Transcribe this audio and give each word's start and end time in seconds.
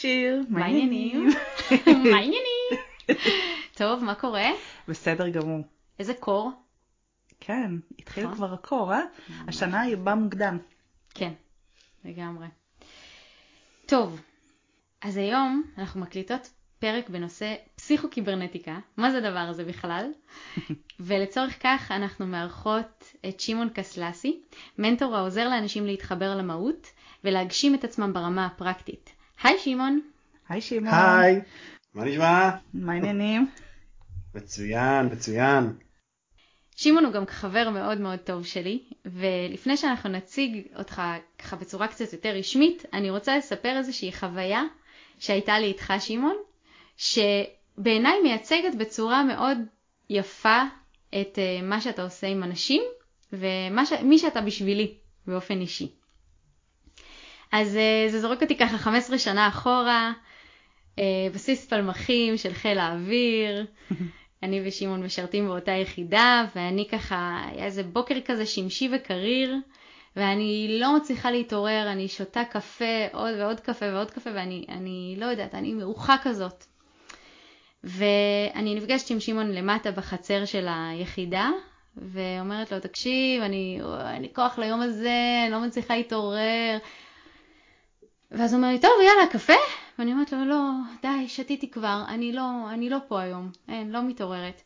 שיר, 0.00 0.42
מה 0.48 0.64
העניינים? 0.64 1.28
מה 2.10 2.16
העניינים? 2.16 2.70
טוב, 3.74 4.04
מה 4.04 4.14
קורה? 4.14 4.46
בסדר 4.88 5.28
גמור. 5.28 5.64
איזה 5.98 6.14
קור? 6.14 6.52
כן, 7.40 7.72
התחיל 7.98 8.24
נכון. 8.24 8.36
כבר 8.36 8.54
הקור, 8.54 8.92
אה? 8.92 9.00
השנה 9.48 9.80
היא 9.80 9.96
באה 9.96 10.14
מוקדם. 10.14 10.58
כן, 11.14 11.32
לגמרי. 12.04 12.46
טוב, 13.86 14.20
אז 15.00 15.16
היום 15.16 15.62
אנחנו 15.78 16.00
מקליטות 16.00 16.50
פרק 16.78 17.08
בנושא 17.08 17.54
פסיכוקיברנטיקה. 17.76 18.78
מה 18.96 19.10
זה 19.10 19.18
הדבר 19.18 19.38
הזה 19.38 19.64
בכלל? 19.64 20.10
ולצורך 21.00 21.62
כך 21.62 21.90
אנחנו 21.90 22.26
מארחות 22.26 23.14
את 23.28 23.40
שמעון 23.40 23.68
קסלסי, 23.74 24.40
מנטור 24.78 25.16
העוזר 25.16 25.48
לאנשים 25.48 25.86
להתחבר 25.86 26.36
למהות 26.36 26.86
ולהגשים 27.24 27.74
את 27.74 27.84
עצמם 27.84 28.12
ברמה 28.12 28.46
הפרקטית. 28.46 29.17
היי 29.42 29.58
שמעון. 29.58 30.00
היי 30.48 30.60
שמעון. 30.60 30.94
היי, 30.94 31.40
מה 31.94 32.04
נשמע? 32.04 32.50
מה 32.74 32.92
העניינים? 32.92 33.46
מצוין, 34.34 35.06
מצוין. 35.06 35.72
שמעון 36.76 37.04
הוא 37.04 37.12
גם 37.12 37.26
חבר 37.26 37.70
מאוד 37.70 38.00
מאוד 38.00 38.18
טוב 38.18 38.46
שלי, 38.46 38.82
ולפני 39.04 39.76
שאנחנו 39.76 40.10
נציג 40.10 40.66
אותך 40.78 41.02
ככה 41.38 41.56
בצורה 41.56 41.88
קצת 41.88 42.12
יותר 42.12 42.28
רשמית, 42.28 42.84
אני 42.92 43.10
רוצה 43.10 43.38
לספר 43.38 43.76
איזושהי 43.76 44.12
חוויה 44.12 44.62
שהייתה 45.18 45.58
לי 45.58 45.66
איתך 45.66 45.92
שמעון, 45.98 46.36
שבעיניי 46.96 48.20
מייצגת 48.22 48.74
בצורה 48.78 49.24
מאוד 49.24 49.58
יפה 50.10 50.62
את 51.20 51.38
uh, 51.38 51.64
מה 51.64 51.80
שאתה 51.80 52.02
עושה 52.02 52.26
עם 52.26 52.42
אנשים, 52.42 52.82
ומי 53.32 54.18
שאתה 54.18 54.40
בשבילי 54.40 54.94
באופן 55.26 55.60
אישי. 55.60 55.97
אז 57.52 57.76
uh, 57.76 58.10
זה 58.10 58.20
זורק 58.20 58.42
אותי 58.42 58.56
ככה 58.56 58.78
15 58.78 59.18
שנה 59.18 59.48
אחורה, 59.48 60.12
uh, 60.96 61.00
בסיס 61.34 61.66
פלמחים 61.66 62.36
של 62.36 62.52
חיל 62.52 62.78
האוויר. 62.78 63.66
אני 64.42 64.60
ושמעון 64.64 65.02
משרתים 65.02 65.46
באותה 65.46 65.70
יחידה, 65.70 66.44
ואני 66.56 66.88
ככה, 66.88 67.42
היה 67.52 67.64
איזה 67.64 67.82
בוקר 67.82 68.14
כזה 68.24 68.46
שמשי 68.46 68.90
וקריר, 68.92 69.56
ואני 70.16 70.76
לא 70.80 70.96
מצליחה 70.96 71.30
להתעורר, 71.30 71.92
אני 71.92 72.08
שותה 72.08 72.44
קפה, 72.44 73.06
עוד 73.12 73.34
ועוד 73.38 73.60
קפה 73.60 73.86
ועוד 73.92 74.10
קפה, 74.10 74.30
ואני 74.34 74.64
אני 74.68 75.16
לא 75.18 75.26
יודעת, 75.26 75.54
אני 75.54 75.72
מאוחה 75.74 76.16
כזאת. 76.22 76.64
ואני 77.84 78.74
נפגשת 78.74 79.10
עם 79.10 79.20
שמעון 79.20 79.52
למטה 79.52 79.90
בחצר 79.90 80.44
של 80.44 80.66
היחידה, 80.70 81.50
ואומרת 81.96 82.72
לו, 82.72 82.80
תקשיב, 82.80 83.42
אני, 83.42 83.80
אין 84.14 84.22
לי 84.22 84.28
כוח 84.34 84.58
ליום 84.58 84.80
הזה, 84.80 85.42
אני 85.42 85.52
לא 85.52 85.60
מצליחה 85.60 85.96
להתעורר. 85.96 86.78
ואז 88.30 88.52
הוא 88.52 88.58
אומר 88.58 88.72
לי, 88.72 88.80
טוב, 88.80 88.90
יאללה, 89.04 89.32
קפה? 89.32 89.52
ואני 89.98 90.12
אומרת 90.12 90.32
לו, 90.32 90.44
לא, 90.44 90.60
די, 91.02 91.28
שתיתי 91.28 91.70
כבר, 91.70 92.02
אני 92.08 92.32
לא, 92.32 92.70
אני 92.70 92.90
לא 92.90 92.98
פה 93.08 93.20
היום, 93.20 93.50
אין, 93.68 93.90
לא 93.90 94.02
מתעוררת. 94.02 94.62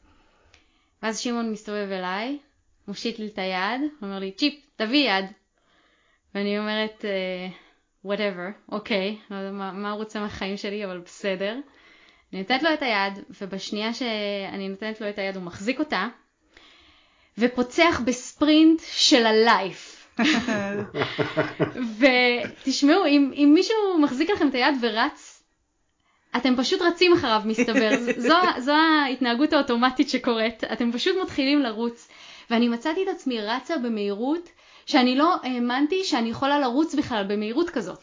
ואז 1.03 1.19
שמעון 1.19 1.53
מסתובב 1.53 1.89
אליי, 1.91 2.39
מושיט 2.89 3.19
לי 3.19 3.27
את 3.27 3.39
היד, 3.39 3.81
אומר 4.03 4.19
לי, 4.19 4.33
צ'יפ, 4.33 4.55
תביא 4.77 5.11
יד. 5.11 5.25
ואני 6.35 6.59
אומרת, 6.59 7.05
uh, 7.05 8.07
whatever, 8.07 8.73
אוקיי, 8.73 9.19
לא 9.31 9.37
יודע 9.37 9.51
מה, 9.51 9.73
מה 9.73 9.91
הוא 9.91 9.99
רוצה 9.99 10.21
מהחיים 10.21 10.57
שלי, 10.57 10.85
אבל 10.85 10.99
בסדר. 10.99 11.57
אני 12.33 12.41
נותנת 12.41 12.63
לו 12.63 12.75
את 12.75 12.83
היד, 12.83 13.25
ובשנייה 13.41 13.95
שאני 13.95 14.69
נותנת 14.69 15.01
לו 15.01 15.09
את 15.09 15.19
היד 15.19 15.37
הוא 15.37 15.45
מחזיק 15.45 15.79
אותה, 15.79 16.09
ופוצח 17.39 18.01
בספרינט 18.05 18.81
של 18.93 19.27
הלייף. 19.27 19.92
ותשמעו, 21.99 23.07
אם, 23.07 23.33
אם 23.35 23.51
מישהו 23.55 23.99
מחזיק 24.01 24.31
לכם 24.31 24.49
את 24.49 24.55
היד 24.55 24.75
ורץ, 24.81 25.43
אתם 26.37 26.57
פשוט 26.57 26.83
רצים 26.83 27.13
אחריו 27.13 27.43
מסתבר, 27.45 27.91
זו, 28.17 28.35
זו 28.59 28.73
ההתנהגות 28.73 29.53
האוטומטית 29.53 30.09
שקורית, 30.09 30.65
אתם 30.65 30.93
פשוט 30.93 31.17
מתחילים 31.23 31.61
לרוץ. 31.63 32.09
ואני 32.51 32.69
מצאתי 32.69 33.03
את 33.03 33.09
עצמי 33.09 33.41
רצה 33.41 33.79
במהירות 33.79 34.49
שאני 34.87 35.17
לא 35.17 35.35
האמנתי 35.43 36.05
שאני 36.05 36.31
יכולה 36.31 36.59
לרוץ 36.59 36.95
בכלל 36.95 37.25
במהירות 37.29 37.71
כזאת. 37.71 38.03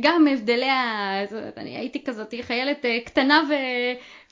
גם 0.00 0.26
הבדלי 0.28 0.70
ה... 0.70 1.24
אני 1.56 1.76
הייתי 1.76 2.04
כזאת 2.04 2.34
חיילת 2.42 2.84
קטנה 3.06 3.42
ו... 3.48 3.52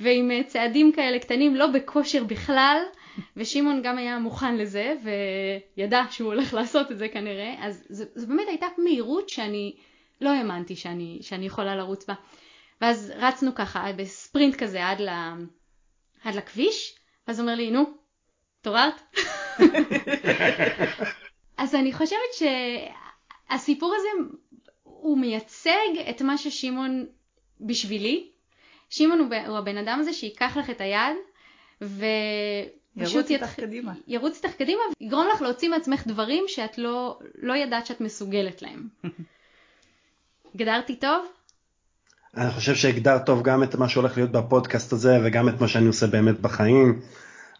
ועם 0.00 0.30
צעדים 0.46 0.92
כאלה 0.92 1.18
קטנים, 1.18 1.54
לא 1.56 1.66
בכושר 1.66 2.24
בכלל. 2.24 2.78
ושמעון 3.36 3.82
גם 3.82 3.98
היה 3.98 4.18
מוכן 4.18 4.56
לזה, 4.56 4.94
וידע 5.76 6.02
שהוא 6.10 6.32
הולך 6.32 6.54
לעשות 6.54 6.92
את 6.92 6.98
זה 6.98 7.08
כנראה, 7.08 7.54
אז 7.60 7.86
זו 7.88 8.26
באמת 8.26 8.48
הייתה 8.48 8.66
מהירות 8.78 9.28
שאני 9.28 9.76
לא 10.20 10.30
האמנתי 10.30 10.76
שאני, 10.76 11.18
שאני 11.20 11.46
יכולה 11.46 11.76
לרוץ 11.76 12.06
בה. 12.06 12.14
ואז 12.80 13.12
רצנו 13.16 13.54
ככה 13.54 13.92
בספרינט 13.96 14.54
כזה 14.54 14.86
עד, 14.86 15.00
ל, 15.00 15.08
עד 16.24 16.34
לכביש, 16.34 16.94
ואז 17.28 17.40
אומר 17.40 17.54
לי, 17.54 17.70
נו, 17.70 17.84
התעוררת? 18.60 19.16
אז 21.58 21.74
אני 21.74 21.92
חושבת 21.92 22.50
שהסיפור 23.48 23.94
הזה 23.96 24.08
הוא 24.82 25.18
מייצג 25.18 25.98
את 26.10 26.22
מה 26.22 26.38
ששמעון 26.38 27.06
בשבילי. 27.60 28.30
שמעון 28.90 29.28
הוא 29.46 29.58
הבן 29.58 29.76
אדם 29.76 29.98
הזה 30.00 30.12
שייקח 30.12 30.56
לך 30.56 30.70
את 30.70 30.80
היד, 30.80 31.16
ו... 31.82 32.04
ירוץ 32.96 33.30
איתך 33.30 33.54
קדימה. 33.54 33.92
ירוץ 34.06 34.40
איתך 34.44 34.56
קדימה, 34.56 34.82
יגרום 35.00 35.28
לך 35.34 35.42
להוציא 35.42 35.68
מעצמך 35.68 36.06
דברים 36.06 36.44
שאת 36.48 36.78
לא, 36.78 37.18
לא 37.42 37.56
ידעת 37.56 37.86
שאת 37.86 38.00
מסוגלת 38.00 38.62
להם. 38.62 38.88
הגדרתי 40.54 40.96
טוב? 40.96 41.26
אני 42.36 42.50
חושב 42.50 42.74
שהגדרת 42.74 43.26
טוב 43.26 43.42
גם 43.42 43.62
את 43.62 43.74
מה 43.74 43.88
שהולך 43.88 44.16
להיות 44.16 44.32
בפודקאסט 44.32 44.92
הזה 44.92 45.18
וגם 45.24 45.48
את 45.48 45.60
מה 45.60 45.68
שאני 45.68 45.86
עושה 45.86 46.06
באמת 46.06 46.40
בחיים. 46.40 47.00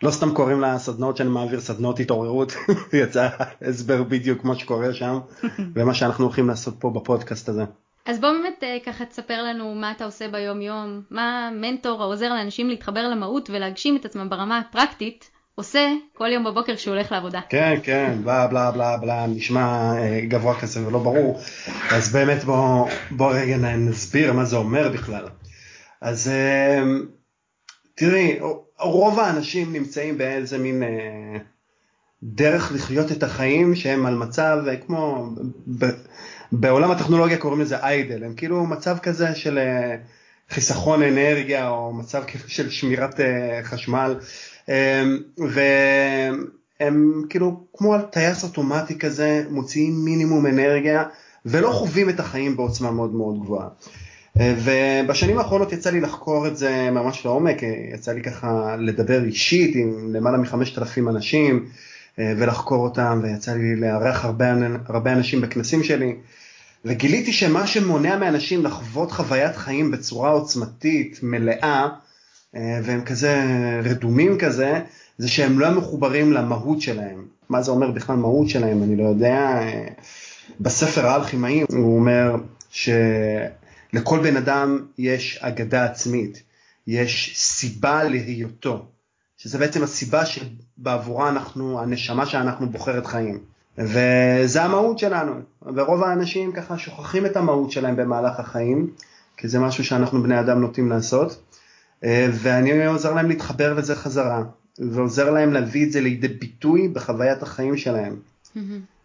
לא 0.03 0.11
סתם 0.11 0.35
קוראים 0.35 0.61
לסדנאות 0.61 1.17
שאני 1.17 1.29
מעביר 1.29 1.61
סדנאות 1.61 2.01
התעוררות, 2.01 2.53
יצא 3.03 3.29
הסבר 3.63 4.03
בדיוק 4.03 4.45
מה 4.45 4.55
שקורה 4.55 4.95
שם 4.95 5.19
ומה 5.75 5.95
שאנחנו 5.95 6.25
הולכים 6.25 6.49
לעשות 6.49 6.75
פה 6.79 6.91
בפודקאסט 6.91 7.49
הזה. 7.49 7.65
אז 8.07 8.21
בוא 8.21 8.31
באמת 8.33 8.65
ככה 8.87 9.05
תספר 9.05 9.43
לנו 9.43 9.75
מה 9.75 9.93
אתה 9.93 10.05
עושה 10.05 10.29
ביום 10.29 10.61
יום, 10.61 11.03
מה 11.11 11.51
מנטור 11.53 12.03
העוזר 12.03 12.29
לאנשים 12.29 12.69
להתחבר 12.69 13.09
למהות 13.09 13.51
ולהגשים 13.51 13.97
את 13.97 14.05
עצמם 14.05 14.31
ברמה 14.31 14.59
הפרקטית 14.59 15.31
עושה 15.55 15.93
כל 16.15 16.29
יום 16.33 16.45
בבוקר 16.45 16.77
כשהוא 16.77 16.95
הולך 16.95 17.13
לעבודה. 17.13 17.41
כן, 17.49 17.75
כן, 17.83 18.19
בלה 18.25 18.47
בלה 18.47 18.71
בלה 18.71 18.97
בלה, 18.97 19.27
נשמע 19.27 19.93
גבוה 20.29 20.61
כזה 20.61 20.87
ולא 20.87 20.99
ברור. 20.99 21.41
אז 21.91 22.13
באמת 22.13 22.45
בוא, 22.45 22.89
בוא 23.11 23.33
רגע 23.35 23.57
נסביר 23.57 24.33
מה 24.33 24.45
זה 24.45 24.57
אומר 24.57 24.89
בכלל. 24.89 25.25
אז 26.01 26.31
תראי, 27.95 28.39
רוב 28.81 29.19
האנשים 29.21 29.73
נמצאים 29.73 30.19
באיזה 30.19 30.59
מין 30.59 30.83
דרך 32.23 32.73
לחיות 32.73 33.13
את 33.13 33.23
החיים 33.23 33.75
שהם 33.75 34.07
על 34.07 34.15
מצב 34.15 34.59
כמו... 34.87 35.29
בעולם 36.53 36.91
הטכנולוגיה 36.91 37.37
קוראים 37.39 37.61
לזה 37.61 37.77
איידל, 37.77 38.25
הם 38.25 38.35
כאילו 38.35 38.67
מצב 38.67 38.99
כזה 38.99 39.35
של 39.35 39.59
חיסכון 40.51 41.03
אנרגיה 41.03 41.69
או 41.69 41.93
מצב 41.93 42.23
כאילו 42.27 42.45
של 42.49 42.71
שמירת 42.71 43.21
חשמל. 43.63 44.15
והם 45.39 47.23
כאילו 47.31 47.61
כמו 47.77 47.95
על 47.95 48.01
טייס 48.01 48.45
אוטומטי 48.45 48.99
כזה 48.99 49.45
מוציאים 49.51 50.05
מינימום 50.05 50.47
אנרגיה 50.47 51.05
ולא 51.47 51.71
חווים 51.71 52.09
את 52.09 52.21
החיים 52.21 52.57
בעוצמה 52.57 52.91
מאוד 52.91 53.15
מאוד 53.15 53.41
גבוהה. 53.41 53.69
ובשנים 54.37 55.39
האחרונות 55.39 55.73
יצא 55.73 55.91
לי 55.91 56.01
לחקור 56.01 56.47
את 56.47 56.57
זה 56.57 56.91
ממש 56.91 57.25
לעומק, 57.25 57.57
יצא 57.95 58.13
לי 58.13 58.23
ככה 58.23 58.77
לדבר 58.79 59.25
אישית 59.25 59.75
עם 59.77 60.15
למעלה 60.15 60.39
מחמשת 60.39 60.79
אלפים 60.79 61.09
אנשים 61.09 61.65
ולחקור 62.19 62.85
אותם 62.85 63.21
ויצא 63.23 63.53
לי 63.53 63.77
לארח 63.77 64.25
הרבה, 64.25 64.55
הרבה 64.87 65.13
אנשים 65.13 65.41
בכנסים 65.41 65.85
שלי 65.85 66.15
וגיליתי 66.85 67.33
שמה 67.33 67.67
שמונע 67.67 68.17
מאנשים 68.17 68.65
לחוות 68.65 69.13
חוויית 69.13 69.57
חיים 69.57 69.91
בצורה 69.91 70.31
עוצמתית, 70.31 71.21
מלאה, 71.23 71.89
והם 72.55 73.05
כזה 73.05 73.43
רדומים 73.85 74.39
כזה, 74.39 74.81
זה 75.19 75.29
שהם 75.29 75.59
לא 75.59 75.71
מחוברים 75.71 76.33
למהות 76.33 76.81
שלהם. 76.81 77.25
מה 77.49 77.63
זה 77.63 77.71
אומר 77.71 77.91
בכלל 77.91 78.17
מהות 78.17 78.49
שלהם, 78.49 78.83
אני 78.83 78.97
לא 78.97 79.05
יודע. 79.05 79.61
בספר 80.61 81.07
האלכימאי 81.07 81.63
הוא 81.69 81.99
אומר 81.99 82.37
שלכל 82.71 84.21
בן 84.23 84.37
אדם 84.37 84.87
יש 84.99 85.39
אגדה 85.43 85.85
עצמית, 85.85 86.43
יש 86.87 87.33
סיבה 87.37 88.05
להיותו, 88.05 88.87
שזה 89.37 89.59
בעצם 89.59 89.83
הסיבה 89.83 90.23
שבעבורה 90.27 91.29
אנחנו, 91.29 91.81
הנשמה 91.81 92.27
שאנחנו 92.27 92.69
בוחרת 92.69 93.07
חיים. 93.07 93.39
וזה 93.79 94.63
המהות 94.63 94.99
שלנו, 94.99 95.33
ורוב 95.75 96.03
האנשים 96.03 96.53
ככה 96.53 96.79
שוכחים 96.79 97.27
את 97.27 97.37
המהות 97.37 97.71
שלהם 97.71 97.97
במהלך 97.97 98.41
החיים, 98.41 98.91
כי 99.37 99.49
זה 99.49 99.59
משהו 99.59 99.85
שאנחנו 99.85 100.23
בני 100.23 100.41
אדם 100.41 100.61
נוטים 100.61 100.91
לעשות, 100.91 101.43
ואני 102.33 102.87
עוזר 102.87 103.15
להם 103.15 103.29
להתחבר 103.29 103.75
לזה 103.75 103.97
חזרה, 103.97 104.43
ועוזר 104.79 105.31
להם 105.31 105.53
להביא 105.53 105.87
את 105.87 105.93
זה 105.93 106.01
לידי 106.01 106.29
ביטוי 106.29 106.89
בחוויית 106.89 107.43
החיים 107.43 107.77
שלהם. 107.77 108.17
Mm-hmm. 108.17 108.59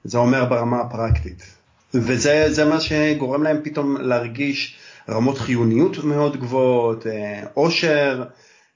זה 0.04 0.18
אומר 0.18 0.46
ברמה 0.46 0.82
הפרקטית. 0.82 1.44
וזה 1.94 2.66
מה 2.70 2.80
שגורם 2.80 3.44
להם 3.44 3.58
פתאום 3.64 3.98
להרגיש 3.98 4.78
רמות 5.10 5.38
חיוניות 5.38 6.04
מאוד 6.04 6.38
גבוהות, 6.38 7.06
עושר, 7.54 8.24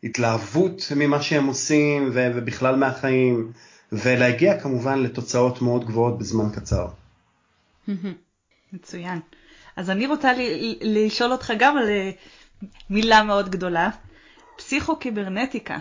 התלהבות 0.03 0.91
ממה 0.95 1.21
שהם 1.21 1.45
עושים 1.45 2.09
ובכלל 2.13 2.75
מהחיים, 2.75 3.51
ולהגיע 3.91 4.59
כמובן 4.59 4.99
לתוצאות 4.99 5.61
מאוד 5.61 5.85
גבוהות 5.85 6.19
בזמן 6.19 6.49
קצר. 6.55 6.87
מצוין. 8.73 9.19
אז 9.75 9.89
אני 9.89 10.07
רוצה 10.07 10.31
לשאול 10.81 11.31
אותך 11.31 11.53
גם 11.59 11.77
על 11.77 11.89
אה, 11.89 12.11
מילה 12.89 13.23
מאוד 13.23 13.49
גדולה, 13.49 13.89
פסיכוקיברנטיקה. 14.57 15.77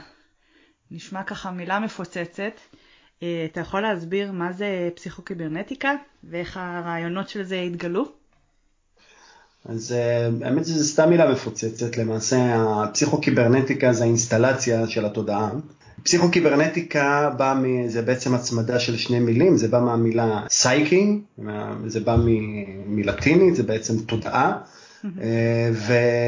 נשמע 0.91 1.23
ככה 1.23 1.51
מילה 1.51 1.81
מפוצצת. 1.81 2.53
אה, 3.23 3.47
אתה 3.53 3.61
יכול 3.61 3.81
להסביר 3.81 4.33
מה 4.33 4.53
זה 4.53 4.89
פסיכוקיברנטיקה 4.95 5.95
ואיך 6.25 6.57
הרעיונות 6.57 7.29
של 7.29 7.43
זה 7.43 7.61
התגלו? 7.61 8.05
אז 9.65 9.93
אה, 9.93 10.29
האמת 10.47 10.67
שזה 10.67 10.85
סתם 10.85 11.11
מילה 11.11 11.33
מפוצצת, 11.33 11.97
למעשה 11.97 12.55
הפסיכוקיברנטיקה 12.83 13.93
זה 13.93 14.05
האינסטלציה 14.05 14.87
של 14.87 15.05
התודעה. 15.05 15.51
פסיכוקיברנטיקה 16.05 17.31
בא, 17.37 17.55
מ, 17.63 17.89
זה 17.89 18.03
בעצם 18.03 18.35
הצמדה 18.35 18.79
של 18.79 18.97
שני 18.97 19.21
מילים, 19.21 19.57
זה 19.57 19.69
בא 19.69 19.81
מהמילה 19.81 20.43
סייקי, 20.51 21.19
זה 21.87 22.01
בא 22.01 22.17
מ, 22.17 22.27
מלטינית, 22.97 23.57
זה 23.57 23.63
בעצם 23.63 24.01
תודעה, 24.01 24.59
אה, 25.05 25.71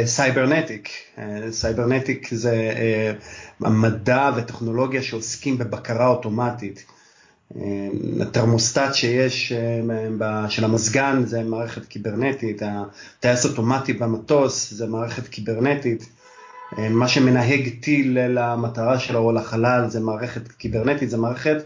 ו 0.04 0.11
cybernetic, 0.11 0.88
אה, 1.18 1.24
cybernetic 1.50 2.28
זה 2.34 2.72
המדע 3.60 4.30
וטכנולוגיה 4.36 5.02
שעוסקים 5.02 5.58
בבקרה 5.58 6.06
אוטומטית. 6.06 6.84
התרמוסטט 8.20 8.94
שיש 8.94 9.52
אה, 10.22 10.50
של 10.50 10.64
המזגן 10.64 11.22
זה 11.26 11.42
מערכת 11.42 11.86
קיברנטית, 11.86 12.62
הטייס 12.62 13.44
אוטומטי 13.44 13.92
במטוס 13.92 14.72
זה 14.72 14.86
מערכת 14.86 15.28
קיברנטית, 15.28 16.02
אה, 16.02 16.15
מה 16.72 17.08
שמנהג 17.08 17.68
טיל 17.80 18.18
למטרה 18.20 18.98
שלו 18.98 19.18
או 19.18 19.32
לחלל 19.32 19.88
זה 19.88 20.00
מערכת 20.00 20.48
קיברנטית, 20.48 21.10
זה 21.10 21.16
מערכת 21.16 21.56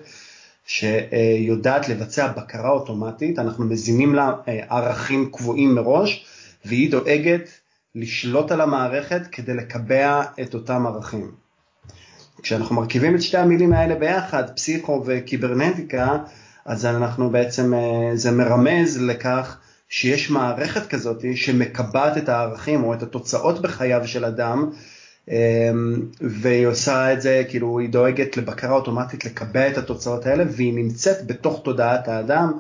שיודעת 0.67 1.89
לבצע 1.89 2.33
בקרה 2.33 2.71
אוטומטית, 2.71 3.39
אנחנו 3.39 3.65
מזינים 3.65 4.15
לה 4.15 4.33
אה, 4.49 4.61
ערכים 4.69 5.31
קבועים 5.33 5.75
מראש 5.75 6.27
והיא 6.65 6.91
דואגת 6.91 7.49
לשלוט 7.95 8.53
על 8.53 8.61
המערכת 8.61 9.27
כדי 9.33 9.55
לקבע 9.55 10.23
את 10.43 10.55
אותם 10.55 10.87
ערכים. 10.87 11.31
כשאנחנו 12.43 12.77
מרכיבים 12.77 13.15
את 13.15 13.23
שתי 13.23 13.39
המילים 13.39 13.73
האלה 13.73 13.95
ביחד, 13.95 14.51
פסיכו 14.57 15.03
וקיברנטיקה, 15.07 16.19
אז 16.65 16.87
אנחנו 16.87 17.31
בעצם, 17.31 17.75
אה, 17.75 18.11
זה 18.15 18.31
מרמז 18.31 19.03
לכך 19.03 19.59
שיש 19.89 20.31
מערכת 20.31 20.89
כזאת 20.89 21.25
שמקבעת 21.35 22.17
את 22.17 22.29
הערכים 22.29 22.85
או 22.85 22.95
את 22.95 23.03
התוצאות 23.03 23.63
בחייו 23.63 24.07
של 24.07 24.25
אדם, 24.25 24.71
אה, 24.73 24.79
והיא 26.21 26.67
עושה 26.67 27.13
את 27.13 27.23
זה, 27.23 27.43
כאילו 27.49 27.79
היא 27.79 27.89
דואגת 27.89 28.37
לבקרה 28.37 28.73
אוטומטית 28.73 29.25
לקבע 29.25 29.69
את 29.69 29.79
התוצאות 29.79 30.27
האלה, 30.27 30.45
והיא 30.51 30.75
נמצאת 30.75 31.27
בתוך 31.27 31.61
תודעת 31.65 32.09
האדם 32.09 32.53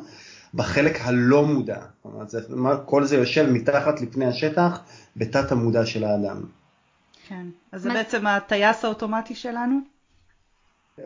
בחלק 0.54 1.00
הלא 1.00 1.46
מודע. 1.46 1.80
זאת 2.26 2.50
אומרת, 2.50 2.80
כל 2.84 3.04
זה 3.04 3.16
יושב 3.16 3.50
מתחת 3.50 4.00
לפני 4.00 4.26
השטח 4.26 4.80
בתת 5.16 5.52
המודע 5.52 5.86
של 5.86 6.04
האדם. 6.04 6.42
כן, 7.28 7.46
אז 7.72 7.82
זה 7.82 7.88
מה... 7.88 7.94
בעצם 7.94 8.26
הטייס 8.26 8.84
האוטומטי 8.84 9.34
שלנו? 9.34 9.80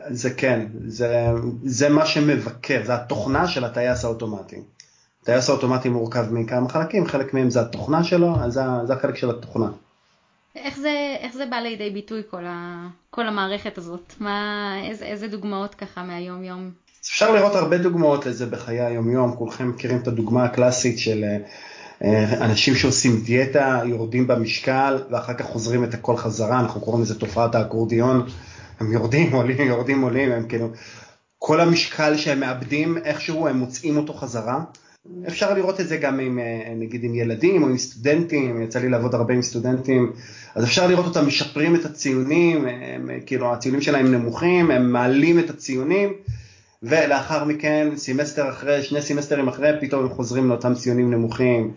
זה 0.08 0.30
כן, 0.30 0.66
זה, 0.86 1.26
זה 1.64 1.88
מה 1.88 2.06
שמבקר, 2.06 2.82
זה 2.86 2.94
התוכנה 2.94 3.48
של 3.48 3.64
הטייס 3.64 4.04
האוטומטי. 4.04 4.60
הטייס 5.22 5.48
האוטומטי 5.48 5.88
מורכב 5.88 6.32
מכמה 6.32 6.68
חלקים, 6.68 7.06
חלק 7.06 7.34
מהם 7.34 7.50
זה 7.50 7.60
התוכנה 7.60 8.04
שלו, 8.04 8.36
אז 8.40 8.52
זה, 8.52 8.62
זה 8.86 8.92
החלק 8.92 9.16
של 9.16 9.30
התוכנה. 9.30 9.68
איך 10.56 10.78
זה, 10.78 11.16
איך 11.20 11.34
זה 11.34 11.46
בא 11.46 11.56
לידי 11.56 11.90
ביטוי 11.90 12.22
כל, 12.30 12.44
ה, 12.46 12.86
כל 13.10 13.26
המערכת 13.26 13.78
הזאת? 13.78 14.14
מה, 14.20 14.72
איזה, 14.88 15.04
איזה 15.04 15.28
דוגמאות 15.28 15.74
ככה 15.74 16.02
מהיום 16.02 16.44
יום? 16.44 16.70
אפשר 17.00 17.32
לראות 17.32 17.54
הרבה 17.54 17.78
דוגמאות 17.78 18.26
לזה 18.26 18.46
בחיי 18.46 18.80
היום 18.80 19.10
יום, 19.10 19.36
כולכם 19.36 19.68
מכירים 19.68 19.98
את 19.98 20.08
הדוגמה 20.08 20.44
הקלאסית 20.44 20.98
של 20.98 21.24
אה, 22.04 22.44
אנשים 22.44 22.74
שעושים 22.74 23.20
דיאטה, 23.24 23.80
יורדים 23.86 24.26
במשקל 24.26 25.02
ואחר 25.10 25.34
כך 25.34 25.44
חוזרים 25.44 25.84
את 25.84 25.94
הכל 25.94 26.16
חזרה, 26.16 26.60
אנחנו 26.60 26.80
קוראים 26.80 27.02
לזה 27.02 27.18
תופעת 27.18 27.54
האקורדיון, 27.54 28.26
הם 28.80 28.92
יורדים, 28.92 29.32
עולים, 29.32 29.68
יורדים, 29.68 30.02
עולים, 30.02 30.32
הם 30.32 30.48
כאילו, 30.48 30.70
כל 31.38 31.60
המשקל 31.60 32.16
שהם 32.16 32.40
מאבדים, 32.40 32.98
איכשהו 32.98 33.48
הם 33.48 33.56
מוצאים 33.58 33.96
אותו 33.96 34.12
חזרה. 34.12 34.64
אפשר 35.28 35.54
לראות 35.54 35.80
את 35.80 35.88
זה 35.88 35.96
גם 35.96 36.20
עם, 36.20 36.38
אה, 36.38 36.72
נגיד 36.76 37.04
עם 37.04 37.14
ילדים 37.14 37.62
או 37.62 37.68
עם 37.68 37.78
סטודנטים, 37.78 38.62
יצא 38.62 38.78
לי 38.78 38.88
לעבוד 38.88 39.14
הרבה 39.14 39.34
עם 39.34 39.42
סטודנטים, 39.42 40.12
אז 40.54 40.64
אפשר 40.64 40.86
לראות 40.86 41.04
אותם 41.06 41.26
משפרים 41.26 41.74
את 41.74 41.84
הציונים, 41.84 42.66
הם, 42.66 43.10
כאילו 43.26 43.52
הציונים 43.52 43.80
שלהם 43.80 44.14
נמוכים, 44.14 44.70
הם 44.70 44.92
מעלים 44.92 45.38
את 45.38 45.50
הציונים, 45.50 46.12
ולאחר 46.82 47.44
מכן, 47.44 47.88
סמסטר 47.96 48.50
אחרי, 48.50 48.82
שני 48.82 49.02
סמסטרים 49.02 49.48
אחרי, 49.48 49.70
פתאום 49.80 50.02
הם 50.02 50.08
חוזרים 50.08 50.48
לאותם 50.48 50.74
ציונים 50.74 51.10
נמוכים. 51.10 51.72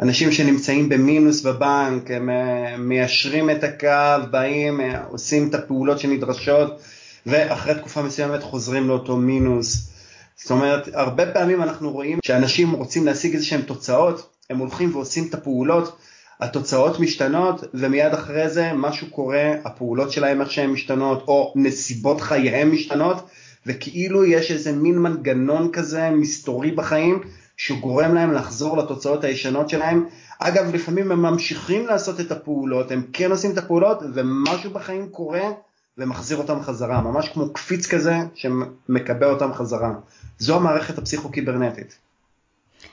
אנשים 0.00 0.32
שנמצאים 0.32 0.88
במינוס 0.88 1.42
בבנק, 1.42 2.10
הם 2.10 2.30
אה, 2.30 2.76
מיישרים 2.76 3.50
את 3.50 3.64
הקו, 3.64 4.30
באים, 4.30 4.80
אה, 4.80 5.04
עושים 5.04 5.48
את 5.48 5.54
הפעולות 5.54 5.98
שנדרשות, 5.98 6.80
ואחרי 7.26 7.74
תקופה 7.74 8.02
מסוימת 8.02 8.42
חוזרים 8.42 8.88
לאותו 8.88 9.16
מינוס. 9.16 9.95
זאת 10.36 10.50
אומרת, 10.50 10.88
הרבה 10.92 11.32
פעמים 11.32 11.62
אנחנו 11.62 11.92
רואים 11.92 12.18
שאנשים 12.24 12.72
רוצים 12.72 13.06
להשיג 13.06 13.34
איזה 13.34 13.44
שהם 13.44 13.62
תוצאות, 13.62 14.30
הם 14.50 14.58
הולכים 14.58 14.94
ועושים 14.94 15.26
את 15.28 15.34
הפעולות, 15.34 15.96
התוצאות 16.40 17.00
משתנות, 17.00 17.64
ומיד 17.74 18.14
אחרי 18.14 18.48
זה 18.48 18.72
משהו 18.74 19.06
קורה, 19.10 19.52
הפעולות 19.64 20.12
שלהם 20.12 20.40
איך 20.40 20.50
שהן 20.50 20.70
משתנות, 20.70 21.24
או 21.28 21.52
נסיבות 21.56 22.20
חייהם 22.20 22.72
משתנות, 22.72 23.26
וכאילו 23.66 24.24
יש 24.24 24.50
איזה 24.50 24.72
מין 24.72 24.98
מנגנון 24.98 25.72
כזה 25.72 26.10
מסתורי 26.10 26.70
בחיים, 26.70 27.20
שגורם 27.56 28.14
להם 28.14 28.32
לחזור 28.32 28.76
לתוצאות 28.76 29.24
הישנות 29.24 29.68
שלהם. 29.68 30.06
אגב, 30.38 30.74
לפעמים 30.74 31.12
הם 31.12 31.22
ממשיכים 31.22 31.86
לעשות 31.86 32.20
את 32.20 32.32
הפעולות, 32.32 32.90
הם 32.90 33.02
כן 33.12 33.30
עושים 33.30 33.50
את 33.50 33.58
הפעולות, 33.58 33.98
ומשהו 34.14 34.70
בחיים 34.70 35.08
קורה 35.08 35.50
ומחזיר 35.98 36.38
אותם 36.38 36.62
חזרה, 36.62 37.00
ממש 37.00 37.28
כמו 37.28 37.52
קפיץ 37.52 37.86
כזה 37.86 38.16
שמקבע 38.34 39.26
אותם 39.26 39.54
חזרה. 39.54 39.92
זו 40.38 40.56
המערכת 40.56 40.98
הפסיכו-קיברנטית. 40.98 41.98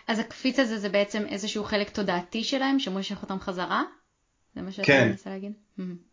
אז 0.07 0.19
הקפיץ 0.19 0.59
הזה 0.59 0.77
זה 0.77 0.89
בעצם 0.89 1.23
איזשהו 1.29 1.63
חלק 1.63 1.89
תודעתי 1.89 2.43
שלהם 2.43 2.79
שמושך 2.79 3.21
אותם 3.21 3.39
חזרה? 3.39 3.83
זה 4.55 4.61
מה 4.61 4.71
שאתה 4.71 4.87
כן. 4.87 5.07
מנסה 5.07 5.29
להגיד? 5.29 5.51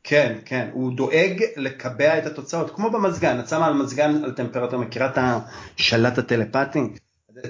כן, 0.05 0.39
כן, 0.45 0.69
הוא 0.73 0.97
דואג 0.97 1.43
לקבע 1.57 2.19
את 2.19 2.27
התוצאות, 2.27 2.75
כמו 2.75 2.91
במזגן, 2.91 3.41
את 3.41 3.49
שמה 3.49 3.67
על 3.67 3.73
מזגן 3.73 4.25
על 4.25 4.33
טמפרטורה, 4.33 4.85
מכירה 4.85 5.11
את 5.11 5.19
השלט 5.19 6.19
הטלפתי? 6.19 6.79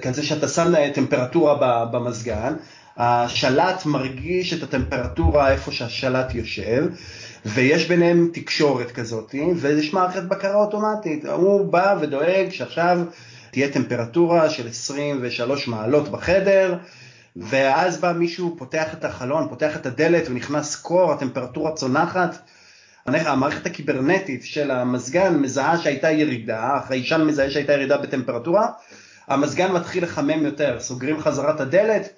כזה 0.01 0.23
שאתה 0.23 0.47
שם 0.47 0.91
טמפרטורה 0.93 1.85
במזגן, 1.85 2.53
השלט 2.97 3.85
מרגיש 3.85 4.53
את 4.53 4.63
הטמפרטורה 4.63 5.51
איפה 5.51 5.71
שהשלט 5.71 6.35
יושב, 6.35 6.85
ויש 7.45 7.87
ביניהם 7.87 8.29
תקשורת 8.33 8.91
כזאת, 8.91 9.35
ויש 9.55 9.93
מערכת 9.93 10.23
בקרה 10.23 10.55
אוטומטית. 10.55 11.25
הוא 11.25 11.71
בא 11.71 11.95
ודואג 12.01 12.49
שעכשיו 12.49 12.99
תהיה 13.51 13.71
טמפרטורה 13.71 14.49
של 14.49 14.67
23 14.67 15.67
מעלות 15.67 16.09
בחדר, 16.09 16.77
ואז 17.35 17.97
בא 17.97 18.11
מישהו, 18.11 18.55
פותח 18.57 18.93
את 18.93 19.05
החלון, 19.05 19.47
פותח 19.49 19.75
את 19.75 19.85
הדלת 19.85 20.23
ונכנס 20.29 20.75
קור, 20.75 21.13
הטמפרטורה 21.13 21.71
צונחת. 21.71 22.37
המערכת 23.05 23.65
הקיברנטית 23.65 24.43
של 24.43 24.71
המזגן 24.71 25.37
מזהה 25.37 25.77
שהייתה 25.77 26.11
ירידה, 26.11 26.75
החיישן 26.75 27.21
מזהה 27.21 27.49
שהייתה 27.49 27.73
ירידה 27.73 27.97
בטמפרטורה, 27.97 28.67
המזגן 29.27 29.71
מתחיל 29.71 30.03
לחמם 30.03 30.45
יותר, 30.45 30.79
סוגרים 30.79 31.19
חזרת 31.19 31.59
הדלת 31.59 32.09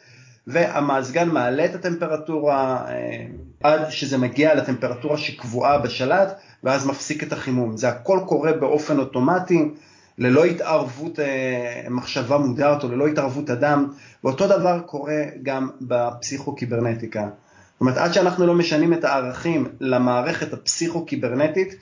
והמזגן 0.48 1.30
מעלה 1.30 1.66
את 1.66 1.76
הטמפרטורה 1.76 2.86
אה, 2.88 3.26
עד 3.64 3.90
שזה 3.90 4.18
מגיע 4.18 4.56
לטמפרטורה 4.56 5.18
שקבועה 5.18 5.78
בשלט 5.78 6.40
ואז 6.64 6.88
מפסיק 6.88 7.24
את 7.24 7.34
החימום. 7.34 7.78
זה 7.78 7.90
הכל 7.90 8.20
קורה 8.26 8.54
באופן 8.54 9.00
אוטומטי, 9.00 9.70
ללא 10.18 10.46
התערבות 10.46 11.20
אה, 11.20 11.84
מחשבה 11.90 12.38
מודעת 12.38 12.84
או 12.84 12.90
ללא 12.90 13.08
התערבות 13.08 13.50
אדם, 13.50 13.88
ואותו 14.24 14.48
דבר 14.48 14.80
קורה 14.80 15.22
גם 15.44 15.70
בפסיכו-קיברנטיקה. 15.82 17.22
זאת 17.22 17.82
אומרת, 17.82 17.98
עד 17.98 18.14
שאנחנו 18.14 18.48
לא 18.48 18.54
משנים 18.54 18.94
את 18.94 19.04
הערכים 19.04 19.68
למערכת 19.80 20.54
הפסיכו-קיברנטית, 20.54 21.76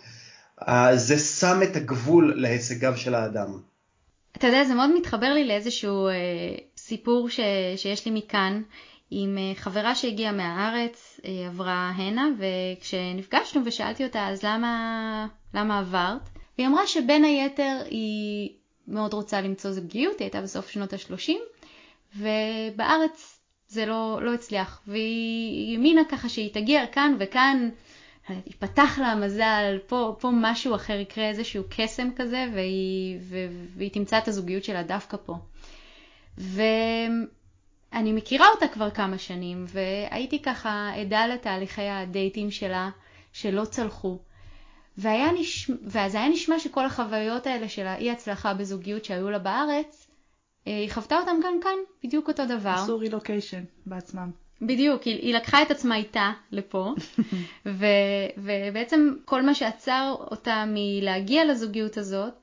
אה, 0.68 0.98
זה 0.98 1.20
שם 1.20 1.60
את 1.64 1.76
הגבול 1.76 2.34
להישגיו 2.38 2.98
של 2.98 3.16
האדם. 3.16 3.58
אתה 4.38 4.48
יודע, 4.48 4.64
זה 4.64 4.74
מאוד 4.74 4.90
מתחבר 4.98 5.34
לי 5.34 5.48
לאיזשהו 5.48 6.08
סיפור 6.86 7.30
ש, 7.30 7.40
שיש 7.76 8.06
לי 8.06 8.12
מכאן, 8.12 8.62
עם 9.12 9.38
אה, 9.38 9.56
חברה 9.56 9.96
שהגיעה 9.96 10.32
מהארץ, 10.32 11.20
אה, 11.26 11.48
עברה 11.48 11.92
הנה, 11.96 12.28
וכשנפגשנו 12.38 13.62
ושאלתי 13.66 14.04
אותה, 14.06 14.28
אז 14.28 14.44
למה, 14.44 15.28
למה 15.54 15.80
עברת? 15.80 16.30
והיא 16.58 16.68
אמרה 16.68 16.88
שבין 16.88 17.24
היתר 17.24 17.78
היא 17.90 18.50
מאוד 18.88 19.14
רוצה 19.14 19.42
למצוא 19.42 19.72
זוגיות, 19.72 20.20
היא 20.20 20.26
הייתה 20.26 20.42
בסוף 20.42 20.70
שנות 20.70 20.94
ה-30, 20.94 21.32
ובארץ 22.18 23.40
זה 23.68 23.86
לא, 23.86 24.20
לא 24.22 24.34
הצליח, 24.34 24.82
והיא 24.88 25.76
האמינה 25.76 26.02
ככה 26.10 26.30
שהיא 26.30 26.54
תגיע 26.54 26.88
כאן 26.88 27.16
וכאן 27.20 27.70
ייפתח 28.30 29.00
לה 29.02 29.08
המזל, 29.08 29.78
פה, 29.88 30.16
פה 30.20 30.30
משהו 30.34 30.76
אחר 30.76 31.00
יקרה, 31.00 31.30
איזשהו 31.30 31.64
קסם 31.70 32.10
כזה, 32.16 32.46
והיא, 32.54 33.20
ו, 33.22 33.36
והיא 33.78 33.92
תמצא 33.92 34.18
את 34.18 34.28
הזוגיות 34.28 34.64
שלה 34.64 34.84
דווקא 34.84 35.18
פה. 35.26 35.36
ואני 36.42 38.14
מכירה 38.14 38.48
אותה 38.48 38.68
כבר 38.68 38.90
כמה 38.90 39.18
שנים, 39.18 39.66
והייתי 39.68 40.42
ככה 40.42 40.92
עדה 40.96 41.28
לתהליכי 41.28 41.90
הדייטים 41.90 42.52
שלה 42.52 42.90
שלא 43.34 43.66
צלחו. 43.66 44.20
והיה 44.98 45.32
נשמע, 45.32 45.76
ואז 45.84 46.16
היה 46.16 46.30
נשמע 46.30 46.60
שכל 46.60 46.86
החוויות 46.86 47.48
האלה 47.48 47.70
של 47.70 47.88
האי 47.88 48.12
הצלחה 48.12 48.54
בזוגיות 48.54 49.06
שהיו 49.06 49.30
לה 49.30 49.40
בארץ, 49.40 50.08
אה, 50.68 50.78
היא 50.78 50.92
חוותה 50.92 51.18
אותם 51.20 51.36
גם 51.44 51.60
כאן, 51.64 51.78
בדיוק 52.04 52.28
אותו 52.28 52.46
דבר. 52.46 52.70
עשו 52.70 52.98
רילוקיישן 52.98 53.64
בעצמם. 53.86 54.32
בדיוק, 54.62 55.04
היא, 55.04 55.16
היא 55.16 55.34
לקחה 55.34 55.62
את 55.62 55.72
עצמה 55.72 55.96
איתה 55.96 56.32
לפה, 56.52 56.94
ו, 57.66 57.86
ובעצם 58.38 59.14
כל 59.26 59.42
מה 59.42 59.56
שעצר 59.56 60.16
אותה 60.20 60.64
מלהגיע 60.68 61.46
לזוגיות 61.46 61.98
הזאת, 61.98 62.34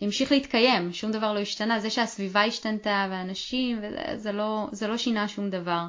המשיך 0.00 0.32
להתקיים, 0.32 0.92
שום 0.92 1.12
דבר 1.12 1.32
לא 1.32 1.38
השתנה. 1.38 1.80
זה 1.80 1.90
שהסביבה 1.90 2.44
השתנתה 2.44 3.06
והאנשים, 3.10 3.78
וזה, 3.78 4.16
זה 4.16 4.32
לא, 4.32 4.68
זה 4.72 4.86
לא 4.86 4.96
שינה 4.96 5.28
שום 5.28 5.50
דבר. 5.50 5.86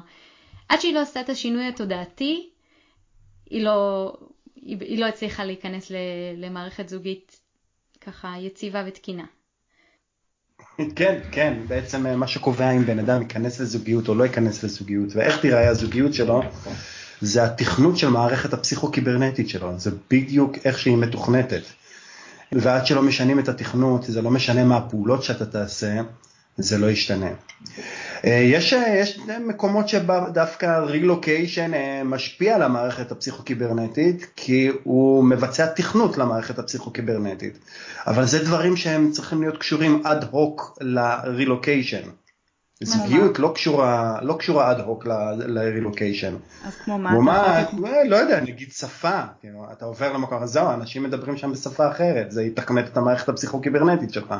עד 0.68 0.80
שהיא 0.80 0.94
לא 0.94 1.00
עשתה 1.00 1.20
את 1.20 1.28
השינוי 1.28 1.68
התודעתי, 1.68 2.50
היא 3.50 3.64
לא, 3.64 4.12
היא, 4.56 4.76
היא 4.80 4.98
לא 4.98 5.06
הצליחה 5.06 5.44
להיכנס 5.44 5.92
למערכת 6.36 6.88
זוגית 6.88 7.40
ככה 8.00 8.34
יציבה 8.40 8.84
ותקינה. 8.86 9.24
כן, 10.96 11.20
כן, 11.32 11.58
בעצם 11.68 12.06
אה, 12.06 12.16
מה 12.16 12.26
שקובע 12.26 12.70
אם 12.70 12.86
בן 12.86 12.98
אדם 12.98 13.22
ייכנס 13.22 13.60
לזוגיות 13.60 14.08
או 14.08 14.14
לא 14.14 14.24
ייכנס 14.24 14.64
לזוגיות 14.64 15.16
ואיך 15.16 15.40
תיראה 15.40 15.68
הזוגיות 15.68 16.14
שלו, 16.14 16.42
זה 17.20 17.44
התכנות 17.44 17.96
של 17.96 18.08
מערכת 18.08 18.52
הפסיכו-קיברנטית 18.52 19.48
שלו, 19.48 19.78
זה 19.78 19.90
בדיוק 20.10 20.56
איך 20.64 20.78
שהיא 20.78 20.96
מתוכנתת. 20.96 21.62
ועד 22.54 22.86
שלא 22.86 23.02
משנים 23.02 23.38
את 23.38 23.48
התכנות, 23.48 24.02
זה 24.04 24.22
לא 24.22 24.30
משנה 24.30 24.64
מה 24.64 24.76
הפעולות 24.76 25.22
שאתה 25.22 25.46
תעשה, 25.46 26.00
זה 26.56 26.78
לא 26.78 26.90
ישתנה. 26.90 27.30
אה, 28.24 28.30
יש, 28.30 28.72
יש 28.72 29.18
מקומות 29.46 29.88
שדווקא 29.88 30.78
רילוקיישן 30.78 31.74
אה, 31.74 32.02
משפיע 32.04 32.54
על 32.54 32.62
המערכת 32.62 33.12
הפסיכו-קיברנטית, 33.12 34.26
כי 34.36 34.70
הוא 34.82 35.24
מבצע 35.24 35.66
תכנות 35.66 36.18
למערכת 36.18 36.58
הפסיכו-קיברנטית, 36.58 37.58
אבל 38.06 38.26
זה 38.26 38.44
דברים 38.44 38.76
שהם 38.76 39.10
צריכים 39.10 39.42
להיות 39.42 39.58
קשורים 39.58 40.02
אד 40.04 40.24
הוק 40.30 40.78
לרילוקיישן. 40.80 42.08
זוגיות 42.84 43.38
לא 43.38 43.52
קשורה, 43.54 44.18
לא 44.22 44.34
קשורה 44.38 44.70
אד 44.70 44.80
הוק 44.80 45.06
לרילוקיישן. 45.38 46.34
אז 46.64 46.76
כמו 46.76 46.98
מה? 46.98 47.10
כמו 47.10 47.80
מה, 47.80 48.04
לא 48.08 48.16
יודע, 48.16 48.40
נגיד 48.40 48.72
שפה, 48.72 49.20
כאילו, 49.40 49.66
אתה 49.72 49.84
עובר 49.84 50.12
למקום, 50.12 50.42
הזה, 50.42 50.52
זהו, 50.52 50.70
אנשים 50.70 51.02
מדברים 51.02 51.36
שם 51.36 51.52
בשפה 51.52 51.90
אחרת, 51.90 52.30
זה 52.30 52.42
יתכנת 52.42 52.86
את 52.86 52.96
המערכת 52.96 53.28
הפסיכו-קיברנטית 53.28 54.12
שלך. 54.12 54.34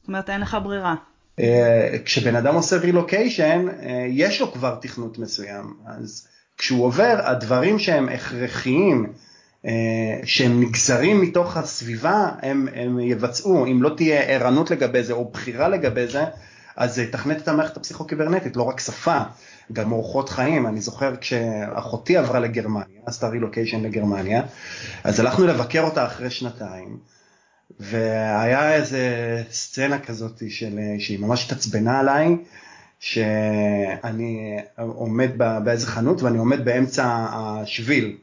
זאת 0.00 0.08
אומרת, 0.08 0.30
אין 0.30 0.40
לך 0.40 0.56
ברירה. 0.62 0.94
אה, 1.40 1.96
כשבן 2.04 2.36
אדם 2.36 2.54
עושה 2.54 2.76
רילוקיישן, 2.76 3.66
אה, 3.82 4.06
יש 4.08 4.40
לו 4.40 4.52
כבר 4.52 4.78
תכנות 4.80 5.18
מסוים, 5.18 5.74
אז 5.86 6.28
כשהוא 6.58 6.84
עובר, 6.84 7.18
הדברים 7.24 7.78
שהם 7.78 8.08
הכרחיים, 8.08 9.12
אה, 9.66 9.72
שהם 10.24 10.60
נגזרים 10.60 11.20
מתוך 11.20 11.56
הסביבה, 11.56 12.28
הם, 12.42 12.68
הם 12.74 13.00
יבצעו, 13.00 13.66
אם 13.66 13.82
לא 13.82 13.90
תהיה 13.96 14.20
ערנות 14.20 14.70
לגבי 14.70 15.02
זה 15.02 15.12
או 15.12 15.30
בחירה 15.32 15.68
לגבי 15.68 16.06
זה, 16.06 16.24
אז 16.78 16.94
זה 16.94 17.02
יתכנת 17.02 17.42
את 17.42 17.48
המערכת 17.48 17.76
הפסיכו-קיברנטית, 17.76 18.56
לא 18.56 18.62
רק 18.62 18.80
שפה, 18.80 19.18
גם 19.72 19.92
אורחות 19.92 20.28
חיים. 20.28 20.66
אני 20.66 20.80
זוכר 20.80 21.16
כשאחותי 21.16 22.16
עברה 22.16 22.40
לגרמניה, 22.40 23.00
עשתה 23.06 23.28
רילוקיישן 23.28 23.82
לגרמניה, 23.82 24.42
אז 25.04 25.20
הלכנו 25.20 25.46
לבקר 25.46 25.82
אותה 25.82 26.06
אחרי 26.06 26.30
שנתיים. 26.30 26.98
והיה 27.80 28.74
איזה 28.74 29.02
סצנה 29.50 29.98
כזאת 29.98 30.42
של, 30.48 30.78
שהיא 30.98 31.18
ממש 31.18 31.44
התעצבנה 31.44 32.00
עליי, 32.00 32.36
שאני 33.00 34.58
עומד 34.76 35.30
באיזה 35.64 35.86
חנות 35.86 36.22
ואני 36.22 36.38
עומד 36.38 36.64
באמצע 36.64 37.26
השביל, 37.32 38.16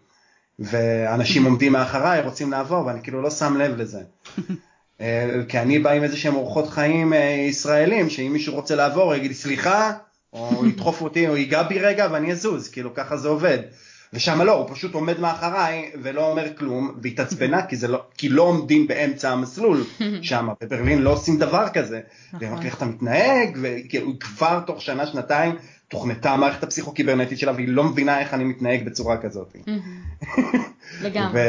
ואנשים 0.59 1.45
עומדים 1.45 1.71
מאחריי, 1.71 2.21
רוצים 2.21 2.51
לעבור, 2.51 2.85
ואני 2.85 3.01
כאילו 3.03 3.21
לא 3.21 3.29
שם 3.29 3.57
לב 3.57 3.75
לזה. 3.77 4.01
אה, 5.01 5.29
כי 5.49 5.59
אני 5.59 5.79
בא 5.79 5.91
עם 5.91 6.03
איזה 6.03 6.17
שהם 6.17 6.35
אורחות 6.35 6.69
חיים 6.69 7.13
אה, 7.13 7.45
ישראלים, 7.49 8.09
שאם 8.09 8.33
מישהו 8.33 8.55
רוצה 8.55 8.75
לעבור, 8.75 9.15
יגיד 9.15 9.27
לי 9.27 9.35
סליחה, 9.35 9.91
או 10.33 10.65
ידחוף 10.67 11.01
אותי, 11.01 11.27
או 11.27 11.37
ייגע 11.37 11.63
בי 11.63 11.79
רגע 11.79 12.07
ואני 12.11 12.31
אזוז, 12.31 12.69
כאילו 12.69 12.93
ככה 12.93 13.17
זה 13.17 13.27
עובד. 13.27 13.59
ושם 14.13 14.41
לא, 14.41 14.51
הוא 14.51 14.69
פשוט 14.71 14.93
עומד 14.93 15.19
מאחריי 15.19 15.91
ולא 16.03 16.31
אומר 16.31 16.47
כלום, 16.57 16.95
והתעצבנה 17.01 17.65
כי, 17.65 17.75
לא, 17.87 18.03
כי 18.17 18.29
לא 18.29 18.41
עומדים 18.41 18.87
באמצע 18.87 19.31
המסלול 19.31 19.83
שם, 20.21 20.49
בברלין 20.61 21.01
לא 21.01 21.09
עושים 21.09 21.39
דבר 21.39 21.67
כזה. 21.73 21.99
נכון. 22.27 22.39
והיא 22.39 22.51
אמרת 22.51 22.65
איך 22.65 22.77
אתה 22.77 22.85
מתנהג, 22.85 23.57
וכאילו 23.61 24.19
כבר 24.19 24.59
תוך 24.67 24.81
שנה, 24.81 25.07
שנתיים, 25.07 25.55
תוכנתה 25.87 26.31
המערכת 26.31 26.63
הפסיכו-קיברנטית 26.63 27.39
שלה, 27.39 27.51
והיא 27.51 27.67
לא 27.67 27.83
מבינה 27.83 28.19
איך 28.19 28.33
אני 28.33 28.43
מתנהג 28.43 28.85
בצורה 28.85 29.17
כזאת. 29.17 29.55
לגמרי. 31.01 31.41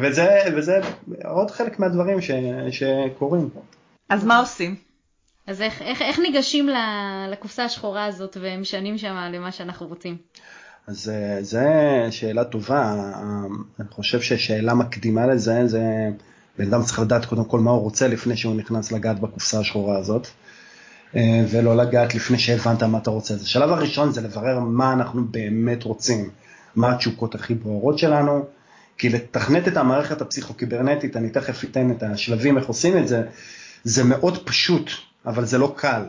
וזה, 0.00 0.38
וזה 0.56 0.80
עוד 1.24 1.50
חלק 1.50 1.78
מהדברים 1.78 2.20
ש, 2.20 2.30
שקורים. 2.70 3.48
אז 4.08 4.24
מה 4.24 4.38
עושים? 4.38 4.74
אז 5.46 5.62
איך, 5.62 5.82
איך, 5.82 6.02
איך 6.02 6.18
ניגשים 6.18 6.68
לקופסה 7.30 7.64
השחורה 7.64 8.04
הזאת 8.04 8.36
ומשנים 8.40 8.98
שם 8.98 9.30
למה 9.32 9.52
שאנחנו 9.52 9.86
רוצים? 9.86 10.16
אז 10.86 11.08
אה, 11.08 11.42
זו 11.42 11.58
שאלה 12.10 12.44
טובה, 12.44 13.12
אני 13.80 13.88
חושב 13.88 14.20
ששאלה 14.20 14.74
מקדימה 14.74 15.26
לזה, 15.26 15.66
זה 15.66 15.82
בן 16.58 16.66
אדם 16.66 16.82
צריך 16.82 16.98
לדעת 16.98 17.24
קודם 17.24 17.44
כל 17.44 17.60
מה 17.60 17.70
הוא 17.70 17.80
רוצה 17.80 18.08
לפני 18.08 18.36
שהוא 18.36 18.56
נכנס 18.56 18.92
לגעת 18.92 19.20
בקופסה 19.20 19.60
השחורה 19.60 19.98
הזאת, 19.98 20.28
ולא 21.50 21.76
לגעת 21.76 22.14
לפני 22.14 22.38
שהבנת 22.38 22.82
מה 22.82 22.98
אתה 22.98 23.10
רוצה. 23.10 23.34
אז 23.34 23.42
השלב 23.42 23.70
הראשון 23.70 24.12
זה 24.12 24.20
לברר 24.20 24.60
מה 24.60 24.92
אנחנו 24.92 25.24
באמת 25.24 25.82
רוצים, 25.82 26.30
מה 26.76 26.92
התשוקות 26.92 27.34
הכי 27.34 27.54
ברורות 27.54 27.98
שלנו, 27.98 28.44
כי 28.98 29.08
לתכנת 29.08 29.68
את 29.68 29.76
המערכת 29.76 30.20
הפסיכו-קיברנטית, 30.20 31.16
אני 31.16 31.30
תכף 31.30 31.64
אתן 31.64 31.90
את 31.90 32.02
השלבים 32.02 32.58
איך 32.58 32.66
עושים 32.66 32.98
את 32.98 33.08
זה, 33.08 33.22
זה 33.84 34.04
מאוד 34.04 34.38
פשוט, 34.44 34.90
אבל 35.26 35.44
זה 35.44 35.58
לא 35.58 35.74
קל. 35.76 36.02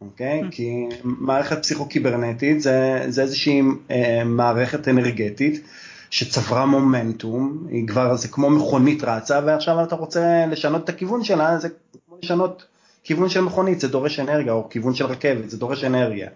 אוקיי? 0.00 0.42
Mm. 0.42 0.50
כי 0.50 0.86
מערכת 1.04 1.62
פסיכו-קיברנטית 1.62 2.60
זה, 2.60 3.04
זה 3.08 3.22
איזושהי 3.22 3.62
אה, 3.90 4.22
מערכת 4.24 4.88
אנרגטית 4.88 5.64
שצברה 6.10 6.66
מומנטום, 6.66 7.66
היא 7.70 7.88
כבר, 7.88 8.16
זה 8.16 8.28
כמו 8.28 8.50
מכונית 8.50 9.04
רצה, 9.04 9.40
ועכשיו 9.46 9.82
אתה 9.82 9.94
רוצה 9.94 10.46
לשנות 10.50 10.84
את 10.84 10.88
הכיוון 10.88 11.24
שלה, 11.24 11.58
זה 11.58 11.68
כמו 12.06 12.16
לשנות 12.22 12.64
כיוון 13.04 13.28
של 13.28 13.40
מכונית, 13.40 13.80
זה 13.80 13.88
דורש 13.88 14.20
אנרגיה, 14.20 14.52
או 14.52 14.68
כיוון 14.68 14.94
של 14.94 15.06
רכבת, 15.06 15.50
זה 15.50 15.58
דורש 15.58 15.84
אנרגיה. 15.84 16.28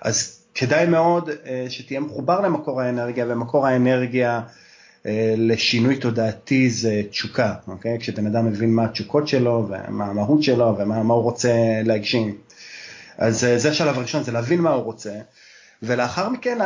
אז 0.00 0.38
כדאי 0.54 0.86
מאוד 0.86 1.30
אה, 1.46 1.66
שתהיה 1.68 2.00
מחובר 2.00 2.40
למקור 2.40 2.80
האנרגיה, 2.80 3.24
ומקור 3.28 3.66
האנרגיה 3.66 4.40
אה, 5.06 5.34
לשינוי 5.36 5.96
תודעתי 5.96 6.70
זה 6.70 7.02
תשוקה, 7.10 7.54
אוקיי? 7.68 7.98
כשבן 8.00 8.26
אדם 8.26 8.46
מבין 8.46 8.74
מה 8.74 8.84
התשוקות 8.84 9.28
שלו, 9.28 9.68
ומה 9.68 10.06
המהות 10.06 10.42
שלו, 10.42 10.76
ומה 10.78 11.14
הוא 11.14 11.22
רוצה 11.22 11.52
להגשים. 11.84 12.36
אז 13.18 13.44
אה, 13.44 13.58
זה 13.58 13.70
השלב 13.70 13.98
הראשון, 13.98 14.22
זה 14.22 14.32
להבין 14.32 14.60
מה 14.60 14.70
הוא 14.70 14.84
רוצה, 14.84 15.14
ולאחר 15.82 16.28
מכן 16.28 16.58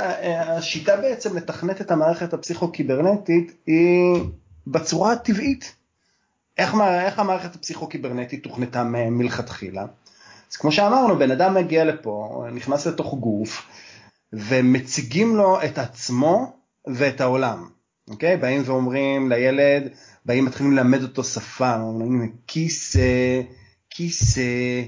השיטה 0.47 0.97
בעצם 0.97 1.37
לתכנת 1.37 1.81
את 1.81 1.91
המערכת 1.91 2.35
הפסיכו-קיברנטית 2.35 3.53
היא 3.67 4.23
בצורה 4.67 5.13
הטבעית. 5.13 5.82
איך, 6.59 6.75
איך 7.05 7.19
המערכת 7.19 7.55
הפסיכו-קיברנטית 7.55 8.43
תוכנתה 8.43 8.85
מלכתחילה? 8.85 9.87
אז 10.51 10.57
כמו 10.57 10.73
שאמרנו, 10.73 11.19
בן 11.19 11.31
אדם 11.31 11.55
מגיע 11.55 11.85
לפה, 11.85 12.45
נכנס 12.53 12.87
לתוך 12.87 13.15
גוף, 13.15 13.67
ומציגים 14.33 15.37
לו 15.37 15.63
את 15.65 15.79
עצמו 15.79 16.57
ואת 16.87 17.21
העולם. 17.21 17.69
אוקיי? 18.11 18.37
באים 18.37 18.63
ואומרים 18.65 19.29
לילד, 19.29 19.83
באים 20.27 20.45
מתחילים 20.45 20.73
ללמד 20.73 21.03
אותו 21.03 21.25
שפה, 21.25 21.77
אומרים 21.77 22.33
כיסא, 22.47 23.41
כיסא, 23.91 24.83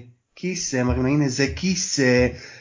כיס, 0.44 0.74
מראים 0.74 1.06
הנה 1.06 1.28
זה 1.28 1.46
כיס, 1.56 2.00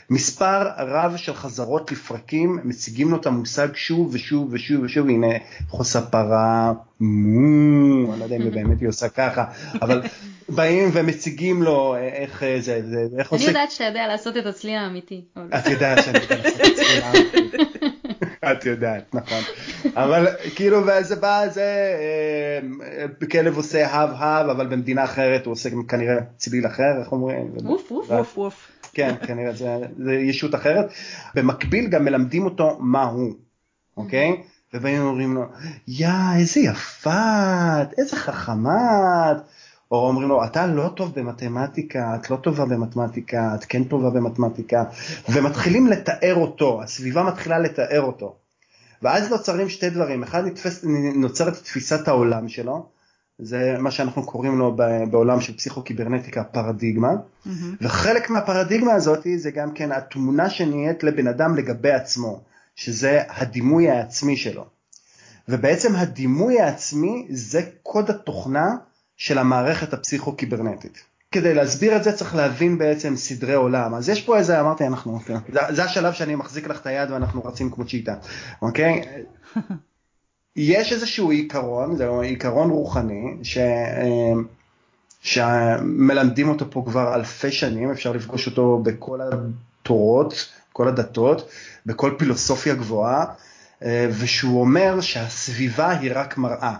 מספר 0.10 0.68
רב 0.78 1.18
של 1.18 1.34
חזרות 1.34 1.92
לפרקים, 1.92 2.60
מציגים 2.64 3.12
לו 3.12 3.18
את 3.18 3.26
המושג 3.26 3.68
שוב 3.76 4.10
ושוב 4.14 4.50
ושוב 4.52 4.84
ושוב, 4.84 5.10
הנה 5.10 5.28
חוסה 5.70 6.02
פרה, 6.02 6.74
מו, 7.00 8.14
אני 8.14 8.20
לא 8.20 8.24
יודע 8.24 8.36
אם 8.36 8.52
באמת 8.52 8.82
היא 8.82 8.90
עושה 8.90 9.10
ככה, 9.10 9.46
אבל 9.82 10.02
באים 10.50 10.90
ומציגים 10.94 11.64
לו 11.64 11.96
איך 11.96 12.44
זה, 12.60 12.82
זה 12.90 13.08
איך 13.18 13.32
עושה... 13.32 13.44
אני 13.44 13.54
יודעת 13.54 13.72
שאתה 13.72 13.84
יודע 13.84 14.08
לעשות 14.08 14.38
את 14.38 14.46
הצליל 14.46 14.76
האמיתי. 14.76 15.22
את 15.58 15.68
יודעת 15.68 16.04
שאני 16.04 16.20
יודע 16.20 16.36
לעשות 16.36 16.62
את 16.62 16.66
הצליל 16.66 17.02
האמיתי. 17.04 17.88
את 18.52 18.66
יודעת, 18.66 19.16
נכון. 19.16 19.42
אבל 19.96 20.28
כאילו, 20.56 20.82
וזה 20.88 21.16
בא, 21.16 21.48
זה, 21.48 21.96
אה, 22.82 23.28
כלב 23.32 23.58
עושה 23.58 23.88
הב 23.88 24.10
הב, 24.14 24.50
אבל 24.50 24.68
במדינה 24.68 25.04
אחרת 25.04 25.46
הוא 25.46 25.52
עושה 25.52 25.70
כנראה 25.88 26.16
צליל 26.38 26.68
אחר, 26.68 27.00
איך 27.00 27.12
אומרים? 27.12 27.52
ווף 27.64 27.92
ווף 27.92 28.10
ווף 28.10 28.38
ווף. 28.38 28.72
כן, 28.94 29.16
כנראה 29.28 29.54
זה, 29.54 29.78
זה 29.98 30.14
ישות 30.14 30.56
אחרת. 30.56 30.86
במקביל 31.36 31.88
גם 31.88 32.06
מלמדים 32.06 32.46
אותו 32.46 32.78
מה 32.80 33.04
הוא, 33.04 33.34
אוקיי? 33.98 34.44
ובאים 34.74 35.04
ואומרים 35.04 35.34
לו, 35.34 35.46
יא, 35.88 36.10
איזה 36.38 36.60
יפה 36.60 37.82
את, 37.82 38.00
איזה 38.00 38.16
חכמה 38.16 39.32
את. 39.32 39.38
או 39.94 40.08
אומרים 40.08 40.30
לו, 40.30 40.46
אתה 40.46 40.68
לא 40.68 40.90
טוב 40.96 41.14
במתמטיקה, 41.16 42.16
את 42.16 42.30
לא 42.30 42.36
טובה 42.36 42.66
במתמטיקה, 42.66 43.56
את 43.56 43.66
כן 43.66 43.84
טובה 43.84 44.10
במתמטיקה, 44.10 44.84
ומתחילים 45.30 45.88
לתאר 45.88 46.36
אותו, 46.36 46.84
הסביבה 46.84 47.24
מתחילה 47.24 47.60
לתאר 47.60 48.02
אותו. 48.02 48.36
ואז 49.02 49.30
נוצרים 49.32 49.70
שתי 49.70 49.90
דברים, 49.90 50.24
אחד 50.24 50.46
נתפס, 50.46 50.86
נוצרת 51.16 51.54
תפיסת 51.54 52.08
העולם 52.08 52.50
שלו, 52.50 52.86
זה 53.40 53.76
מה 53.80 53.92
שאנחנו 53.92 54.24
קוראים 54.24 54.60
לו 54.60 54.78
בעולם 55.12 55.42
של 55.42 55.58
פסיכוקיברנטיקה 55.58 56.44
פרדיגמה, 56.44 57.12
mm-hmm. 57.12 57.50
וחלק 57.82 58.30
מהפרדיגמה 58.30 58.94
הזאת 58.94 59.28
זה 59.36 59.52
גם 59.52 59.72
כן 59.72 59.92
התמונה 59.92 60.50
שנהיית 60.50 61.04
לבן 61.04 61.28
אדם 61.28 61.56
לגבי 61.56 61.92
עצמו, 61.92 62.42
שזה 62.76 63.22
הדימוי 63.30 63.90
העצמי 63.90 64.38
שלו. 64.38 64.66
ובעצם 65.50 65.96
הדימוי 65.96 66.62
העצמי 66.62 67.28
זה 67.30 67.62
קוד 67.84 68.10
התוכנה 68.10 68.76
של 69.18 69.38
המערכת 69.38 69.94
הפסיכו-קיברנטית. 69.94 71.04
כדי 71.32 71.54
להסביר 71.54 71.98
את 71.98 72.04
זה 72.04 72.12
צריך 72.12 72.36
להבין 72.36 72.78
בעצם 72.78 73.16
סדרי 73.16 73.54
עולם. 73.54 73.94
אז 73.94 74.10
יש 74.10 74.22
פה 74.22 74.38
איזה, 74.38 74.60
אמרתי, 74.60 74.88
אנחנו, 74.88 75.20
זה, 75.54 75.60
זה 75.70 75.84
השלב 75.84 76.14
שאני 76.14 76.36
מחזיק 76.36 76.68
לך 76.68 76.82
את 76.82 76.88
היד 76.88 77.12
ואנחנו 77.12 77.46
רצים 77.46 77.72
כמו 77.72 77.86
צ'יטה, 77.86 78.16
אוקיי? 78.62 79.02
יש 80.56 80.94
איזשהו 80.94 81.32
עיקרון, 81.32 81.96
זה 81.96 82.10
עיקרון 82.22 82.70
רוחני, 82.70 83.38
ש... 83.44 83.58
שמלמדים 85.22 86.50
אותו 86.50 86.72
פה 86.72 86.84
כבר 86.88 87.16
אלפי 87.16 87.52
שנים, 87.52 87.92
אפשר 87.92 88.12
לפגוש 88.12 88.48
אותו 88.48 88.80
בכל 88.84 89.20
התורות, 89.22 90.50
כל 90.74 90.88
הדתות, 90.88 91.50
בכל 91.86 92.16
פילוסופיה 92.18 92.76
גבוהה, 92.76 93.26
ושהוא 94.20 94.62
אומר 94.62 95.02
שהסביבה 95.02 95.90
היא 95.90 96.12
רק 96.14 96.38
מראה. 96.38 96.76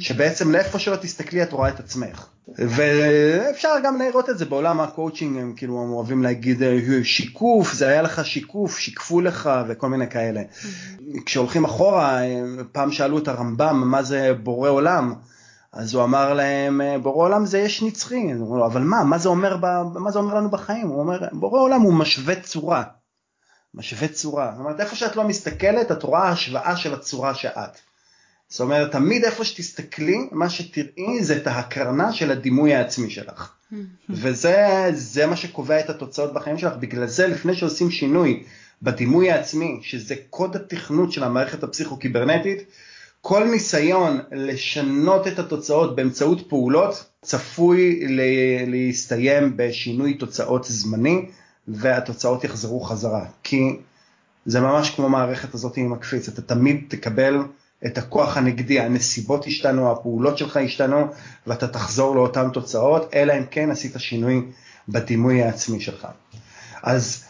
שבעצם 0.00 0.52
לאיפה 0.52 0.78
שלא 0.78 0.96
תסתכלי 0.96 1.42
את 1.42 1.52
רואה 1.52 1.68
את 1.68 1.80
עצמך. 1.80 2.26
ואפשר 2.58 3.70
גם 3.84 3.98
לראות 3.98 4.30
את 4.30 4.38
זה 4.38 4.44
בעולם 4.44 4.80
הקואוצ'ינג, 4.80 5.38
הם 5.38 5.52
כאילו 5.56 5.82
הם 5.82 5.90
אוהבים 5.90 6.22
להגיד 6.22 6.62
אה, 6.62 6.78
שיקוף, 7.02 7.72
זה 7.72 7.88
היה 7.88 8.02
לך 8.02 8.24
שיקוף, 8.24 8.78
שיקפו 8.78 9.20
לך 9.20 9.50
וכל 9.68 9.88
מיני 9.88 10.10
כאלה. 10.10 10.42
כשהולכים 11.26 11.64
אחורה, 11.64 12.20
פעם 12.72 12.92
שאלו 12.92 13.18
את 13.18 13.28
הרמב"ם 13.28 13.90
מה 13.90 14.02
זה 14.02 14.34
בורא 14.42 14.70
עולם, 14.70 15.14
אז 15.72 15.94
הוא 15.94 16.04
אמר 16.04 16.34
להם, 16.34 16.80
אה, 16.80 16.98
בורא 16.98 17.24
עולם 17.24 17.46
זה 17.46 17.58
יש 17.58 17.82
נצחי, 17.82 18.34
לו, 18.34 18.66
אבל 18.66 18.82
מה, 18.82 19.04
מה 19.04 19.18
זה, 19.18 19.28
אומר 19.28 19.56
מה 19.94 20.10
זה 20.10 20.18
אומר 20.18 20.34
לנו 20.34 20.50
בחיים? 20.50 20.88
הוא 20.88 21.00
אומר, 21.00 21.18
בורא 21.32 21.60
עולם 21.60 21.80
הוא 21.80 21.94
משווה 21.94 22.40
צורה. 22.40 22.82
משווה 23.74 24.08
צורה. 24.08 24.50
זאת 24.52 24.60
אומרת, 24.60 24.80
איפה 24.80 24.96
שאת 24.96 25.16
לא 25.16 25.24
מסתכלת, 25.24 25.92
את 25.92 26.02
רואה 26.02 26.28
השוואה 26.28 26.76
של 26.76 26.94
הצורה 26.94 27.34
שאת. 27.34 27.78
זאת 28.48 28.60
אומרת, 28.60 28.92
תמיד 28.92 29.24
איפה 29.24 29.44
שתסתכלי, 29.44 30.28
מה 30.32 30.50
שתראי 30.50 31.24
זה 31.24 31.36
את 31.36 31.46
ההקרנה 31.46 32.12
של 32.12 32.30
הדימוי 32.30 32.74
העצמי 32.74 33.10
שלך. 33.10 33.52
וזה 34.10 35.26
מה 35.28 35.36
שקובע 35.36 35.80
את 35.80 35.90
התוצאות 35.90 36.34
בחיים 36.34 36.58
שלך. 36.58 36.72
בגלל 36.80 37.06
זה, 37.06 37.26
לפני 37.26 37.54
שעושים 37.54 37.90
שינוי 37.90 38.42
בדימוי 38.82 39.30
העצמי, 39.30 39.78
שזה 39.82 40.14
קוד 40.30 40.56
התכנות 40.56 41.12
של 41.12 41.24
המערכת 41.24 41.62
הפסיכו-קיברנטית, 41.62 42.62
כל 43.20 43.44
ניסיון 43.44 44.20
לשנות 44.32 45.26
את 45.26 45.38
התוצאות 45.38 45.96
באמצעות 45.96 46.48
פעולות 46.48 47.04
צפוי 47.22 48.00
להסתיים 48.66 49.56
בשינוי 49.56 50.14
תוצאות 50.14 50.64
זמני 50.64 51.28
והתוצאות 51.68 52.44
יחזרו 52.44 52.80
חזרה. 52.80 53.24
כי 53.42 53.76
זה 54.46 54.60
ממש 54.60 54.90
כמו 54.90 55.08
מערכת 55.08 55.54
הזאת 55.54 55.76
עם 55.76 55.92
הקפיץ, 55.92 56.28
אתה 56.28 56.42
תמיד 56.42 56.84
תקבל 56.88 57.38
את 57.86 57.98
הכוח 57.98 58.36
הנגדי, 58.36 58.80
הנסיבות 58.80 59.46
השתנו, 59.46 59.92
הפעולות 59.92 60.38
שלך 60.38 60.56
השתנו, 60.56 61.06
ואתה 61.46 61.68
תחזור 61.68 62.16
לאותן 62.16 62.50
תוצאות, 62.50 63.14
אלא 63.14 63.32
אם 63.32 63.42
כן 63.50 63.70
עשית 63.70 63.92
שינוי 63.98 64.42
בדימוי 64.88 65.42
העצמי 65.42 65.80
שלך. 65.80 66.06
אז 66.82 67.24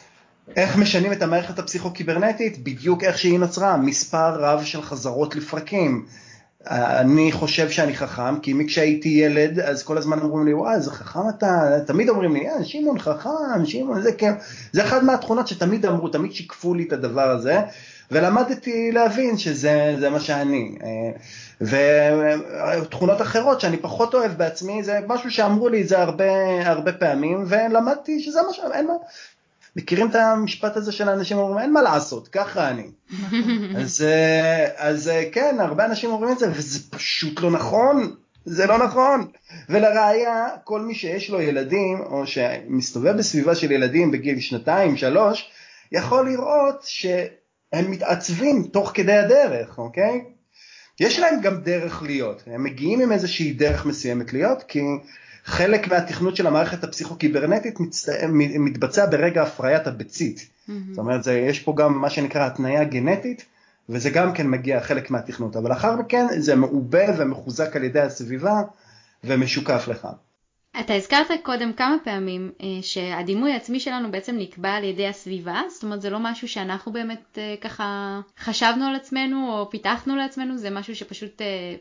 איך 0.57 0.77
משנים 0.77 1.13
את 1.13 1.23
המערכת 1.23 1.59
הפסיכו-קיברנטית? 1.59 2.65
בדיוק 2.65 3.05
איך 3.05 3.19
שהיא 3.19 3.39
נוצרה, 3.39 3.77
מספר 3.77 4.45
רב 4.45 4.65
של 4.65 4.83
חזרות 4.83 5.37
לפרקים. 5.37 6.07
אני 6.71 7.33
חושב 7.33 7.71
שאני 7.71 7.97
חכם, 7.97 8.41
כי 8.41 8.53
מכשהייתי 8.53 9.09
ילד, 9.09 9.61
אז 9.61 9.83
כל 9.83 9.99
הזמן 9.99 10.19
אומרים 10.19 10.47
לי, 10.47 10.55
וואי, 10.55 10.75
איזה 10.75 10.91
חכם 10.91 11.29
אתה, 11.29 11.79
תמיד 11.87 12.09
אומרים 12.09 12.35
לי, 12.35 12.49
אה, 12.49 12.65
שמעון 12.65 12.99
חכם, 12.99 13.65
שמעון, 13.65 14.03
זה 14.03 14.13
כן, 14.13 14.35
זה 14.73 14.85
אחת 14.85 15.03
מהתכונות 15.03 15.49
שתמיד 15.49 15.87
אמרו, 15.87 16.09
תמיד 16.09 16.33
שיקפו 16.33 16.75
לי 16.75 16.85
את 16.89 16.93
הדבר 16.93 17.31
הזה, 17.31 17.61
ולמדתי 18.11 18.93
להבין 18.93 19.39
שזה 19.39 20.09
מה 20.11 20.21
שאני. 20.21 20.75
ותכונות 21.61 23.21
אחרות 23.21 23.61
שאני 23.61 23.77
פחות 23.77 24.15
אוהב 24.15 24.33
בעצמי, 24.33 24.83
זה 24.83 24.99
משהו 25.07 25.31
שאמרו 25.31 25.69
לי 25.69 25.83
את 25.83 25.89
זה 25.89 26.03
הרבה, 26.03 26.25
הרבה 26.65 26.93
פעמים, 26.93 27.45
ולמדתי 27.49 28.21
שזה 28.21 28.43
מה 28.43 28.53
ש... 28.53 28.61
אין 28.73 28.87
מה... 28.87 28.93
מכירים 29.77 30.11
את 30.11 30.15
המשפט 30.15 30.77
הזה 30.77 30.93
של 30.93 31.09
האנשים 31.09 31.39
אומרים, 31.39 31.59
אין 31.59 31.73
מה 31.73 31.83
לעשות, 31.83 32.29
ככה 32.29 32.69
אני. 32.69 32.91
אז, 33.81 34.05
אז 34.77 35.11
כן, 35.33 35.57
הרבה 35.61 35.85
אנשים 35.85 36.11
אומרים 36.11 36.33
את 36.33 36.39
זה, 36.39 36.51
וזה 36.55 36.81
פשוט 36.91 37.41
לא 37.41 37.51
נכון. 37.51 38.15
זה 38.45 38.67
לא 38.67 38.79
נכון. 38.79 39.27
ולראיה, 39.69 40.47
כל 40.65 40.81
מי 40.81 40.95
שיש 40.95 41.31
לו 41.31 41.41
ילדים, 41.41 42.01
או 42.01 42.27
שמסתובב 42.27 43.17
בסביבה 43.17 43.55
של 43.55 43.73
ילדים 43.73 44.11
בגיל 44.11 44.41
שנתיים, 44.41 44.97
שלוש, 44.97 45.51
יכול 45.93 46.31
לראות 46.31 46.83
ש... 46.83 47.07
הם 47.73 47.91
מתעצבים 47.91 48.63
תוך 48.73 48.91
כדי 48.95 49.13
הדרך, 49.13 49.79
אוקיי? 49.79 50.25
יש 51.01 51.19
להם 51.19 51.41
גם 51.41 51.61
דרך 51.61 52.03
להיות, 52.03 52.43
הם 52.47 52.65
מגיעים 52.65 53.01
עם 53.01 53.13
איזושהי 53.13 53.53
דרך 53.53 53.87
מסוימת 53.87 54.33
להיות, 54.33 54.63
כי 54.63 54.81
חלק 55.47 55.89
מהתכנות 55.89 56.37
של 56.37 56.47
המערכת 56.47 56.85
הפסיכו-קיברנטית 56.85 57.81
מצט... 57.81 58.09
מתבצע 58.59 59.07
ברגע 59.11 59.43
הפריית 59.43 59.87
הביצית. 59.87 60.39
Mm-hmm. 60.39 60.73
זאת 60.91 60.99
אומרת, 60.99 61.23
זה, 61.23 61.39
יש 61.39 61.61
פה 61.61 61.75
גם 61.77 62.01
מה 62.01 62.11
שנקרא 62.11 62.47
התניה 62.47 62.85
גנטית, 62.85 63.45
וזה 63.89 64.11
גם 64.11 64.33
כן 64.33 64.51
מגיע 64.51 64.81
חלק 64.81 65.11
מהתכנות, 65.11 65.57
אבל 65.57 65.71
לאחר 65.71 65.97
מכן 65.97 66.27
זה 66.39 66.55
מעובה 66.55 67.05
ומחוזק 67.19 67.77
על 67.77 67.85
ידי 67.85 68.01
הסביבה 68.01 68.63
ומשוקף 69.25 69.89
לך. 69.89 70.09
אתה 70.81 70.95
הזכרת 70.95 71.27
קודם 71.43 71.73
כמה 71.73 71.97
פעמים 72.05 72.53
אה, 72.63 72.67
שהדימוי 72.83 73.53
העצמי 73.53 73.81
שלנו 73.81 74.11
בעצם 74.11 74.37
נקבע 74.39 74.71
על 74.71 74.85
ידי 74.85 75.09
הסביבה, 75.09 75.63
זאת 75.75 75.83
אומרת 75.83 76.03
זה 76.03 76.11
לא 76.11 76.19
משהו 76.21 76.49
שאנחנו 76.49 76.93
באמת 76.93 77.39
אה, 77.39 77.55
ככה 77.61 78.21
חשבנו 78.39 78.85
על 78.85 78.95
עצמנו 78.97 79.53
או 79.53 79.71
פיתחנו 79.71 80.17
לעצמנו, 80.17 80.59
זה 80.59 80.71
משהו 80.71 80.97
שפשוט... 80.97 81.43
אה, 81.43 81.75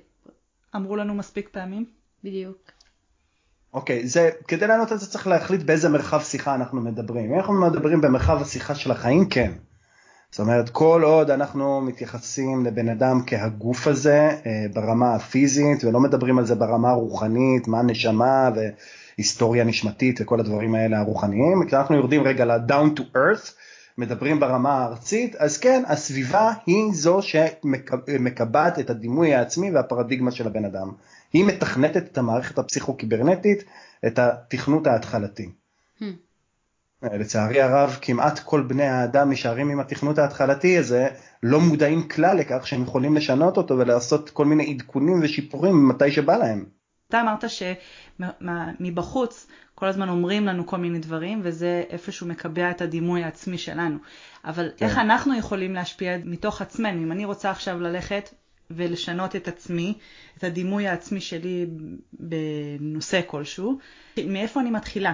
אמרו 0.75 0.95
לנו 0.95 1.13
מספיק 1.13 1.49
פעמים. 1.49 1.85
בדיוק. 2.23 2.74
אוקיי, 3.75 4.01
okay, 4.03 4.07
זה, 4.07 4.29
כדי 4.47 4.67
לענות 4.67 4.91
על 4.91 4.97
זה 4.97 5.07
צריך 5.07 5.27
להחליט 5.27 5.63
באיזה 5.63 5.89
מרחב 5.89 6.21
שיחה 6.21 6.55
אנחנו 6.55 6.81
מדברים. 6.81 7.33
אם 7.33 7.39
אנחנו 7.39 7.53
מדברים 7.53 8.01
במרחב 8.01 8.41
השיחה 8.41 8.75
של 8.75 8.91
החיים, 8.91 9.29
כן. 9.29 9.51
זאת 10.31 10.39
אומרת, 10.39 10.69
כל 10.69 11.01
עוד 11.03 11.31
אנחנו 11.31 11.81
מתייחסים 11.81 12.65
לבן 12.65 12.89
אדם 12.89 13.21
כהגוף 13.27 13.87
הזה 13.87 14.29
אה, 14.45 14.65
ברמה 14.73 15.15
הפיזית 15.15 15.83
ולא 15.83 15.99
מדברים 15.99 16.39
על 16.39 16.45
זה 16.45 16.55
ברמה 16.55 16.89
הרוחנית, 16.89 17.67
מה 17.67 17.81
נשמה 17.81 18.49
והיסטוריה 19.17 19.63
נשמתית 19.63 20.21
וכל 20.21 20.39
הדברים 20.39 20.75
האלה 20.75 20.99
הרוחניים, 20.99 21.67
כשאנחנו 21.67 21.95
יורדים 21.95 22.23
רגע 22.23 22.45
ל-down 22.45 22.99
to 22.99 23.01
earth, 23.15 23.51
מדברים 23.97 24.39
ברמה 24.39 24.73
הארצית, 24.73 25.35
אז 25.35 25.57
כן, 25.57 25.83
הסביבה 25.87 26.53
היא 26.65 26.93
זו 26.93 27.19
שמקבעת 27.21 28.79
את 28.79 28.89
הדימוי 28.89 29.33
העצמי 29.33 29.71
והפרדיגמה 29.71 30.31
של 30.31 30.47
הבן 30.47 30.65
אדם. 30.65 30.91
היא 31.33 31.45
מתכנתת 31.45 32.11
את 32.11 32.17
המערכת 32.17 32.59
הפסיכו-קיברנטית, 32.59 33.63
את 34.07 34.19
התכנות 34.19 34.87
ההתחלתי. 34.87 35.49
Hmm. 35.99 36.03
לצערי 37.03 37.61
הרב 37.61 37.97
כמעט 38.01 38.39
כל 38.39 38.61
בני 38.61 38.83
האדם 38.83 39.31
נשארים 39.31 39.69
עם 39.69 39.79
התכנות 39.79 40.17
ההתחלתי 40.17 40.77
הזה, 40.77 41.07
לא 41.43 41.59
מודעים 41.59 42.07
כלל 42.07 42.37
לכך 42.37 42.67
שהם 42.67 42.83
יכולים 42.83 43.15
לשנות 43.15 43.57
אותו 43.57 43.77
ולעשות 43.77 44.29
כל 44.29 44.45
מיני 44.45 44.73
עדכונים 44.73 45.19
ושיפורים 45.23 45.87
מתי 45.87 46.11
שבא 46.11 46.37
להם. 46.37 46.65
אתה 47.09 47.21
אמרת 47.21 47.43
שמבחוץ 48.79 49.47
כל 49.75 49.85
הזמן 49.85 50.09
אומרים 50.09 50.45
לנו 50.45 50.67
כל 50.67 50.77
מיני 50.77 50.99
דברים 50.99 51.39
וזה 51.43 51.83
איפשהו 51.89 52.27
מקבע 52.27 52.71
את 52.71 52.81
הדימוי 52.81 53.23
העצמי 53.23 53.57
שלנו. 53.57 53.97
אבל 54.45 54.71
כן. 54.77 54.85
איך 54.85 54.97
אנחנו 54.97 55.37
יכולים 55.37 55.73
להשפיע 55.73 56.17
מתוך 56.25 56.61
עצמנו? 56.61 57.03
אם 57.03 57.11
אני 57.11 57.25
רוצה 57.25 57.51
עכשיו 57.51 57.79
ללכת 57.79 58.29
ולשנות 58.71 59.35
את 59.35 59.47
עצמי, 59.47 59.97
את 60.37 60.43
הדימוי 60.43 60.87
העצמי 60.87 61.21
שלי 61.21 61.65
בנושא 62.13 63.21
כלשהו, 63.27 63.79
מאיפה 64.27 64.59
אני 64.61 64.71
מתחילה? 64.71 65.13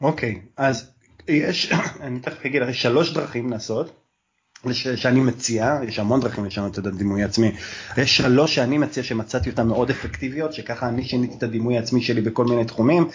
אוקיי, 0.00 0.42
אז 0.56 0.92
יש, 1.28 1.72
אני 2.00 2.20
תכף 2.20 2.46
אגיד, 2.46 2.62
יש 2.68 2.82
שלוש 2.82 3.14
דרכים 3.14 3.50
לעשות, 3.50 3.97
שאני 4.72 5.20
מציע, 5.20 5.78
יש 5.88 5.98
המון 5.98 6.20
דרכים 6.20 6.44
לשנות 6.44 6.78
את 6.78 6.86
הדימוי 6.86 7.22
העצמי, 7.22 7.52
יש 7.96 8.16
שלוש 8.16 8.54
שאני 8.54 8.78
מציע 8.78 9.02
שמצאתי 9.02 9.50
אותן 9.50 9.66
מאוד 9.66 9.90
אפקטיביות, 9.90 10.52
שככה 10.52 10.88
אני 10.88 11.04
שיניתי 11.04 11.34
את 11.38 11.42
הדימוי 11.42 11.76
העצמי 11.76 12.02
שלי 12.02 12.20
בכל 12.20 12.44
מיני 12.44 12.64
תחומים. 12.64 13.08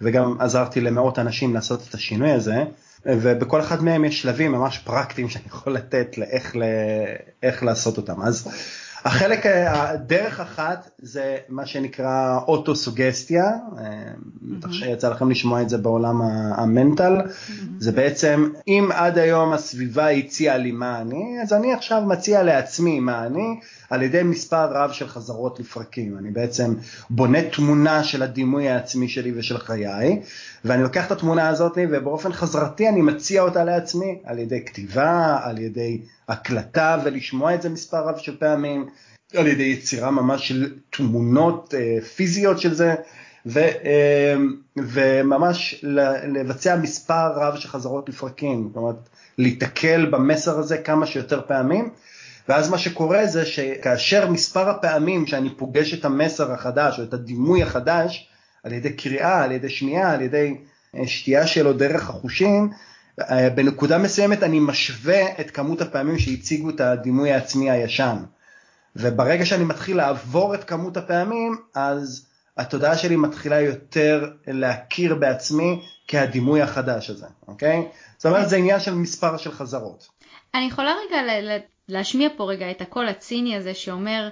וגם 0.00 0.36
עזרתי 0.40 0.80
למאות 0.80 1.18
אנשים 1.18 1.54
לעשות 1.54 1.82
את 1.88 1.94
השינוי 1.94 2.32
הזה, 2.32 2.64
ובכל 3.06 3.60
אחד 3.60 3.84
מהם 3.84 4.04
יש 4.04 4.22
שלבים 4.22 4.52
ממש 4.52 4.78
פרקטיים 4.78 5.28
שאני 5.28 5.44
יכול 5.46 5.72
לתת 5.72 6.18
לאיך 6.18 6.56
ל... 6.56 6.62
איך 7.42 7.62
לעשות 7.62 7.96
אותם. 7.96 8.22
אז 8.22 8.48
החלק, 9.06 9.46
דרך 10.06 10.40
אחת 10.40 10.90
זה 10.98 11.36
מה 11.48 11.66
שנקרא 11.66 12.38
אוטו-סוגסטיה, 12.46 13.52
בטח 14.42 14.72
שיצא 14.72 15.08
לכם 15.08 15.30
לשמוע 15.30 15.62
את 15.62 15.68
זה 15.68 15.78
בעולם 15.78 16.22
המנטל, 16.56 17.16
זה 17.78 17.92
בעצם 17.92 18.50
אם 18.68 18.88
עד 18.94 19.18
היום 19.18 19.52
הסביבה 19.52 20.10
הציעה 20.10 20.56
לי 20.56 20.72
מה 20.72 21.00
אני, 21.00 21.38
אז 21.42 21.52
אני 21.52 21.72
עכשיו 21.72 22.02
מציע 22.06 22.42
לעצמי 22.42 23.00
מה 23.00 23.26
אני, 23.26 23.60
על 23.90 24.02
ידי 24.02 24.22
מספר 24.22 24.72
רב 24.72 24.92
של 24.92 25.08
חזרות 25.08 25.60
לפרקים. 25.60 26.18
אני 26.18 26.30
בעצם 26.30 26.74
בונה 27.10 27.38
תמונה 27.50 28.04
של 28.04 28.22
הדימוי 28.22 28.68
העצמי 28.68 29.08
שלי 29.08 29.32
ושל 29.36 29.58
חיי, 29.58 30.20
ואני 30.64 30.82
לוקח 30.82 31.06
את 31.06 31.12
התמונה 31.12 31.48
הזאת 31.48 31.78
ובאופן 31.90 32.32
חזרתי 32.32 32.88
אני 32.88 33.02
מציע 33.02 33.42
אותה 33.42 33.64
לעצמי 33.64 34.18
על 34.24 34.38
ידי 34.38 34.64
כתיבה, 34.64 35.38
על 35.42 35.58
ידי 35.58 36.00
הקלטה 36.28 36.98
ולשמוע 37.04 37.54
את 37.54 37.62
זה 37.62 37.68
מספר 37.68 38.08
רב 38.08 38.16
של 38.16 38.36
פעמים, 38.36 38.86
על 39.34 39.46
ידי 39.46 39.62
יצירה 39.62 40.10
ממש 40.10 40.48
של 40.48 40.74
תמונות 40.90 41.74
אה, 41.76 42.00
פיזיות 42.00 42.60
של 42.60 42.74
זה, 42.74 42.94
ו, 43.46 43.58
אה, 43.58 44.34
וממש 44.76 45.84
לבצע 46.26 46.76
מספר 46.76 47.32
רב 47.36 47.56
של 47.56 47.68
חזרות 47.68 48.08
לפרקים, 48.08 48.68
זאת 48.68 48.76
אומרת 48.76 49.08
להיתקל 49.38 50.06
במסר 50.06 50.58
הזה 50.58 50.78
כמה 50.78 51.06
שיותר 51.06 51.40
פעמים. 51.46 51.90
ואז 52.48 52.70
מה 52.70 52.78
שקורה 52.78 53.26
זה 53.26 53.46
שכאשר 53.46 54.30
מספר 54.30 54.68
הפעמים 54.68 55.26
שאני 55.26 55.50
פוגש 55.56 55.94
את 55.94 56.04
המסר 56.04 56.52
החדש 56.52 56.98
או 56.98 57.04
את 57.04 57.14
הדימוי 57.14 57.62
החדש, 57.62 58.28
על 58.62 58.72
ידי 58.72 58.92
קריאה, 58.92 59.44
על 59.44 59.52
ידי 59.52 59.68
שמיעה, 59.68 60.12
על 60.12 60.22
ידי 60.22 60.56
אה, 60.96 61.06
שתייה 61.06 61.46
שלו 61.46 61.72
דרך 61.72 62.10
החושים, 62.10 62.70
אה, 63.20 63.50
בנקודה 63.50 63.98
מסוימת 63.98 64.42
אני 64.42 64.60
משווה 64.60 65.40
את 65.40 65.50
כמות 65.50 65.80
הפעמים 65.80 66.18
שהציגו 66.18 66.70
את 66.70 66.80
הדימוי 66.80 67.32
העצמי 67.32 67.70
הישן. 67.70 68.16
וברגע 68.98 69.46
שאני 69.46 69.64
מתחיל 69.64 69.96
לעבור 69.96 70.54
את 70.54 70.64
כמות 70.64 70.96
הפעמים, 70.96 71.56
אז 71.74 72.26
התודעה 72.56 72.96
שלי 72.98 73.16
מתחילה 73.16 73.60
יותר 73.60 74.30
להכיר 74.46 75.14
בעצמי 75.14 75.82
כהדימוי 76.08 76.62
החדש 76.62 77.10
הזה, 77.10 77.26
אוקיי? 77.48 77.88
זאת 78.16 78.26
אומרת, 78.26 78.48
זה 78.48 78.56
עניין 78.56 78.80
של 78.80 78.94
מספר 78.94 79.36
של 79.36 79.52
חזרות. 79.52 80.08
אני 80.54 80.64
יכולה 80.64 80.94
רגע 81.06 81.18
להשמיע 81.88 82.28
פה 82.36 82.44
רגע 82.44 82.70
את 82.70 82.80
הקול 82.80 83.08
הציני 83.08 83.56
הזה 83.56 83.74
שאומר, 83.74 84.28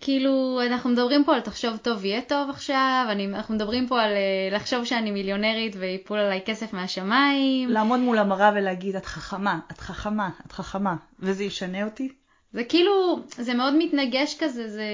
כאילו, 0.00 0.60
אנחנו 0.66 0.90
מדברים 0.90 1.24
פה 1.24 1.34
על 1.34 1.40
תחשוב 1.40 1.76
טוב 1.76 2.04
יהיה 2.04 2.22
טוב 2.22 2.50
עכשיו, 2.50 3.06
אני, 3.10 3.26
אנחנו 3.26 3.54
מדברים 3.54 3.88
פה 3.88 4.02
על 4.02 4.10
uh, 4.10 4.54
לחשוב 4.54 4.84
שאני 4.84 5.10
מיליונרית 5.10 5.76
ויפול 5.78 6.18
עליי 6.18 6.40
כסף 6.46 6.72
מהשמיים. 6.72 7.68
לעמוד 7.68 8.00
מול 8.00 8.18
המראה 8.18 8.50
ולהגיד, 8.54 8.96
את 8.96 9.06
חכמה, 9.06 9.58
את 9.72 9.80
חכמה, 9.80 10.30
את 10.46 10.52
חכמה, 10.52 10.96
וזה 11.20 11.44
ישנה 11.44 11.84
אותי? 11.84 12.12
זה 12.52 12.64
כאילו, 12.64 13.22
זה 13.38 13.54
מאוד 13.54 13.74
מתנגש 13.78 14.36
כזה, 14.40 14.68
זה 14.68 14.84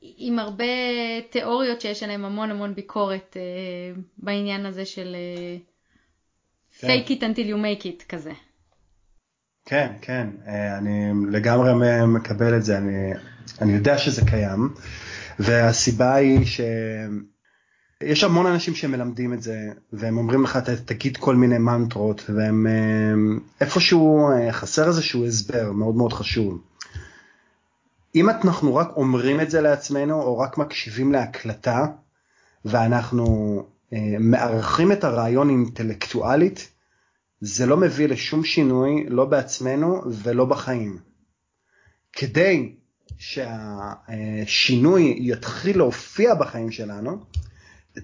עם 0.00 0.38
הרבה 0.38 0.64
תיאוריות 1.30 1.80
שיש 1.80 2.02
עליהן 2.02 2.24
המון 2.24 2.50
המון 2.50 2.74
ביקורת 2.74 3.36
uh, 3.36 4.00
בעניין 4.18 4.66
הזה 4.66 4.84
של 4.84 5.16
uh, 5.16 6.80
כן. 6.80 6.88
fake 6.88 7.08
it 7.08 7.20
until 7.20 7.48
you 7.48 7.56
make 7.56 7.84
it 7.84 8.04
כזה. 8.08 8.32
כן, 9.64 9.92
כן, 10.02 10.28
אה, 10.46 10.78
אני 10.78 11.12
לגמרי 11.30 11.70
מקבל 12.06 12.56
את 12.56 12.64
זה, 12.64 12.78
אני, 12.78 13.12
אני 13.60 13.72
יודע 13.72 13.98
שזה 13.98 14.22
קיים, 14.30 14.74
והסיבה 15.38 16.14
היא 16.14 16.46
שיש 18.02 18.24
המון 18.24 18.46
אנשים 18.46 18.74
שמלמדים 18.74 19.32
את 19.32 19.42
זה, 19.42 19.72
והם 19.92 20.18
אומרים 20.18 20.44
לך, 20.44 20.56
תגיד 20.84 21.16
כל 21.16 21.36
מיני 21.36 21.58
מנטרות, 21.58 22.30
והם 22.30 22.66
אה, 22.66 23.12
איפשהו 23.60 24.30
אה, 24.30 24.52
חסר 24.52 24.88
איזשהו 24.88 25.26
הסבר 25.26 25.72
מאוד 25.72 25.94
מאוד 25.94 26.12
חשוב. 26.12 26.62
אם 28.14 28.30
אנחנו 28.30 28.76
רק 28.76 28.88
אומרים 28.96 29.40
את 29.40 29.50
זה 29.50 29.60
לעצמנו, 29.60 30.22
או 30.22 30.38
רק 30.38 30.58
מקשיבים 30.58 31.12
להקלטה, 31.12 31.86
ואנחנו 32.64 33.62
מארחים 34.20 34.92
את 34.92 35.04
הרעיון 35.04 35.50
אינטלקטואלית, 35.50 36.68
זה 37.40 37.66
לא 37.66 37.76
מביא 37.76 38.08
לשום 38.08 38.44
שינוי, 38.44 39.06
לא 39.08 39.24
בעצמנו 39.24 40.02
ולא 40.22 40.44
בחיים. 40.44 40.98
כדי 42.12 42.72
שהשינוי 43.18 45.18
יתחיל 45.20 45.76
להופיע 45.76 46.34
בחיים 46.34 46.70
שלנו, 46.70 47.18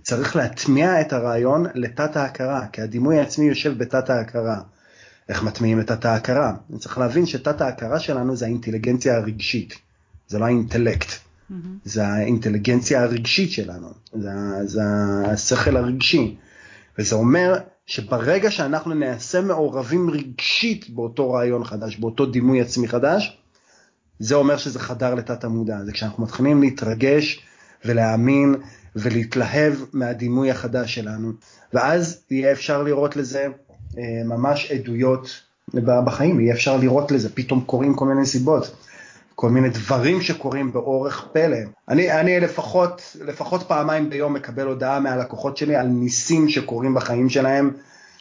צריך 0.03 0.37
להטמיע 0.37 1.01
את 1.01 1.13
הרעיון 1.13 1.67
לתת 1.75 2.17
ההכרה, 2.17 2.67
כי 2.73 2.83
הדימוי 2.83 3.19
העצמי 3.19 3.47
יושב 3.47 3.79
בתת 3.79 4.11
ההכרה. 4.11 4.61
איך 5.29 5.43
מטמיעים 5.43 5.81
את 5.81 5.87
תת 5.87 6.05
ההכרה? 6.05 6.55
צריך 6.79 6.99
להבין 6.99 7.27
שתת 7.27 7.61
ההכרה 7.61 8.01
שלנו 8.01 8.37
זה 8.37 8.45
האינטליגנציה 8.45 9.17
הרגשית, 9.17 9.75
זה 10.29 10.39
לא 10.39 10.45
האינטלקט, 10.45 11.09
mm-hmm. 11.09 11.55
זה 11.85 12.07
האינטליגנציה 12.07 13.03
הרגשית 13.03 13.53
שלנו, 13.53 13.89
זה, 14.13 14.31
זה 14.65 14.83
השכל 15.27 15.77
הרגשי. 15.77 16.37
וזה 16.99 17.15
אומר 17.15 17.55
שברגע 17.87 18.51
שאנחנו 18.51 18.95
נעשה 18.95 19.41
מעורבים 19.41 20.11
רגשית 20.11 20.91
באותו 20.91 21.33
רעיון 21.33 21.65
חדש, 21.65 21.97
באותו 21.97 22.27
דימוי 22.27 22.61
עצמי 22.61 22.89
חדש, 22.89 23.39
זה 24.19 24.35
אומר 24.35 24.57
שזה 24.57 24.79
חדר 24.79 25.15
לתת 25.15 25.45
המודע. 25.45 25.85
זה 25.85 25.93
כשאנחנו 25.93 26.23
מתחילים 26.23 26.63
להתרגש 26.63 27.41
ולהאמין 27.85 28.55
ולהתלהב 28.97 29.75
מהדימוי 29.93 30.51
החדש 30.51 30.95
שלנו, 30.95 31.33
ואז 31.73 32.21
יהיה 32.31 32.53
אפשר 32.53 32.83
לראות 32.83 33.17
לזה 33.17 33.47
אה, 33.99 34.23
ממש 34.25 34.71
עדויות 34.71 35.41
בחיים, 35.75 36.41
יהיה 36.41 36.55
אפשר 36.55 36.77
לראות 36.77 37.13
לזה, 37.13 37.29
פתאום 37.35 37.61
קורים 37.61 37.95
כל 37.95 38.07
מיני 38.07 38.27
סיבות. 38.27 38.77
כל 39.35 39.51
מיני 39.51 39.69
דברים 39.69 40.21
שקורים 40.21 40.73
באורך 40.73 41.27
פלא. 41.33 41.57
אני, 41.89 42.21
אני 42.21 42.41
לפחות, 42.41 43.17
לפחות 43.25 43.63
פעמיים 43.63 44.11
ביום 44.11 44.35
מקבל 44.35 44.67
הודעה 44.67 45.01
מהלקוחות 45.01 45.57
שלי 45.57 45.77
על 45.77 45.87
ניסים 45.87 46.49
שקורים 46.49 46.95
בחיים 46.95 47.29
שלהם 47.29 47.71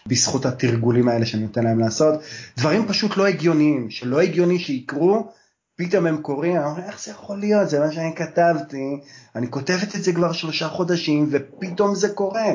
בזכות 0.08 0.46
התרגולים 0.46 1.10
האלה 1.10 1.26
שאני 1.26 1.44
נותן 1.44 1.64
להם 1.64 1.80
לעשות. 1.80 2.14
דברים 2.58 2.88
פשוט 2.88 3.18
לא 3.18 3.28
הגיוניים, 3.28 3.90
שלא 3.90 4.22
הגיוני 4.22 4.60
שיקרו, 4.60 5.32
פתאום 5.76 6.06
הם 6.06 6.22
קורים, 6.22 6.56
אני 6.56 6.66
אומר, 6.66 6.84
איך 6.88 7.04
זה 7.04 7.12
יכול 7.12 7.40
להיות, 7.40 7.70
זה 7.70 7.80
מה 7.80 7.92
שאני 7.92 8.16
כתבתי, 8.16 9.00
אני 9.36 9.52
כותבת 9.52 9.96
את 9.96 10.04
זה 10.04 10.14
כבר 10.14 10.32
שלושה 10.32 10.68
חודשים 10.68 11.30
ופתאום 11.32 11.96
זה 11.96 12.10
קורה. 12.14 12.52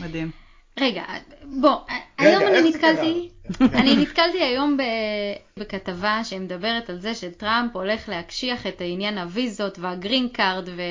מדהים. 0.00 0.30
רגע, 0.80 1.04
בוא, 1.60 1.76
היום 2.18 2.42
אני 2.42 2.70
נתקלתי, 2.70 3.30
אני 3.60 3.96
נתקלתי 3.96 4.42
היום 4.42 4.76
בכתבה 5.56 6.20
שמדברת 6.24 6.90
על 6.90 7.00
זה 7.00 7.14
שטראמפ 7.14 7.76
הולך 7.76 8.08
להקשיח 8.08 8.66
את 8.66 8.80
העניין 8.80 9.18
הוויזות 9.18 9.78
וה 9.78 9.92
green 9.92 10.28
card 10.28 10.68
ו... 10.68 10.82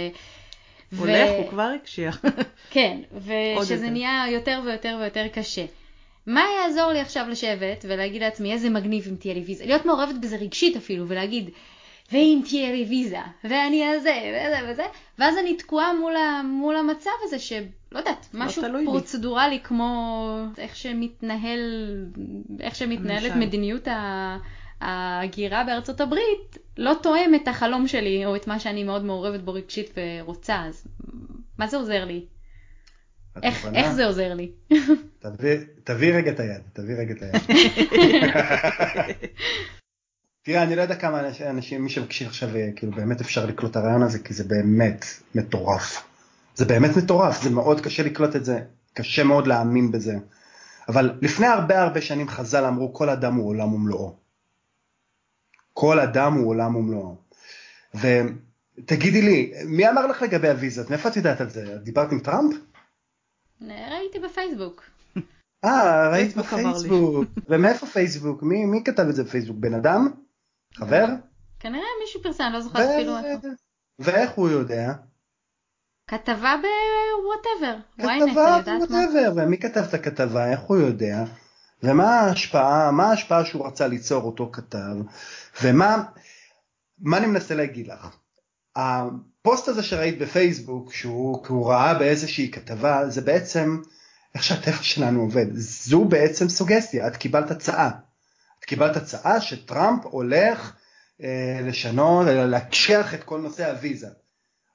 הולך, 0.98 1.30
הוא 1.38 1.50
כבר 1.50 1.72
הקשיח. 1.82 2.22
כן, 2.70 2.98
ושזה 3.16 3.90
נהיה 3.90 4.26
יותר 4.32 4.62
ויותר 4.66 4.98
ויותר 5.02 5.28
קשה. 5.34 5.66
מה 6.30 6.44
יעזור 6.58 6.92
לי 6.92 7.00
עכשיו 7.00 7.26
לשבת 7.30 7.86
ולהגיד 7.88 8.22
לעצמי 8.22 8.54
איזה 8.54 8.70
מגניב 8.70 9.08
אם 9.10 9.16
תהיה 9.16 9.34
לי 9.34 9.42
ויזה? 9.42 9.66
להיות 9.66 9.86
מעורבת 9.86 10.16
בזה 10.22 10.38
רגשית 10.38 10.78
אפילו 10.78 11.08
ולהגיד, 11.08 11.50
ואם 12.12 12.42
תהיה 12.50 12.72
לי 12.72 12.86
ויזה, 12.90 13.20
ואני 13.44 13.88
אעזה, 13.88 14.16
וזה 14.34 14.72
וזה, 14.72 14.84
ואז 15.20 15.38
אני 15.38 15.58
תקועה 15.58 15.94
מול, 15.94 16.16
ה, 16.16 16.42
מול 16.44 16.76
המצב 16.76 17.12
הזה 17.24 17.40
שלא 17.40 17.68
יודעת, 17.96 18.28
לא 18.34 18.46
משהו 18.46 18.64
פרוצדורלי 18.86 19.50
לי. 19.50 19.60
כמו 19.60 20.36
איך 20.58 20.76
שמתנהל, 20.76 21.60
איך 22.60 22.76
שמתנהלת 22.76 23.36
מדיניות 23.36 23.88
ההגירה 24.82 25.64
בארצות 25.64 26.02
הברית, 26.02 26.58
לא 26.78 26.94
תואם 27.02 27.36
את 27.36 27.48
החלום 27.48 27.88
שלי 27.88 28.26
או 28.26 28.36
את 28.36 28.48
מה 28.48 28.60
שאני 28.60 28.84
מאוד 28.84 29.06
מעורבת 29.06 29.40
בו 29.40 29.54
רגשית 29.54 29.94
ורוצה, 29.98 30.66
אז 30.66 30.88
מה 31.58 31.68
זה 31.68 31.78
עוזר 31.78 32.06
לי? 32.06 32.26
איך, 33.44 33.68
איך 33.74 33.92
זה 33.92 34.06
עוזר 34.06 34.34
לי? 34.34 34.52
תביא 35.84 36.14
רגע 36.14 36.32
את 36.32 36.40
היד, 36.40 36.62
תביא 36.74 36.96
רגע 36.96 37.14
את 37.14 37.22
היד. 37.22 37.42
תראה, 40.46 40.64
אני 40.64 40.76
לא 40.76 40.82
יודע 40.82 40.96
כמה 40.96 41.22
אנשים, 41.50 41.84
מי 41.84 41.90
שמקשיב 41.90 42.28
עכשיו, 42.28 42.56
אה, 42.56 42.70
כאילו 42.76 42.92
באמת 42.92 43.22
אפשר 43.22 43.46
לקלוט 43.46 43.72
את 43.72 43.76
הרעיון 43.76 44.04
הזה, 44.04 44.20
כי 44.20 44.34
זה 44.34 44.44
באמת 44.44 45.06
מטורף. 45.36 46.04
זה 46.56 46.66
באמת 46.66 46.98
מטורף, 46.98 47.44
זה 47.44 47.50
מאוד 47.50 47.82
קשה 47.82 48.04
לקלוט 48.04 48.36
את 48.36 48.46
זה, 48.46 48.60
קשה 48.94 49.24
מאוד 49.24 49.48
להאמין 49.48 49.92
בזה. 49.92 50.16
אבל 50.88 51.12
לפני 51.22 51.48
הרבה 51.48 51.82
הרבה 51.82 52.02
שנים 52.02 52.28
חז"ל 52.28 52.66
אמרו, 52.66 52.94
כל 52.94 53.10
אדם 53.10 53.36
הוא 53.36 53.48
עולם 53.48 53.74
ומלואו. 53.74 54.16
כל 55.74 56.00
אדם 56.00 56.34
הוא 56.34 56.50
עולם 56.50 56.76
ומלואו. 56.76 57.16
ותגידי 57.96 59.22
לי, 59.22 59.54
מי 59.66 59.90
אמר 59.90 60.08
לך 60.08 60.22
לגבי 60.22 60.50
הוויזות? 60.50 60.90
מאיפה 60.90 61.10
את 61.10 61.18
יודעת 61.18 61.42
על 61.42 61.50
זה? 61.50 61.78
דיברת 61.84 62.12
עם 62.12 62.20
טראמפ? 62.20 62.56
ראיתי 63.62 64.20
בפייסבוק. 64.20 64.84
אה, 65.66 66.10
ראית 66.12 66.38
בפייסבוק. 66.38 67.26
ומאיפה 67.50 67.86
פייסבוק? 67.86 68.44
מי, 68.44 68.66
מי 68.66 68.84
כתב 68.84 69.06
את 69.10 69.16
זה 69.16 69.24
בפייסבוק? 69.24 69.58
בן 69.58 69.74
אדם? 69.74 70.08
חבר? 70.76 71.06
כנראה 71.60 71.88
מישהו 72.02 72.24
פרסם, 72.24 72.50
לא 72.54 72.62
זוכרת 72.62 72.90
אפילו 72.96 73.18
איפה. 73.18 73.48
ואיך 74.00 74.32
הוא 74.32 74.50
יודע? 74.50 74.94
כתבה 76.08 76.56
ב 76.56 76.68
whatever, 76.68 77.78
כתבה 77.98 78.62
ב 78.66 78.72
whatever, 78.72 79.32
ומי 79.36 79.58
כתב 79.58 79.84
את 79.90 79.94
הכתבה, 79.94 80.52
איך 80.52 80.60
הוא 80.60 80.78
יודע, 80.78 81.24
ומה 81.84 82.20
ההשפעה, 82.20 82.92
מה 82.92 83.06
ההשפעה 83.10 83.46
שהוא 83.46 83.68
רצה 83.68 83.88
ליצור 83.88 84.24
אותו 84.24 84.50
כתב, 84.54 84.96
ומה 85.64 86.04
מה 87.00 87.18
אני 87.18 87.28
מנסה 87.28 87.56
להגיד 87.56 87.88
לך. 87.88 88.16
הפוסט 88.80 89.68
הזה 89.68 89.84
שראית 89.84 90.20
בפייסבוק, 90.20 90.94
שהוא, 90.94 91.46
שהוא 91.46 91.70
ראה 91.70 91.94
באיזושהי 91.94 92.52
כתבה, 92.52 93.10
זה 93.10 93.22
בעצם 93.22 93.82
איך 94.36 94.44
שהטבע 94.44 94.84
שלנו 94.84 95.22
עובד. 95.22 95.46
זו 95.54 96.06
בעצם 96.06 96.50
סוגסטיה, 96.50 97.08
את 97.08 97.18
קיבלת 97.18 97.52
הצעה. 97.52 97.90
את 98.60 98.66
קיבלת 98.66 98.96
הצעה 98.96 99.42
שטראמפ 99.42 100.06
הולך 100.06 100.74
אה, 101.24 101.60
לשנות, 101.64 102.28
להקשיח 102.28 103.14
את 103.14 103.24
כל 103.24 103.40
נושא 103.40 103.72
הוויזה. 103.72 104.08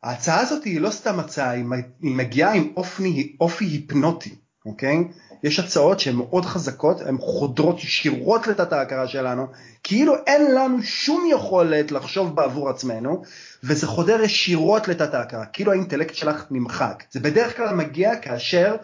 ההצעה 0.03 0.41
הזאת 0.41 0.65
היא 0.65 0.81
לא 0.81 0.91
סתם 0.91 1.21
הצעה, 1.21 1.51
היא 1.51 1.65
מגיעה 2.01 2.55
עם 2.55 2.73
אופי, 2.77 3.37
אופי 3.41 3.65
היפנוטי, 3.65 4.35
אוקיי? 4.67 4.97
יש 5.45 5.59
הצעות 5.59 6.01
שהן 6.01 6.17
מאוד 6.17 6.45
חזקות, 6.45 7.01
הן 7.01 7.19
חודרות 7.19 7.85
ישירות 7.85 8.47
לתת 8.47 8.73
ההכרה 8.73 9.09
שלנו, 9.09 9.47
כאילו 9.83 10.15
אין 10.27 10.55
לנו 10.55 10.83
שום 10.83 11.29
יכולת 11.33 11.93
לחשוב 11.93 12.37
בעבור 12.37 12.71
עצמנו, 12.71 13.23
וזה 13.65 13.87
חודר 13.87 14.23
ישירות 14.23 14.89
לתת 14.89 15.15
ההכרה, 15.15 15.47
כאילו 15.47 15.73
האינטלקט 15.73 16.15
שלך 16.15 16.45
נמחק. 16.51 17.05
זה 17.11 17.21
בדרך 17.21 17.57
כלל 17.57 17.75
מגיע 17.75 18.17
כאשר 18.17 18.77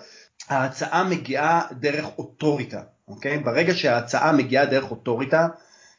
ההצעה 0.49 1.05
מגיעה 1.05 1.63
דרך 1.73 2.07
אוטוריטה, 2.19 2.81
אוקיי? 3.09 3.39
ברגע 3.39 3.75
שההצעה 3.75 4.33
מגיעה 4.33 4.67
דרך 4.67 4.91
אוטוריטה, 4.91 5.49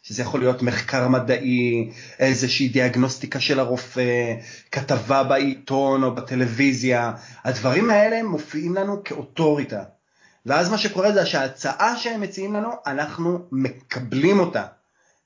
שזה 0.04 0.22
יכול 0.22 0.40
להיות 0.40 0.62
מחקר 0.62 1.08
מדעי, 1.08 1.92
איזושהי 2.20 2.68
דיאגנוסטיקה 2.68 3.40
של 3.40 3.60
הרופא, 3.60 4.34
כתבה 4.72 5.24
בעיתון 5.24 6.04
או 6.04 6.16
בטלוויזיה, 6.16 7.12
הדברים 7.44 7.90
האלה 7.90 8.24
מופיעים 8.24 8.76
לנו 8.76 9.04
כאוטוריטה. 9.04 9.84
ואז 10.46 10.70
מה 10.70 10.78
שקורה 10.78 11.12
זה 11.12 11.26
שההצעה 11.26 11.98
שהם 11.98 12.22
מציעים 12.22 12.54
לנו, 12.54 12.70
אנחנו 12.88 13.40
מקבלים 13.52 14.40
אותה. 14.40 14.64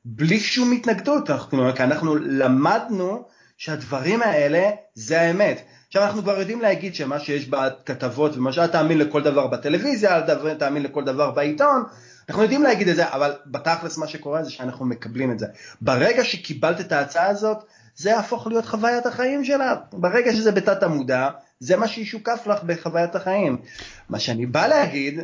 בלי 0.05 0.39
שום 0.39 0.71
התנגדות, 0.71 1.29
אנחנו, 1.29 1.75
כי 1.75 1.83
אנחנו 1.83 2.15
למדנו 2.15 3.25
שהדברים 3.57 4.21
האלה 4.21 4.69
זה 4.93 5.21
האמת. 5.21 5.61
עכשיו 5.87 6.03
אנחנו 6.03 6.21
כבר 6.21 6.39
יודעים 6.39 6.61
להגיד 6.61 6.95
שמה 6.95 7.19
שיש 7.19 7.49
בכתבות 7.49 8.37
ומה 8.37 8.53
שאתה 8.53 8.67
תאמין 8.67 8.97
לכל 8.97 9.23
דבר 9.23 9.47
בטלוויזיה, 9.47 10.21
תאמין 10.59 10.83
לכל 10.83 11.03
דבר 11.03 11.31
בעיתון, 11.31 11.83
אנחנו 12.29 12.43
יודעים 12.43 12.63
להגיד 12.63 12.87
את 12.87 12.95
זה, 12.95 13.13
אבל 13.13 13.33
בתכלס 13.45 13.97
מה 13.97 14.07
שקורה 14.07 14.43
זה 14.43 14.51
שאנחנו 14.51 14.85
מקבלים 14.85 15.31
את 15.31 15.39
זה. 15.39 15.47
ברגע 15.81 16.23
שקיבלת 16.23 16.79
את 16.81 16.91
ההצעה 16.91 17.27
הזאת, 17.27 17.57
זה 17.95 18.09
יהפוך 18.09 18.47
להיות 18.47 18.65
חוויית 18.65 19.05
החיים 19.05 19.43
שלה. 19.43 19.75
ברגע 19.93 20.33
שזה 20.33 20.51
בתת 20.51 20.83
המודע, 20.83 21.29
זה 21.59 21.77
מה 21.77 21.87
שישוקף 21.87 22.47
לך 22.47 22.63
בחוויית 22.63 23.15
החיים. 23.15 23.57
מה 24.09 24.19
שאני 24.19 24.45
בא 24.45 24.67
להגיד, 24.67 25.19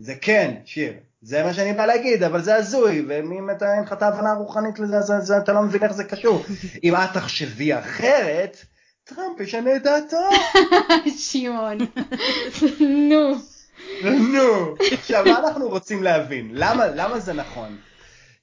זה 0.00 0.14
כן, 0.20 0.54
שיר, 0.64 0.92
זה 1.22 1.44
מה 1.44 1.54
שאני 1.54 1.72
בא 1.72 1.86
להגיד, 1.86 2.22
אבל 2.22 2.42
זה 2.42 2.54
הזוי, 2.54 3.04
ואם 3.08 3.50
אתה 3.50 3.74
אין 3.74 3.82
לך 3.82 3.92
את 3.92 4.02
ההבנה 4.02 4.30
הרוחנית 4.30 4.78
לזה, 4.78 4.98
אז, 4.98 5.12
אז 5.12 5.30
אתה 5.30 5.52
לא 5.52 5.62
מבין 5.62 5.82
איך 5.82 5.92
זה 5.92 6.04
קשור. 6.04 6.44
אם 6.84 6.94
את 6.94 7.12
תחשבי 7.14 7.78
אחרת, 7.78 8.56
טראמפ 9.04 9.40
ישנה 9.40 9.76
את 9.76 9.82
דעתו. 9.82 10.30
שמעון, 11.30 11.78
נו. 13.08 13.34
נו, 14.04 14.74
עכשיו 14.92 15.24
מה 15.24 15.38
אנחנו 15.38 15.68
רוצים 15.68 16.02
להבין? 16.02 16.50
למה, 16.52 16.86
למה 16.86 17.20
זה 17.20 17.32
נכון? 17.32 17.76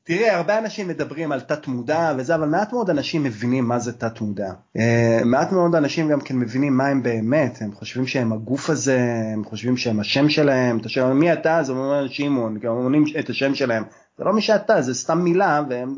תראה, 0.07 0.35
הרבה 0.35 0.57
אנשים 0.57 0.87
מדברים 0.87 1.31
על 1.31 1.41
תת 1.41 1.67
מודע 1.67 2.13
וזה, 2.17 2.35
אבל 2.35 2.47
מעט 2.47 2.73
מאוד 2.73 2.89
אנשים 2.89 3.23
מבינים 3.23 3.67
מה 3.67 3.79
זה 3.79 3.93
תת 3.93 4.21
מודע. 4.21 4.51
Uh, 4.77 4.79
מעט 5.25 5.51
מאוד 5.51 5.75
אנשים 5.75 6.09
גם 6.09 6.21
כן 6.21 6.35
מבינים 6.35 6.77
מה 6.77 6.87
הם 6.87 7.03
באמת, 7.03 7.57
הם 7.61 7.73
חושבים 7.75 8.07
שהם 8.07 8.33
הגוף 8.33 8.69
הזה, 8.69 8.99
הם 9.33 9.43
חושבים 9.43 9.77
שהם 9.77 9.99
השם 9.99 10.29
שלהם, 10.29 10.77
אתה 10.77 10.89
שואל 10.89 11.13
מי 11.13 11.33
אתה? 11.33 11.59
אז 11.59 11.69
אומרים 11.69 12.07
שמעון, 12.09 12.57
הם 12.63 12.69
אומרים 12.69 13.03
את 13.19 13.29
השם 13.29 13.55
שלהם. 13.55 13.83
זה 14.17 14.23
לא 14.23 14.33
מי 14.33 14.41
שאתה, 14.41 14.81
זה 14.81 14.93
סתם 14.93 15.19
מילה, 15.19 15.61
והם 15.69 15.95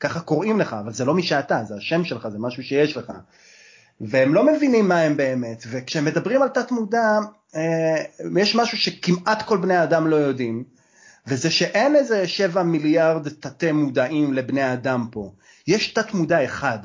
ככה 0.00 0.20
קוראים 0.20 0.60
לך, 0.60 0.76
אבל 0.84 0.92
זה 0.92 1.04
לא 1.04 1.14
מי 1.14 1.22
שאתה, 1.22 1.64
זה 1.64 1.74
השם 1.74 2.04
שלך, 2.04 2.28
זה 2.28 2.38
משהו 2.38 2.62
שיש 2.62 2.96
לך. 2.96 3.12
והם 4.00 4.34
לא 4.34 4.52
מבינים 4.52 4.88
מה 4.88 5.00
הם 5.00 5.16
באמת, 5.16 5.64
וכשהם 5.70 6.04
מדברים 6.04 6.42
על 6.42 6.48
תת 6.48 6.70
מודע, 6.70 7.18
uh, 7.52 7.56
יש 8.38 8.56
משהו 8.56 8.78
שכמעט 8.78 9.42
כל 9.42 9.56
בני 9.56 9.76
האדם 9.76 10.06
לא 10.06 10.16
יודעים. 10.16 10.79
וזה 11.30 11.50
שאין 11.50 11.96
איזה 11.96 12.28
שבע 12.28 12.62
מיליארד 12.62 13.28
תתי 13.28 13.72
מודעים 13.72 14.34
לבני 14.34 14.72
אדם 14.72 15.08
פה, 15.10 15.32
יש 15.66 15.92
תת 15.92 16.14
מודע 16.14 16.44
אחד. 16.44 16.78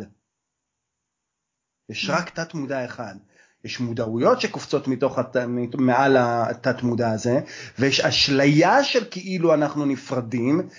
יש 1.90 2.10
רק 2.10 2.30
תת 2.30 2.54
מודע 2.54 2.86
אחד. 2.86 3.16
יש 3.64 3.80
מודעויות 3.80 4.42
שקופצות 4.42 4.88
מתוך 4.88 5.20
הת... 5.20 5.38
מעל 5.78 6.18
התת 6.20 6.84
מודע 6.84 7.12
הזה, 7.12 7.40
ויש 7.80 8.00
אשליה 8.00 8.84
של 8.84 9.06
כאילו 9.12 9.54
אנחנו 9.54 9.86
נפרדים, 9.86 10.70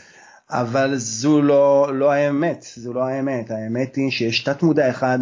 אבל 0.51 0.97
זו 0.97 1.43
לא, 1.43 1.91
לא 1.95 2.13
האמת, 2.13 2.67
זו 2.77 2.93
לא 2.93 3.05
האמת. 3.05 3.51
האמת 3.51 3.97
היא 3.97 4.11
שיש 4.11 4.45
תת 4.45 4.63
מודע 4.63 4.91
אחד, 4.91 5.19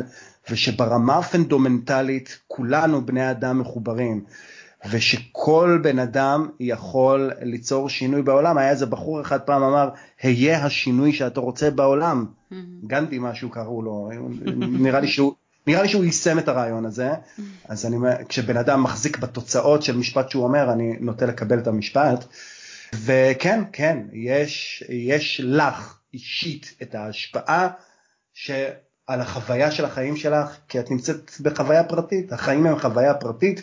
ושברמה 0.51 1.19
הפונדומנטלית 1.19 2.39
כולנו 2.47 3.07
בני 3.07 3.31
אדם 3.31 3.61
מחוברים. 3.61 4.25
ושכל 4.91 5.79
בן 5.83 5.99
אדם 5.99 6.49
יכול 6.61 7.31
ליצור 7.43 7.89
שינוי 7.89 8.23
בעולם. 8.23 8.59
היה 8.59 8.71
איזה 8.71 8.87
בחור 8.87 9.21
אחד 9.21 9.41
פעם 9.41 9.63
אמר, 9.63 9.89
היה 10.23 10.65
השינוי 10.65 11.13
שאתה 11.13 11.41
רוצה 11.41 11.71
בעולם. 11.71 12.27
Mm-hmm. 12.27 12.55
גנדי 12.87 13.19
משהו 13.21 13.51
קראו 13.51 13.83
לו, 13.83 14.11
נראה 14.57 15.01
לי 15.01 15.09
שהוא... 15.09 15.33
נראה 15.67 15.83
לי 15.83 15.89
שהוא 15.89 16.05
יישם 16.05 16.39
את 16.39 16.49
הרעיון 16.49 16.87
הזה, 16.87 17.13
mm-hmm. 17.13 17.43
אז 17.69 17.87
אני, 17.87 17.97
כשבן 18.29 18.57
אדם 18.57 18.83
מחזיק 18.83 19.19
בתוצאות 19.19 19.83
של 19.83 19.97
משפט 19.97 20.31
שהוא 20.31 20.45
אומר, 20.45 20.73
אני 20.73 20.97
נוטה 21.01 21.27
לקבל 21.27 21.59
את 21.59 21.67
המשפט. 21.67 22.25
וכן, 22.95 23.63
כן, 23.73 23.99
יש, 24.13 24.85
יש 24.89 25.41
לך 25.45 25.99
אישית 26.15 26.75
את 26.83 26.95
ההשפעה 26.95 27.69
שעל 28.35 29.21
החוויה 29.21 29.71
של 29.71 29.85
החיים 29.85 30.17
שלך, 30.17 30.57
כי 30.69 30.81
את 30.81 30.91
נמצאת 30.91 31.31
בחוויה 31.41 31.85
פרטית, 31.85 32.33
החיים 32.33 32.67
הם 32.67 32.79
חוויה 32.79 33.15
פרטית, 33.15 33.63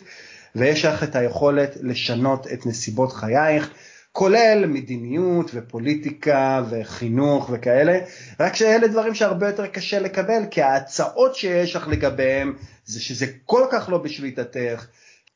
ויש 0.55 0.85
לך 0.85 1.03
את 1.03 1.15
היכולת 1.15 1.77
לשנות 1.81 2.47
את 2.47 2.65
נסיבות 2.65 3.13
חייך, 3.13 3.69
כולל 4.11 4.65
מדיניות 4.67 5.51
ופוליטיקה 5.53 6.63
וחינוך 6.69 7.49
וכאלה, 7.53 7.99
רק 8.39 8.55
שאלה 8.55 8.87
דברים 8.87 9.15
שהרבה 9.15 9.47
יותר 9.47 9.67
קשה 9.67 9.99
לקבל, 9.99 10.41
כי 10.51 10.61
ההצעות 10.61 11.35
שיש 11.35 11.75
לך 11.75 11.87
לגביהם 11.87 12.55
זה 12.85 13.01
שזה 13.01 13.25
כל 13.45 13.65
כך 13.71 13.89
לא 13.89 13.97
בשליטתך, 13.97 14.87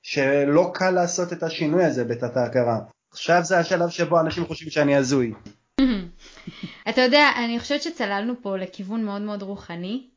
שלא 0.02 0.72
קל 0.74 0.92
לעשות 0.92 1.34
את 1.34 1.44
השינוי 1.44 1.84
הזה 1.84 2.04
בתת 2.04 2.38
ההכרה. 2.38 2.80
עכשיו 3.12 3.44
זה 3.44 3.60
השלב 3.60 3.90
שבו 3.90 4.20
אנשים 4.20 4.46
חושבים 4.46 4.70
שאני 4.70 4.96
הזוי. 4.96 5.34
אתה 6.90 7.02
יודע, 7.02 7.30
אני 7.46 7.60
חושבת 7.60 7.82
שצללנו 7.82 8.34
פה 8.42 8.58
לכיוון 8.58 9.06
מאוד 9.06 9.22
מאוד 9.22 9.42
רוחני. 9.42 10.08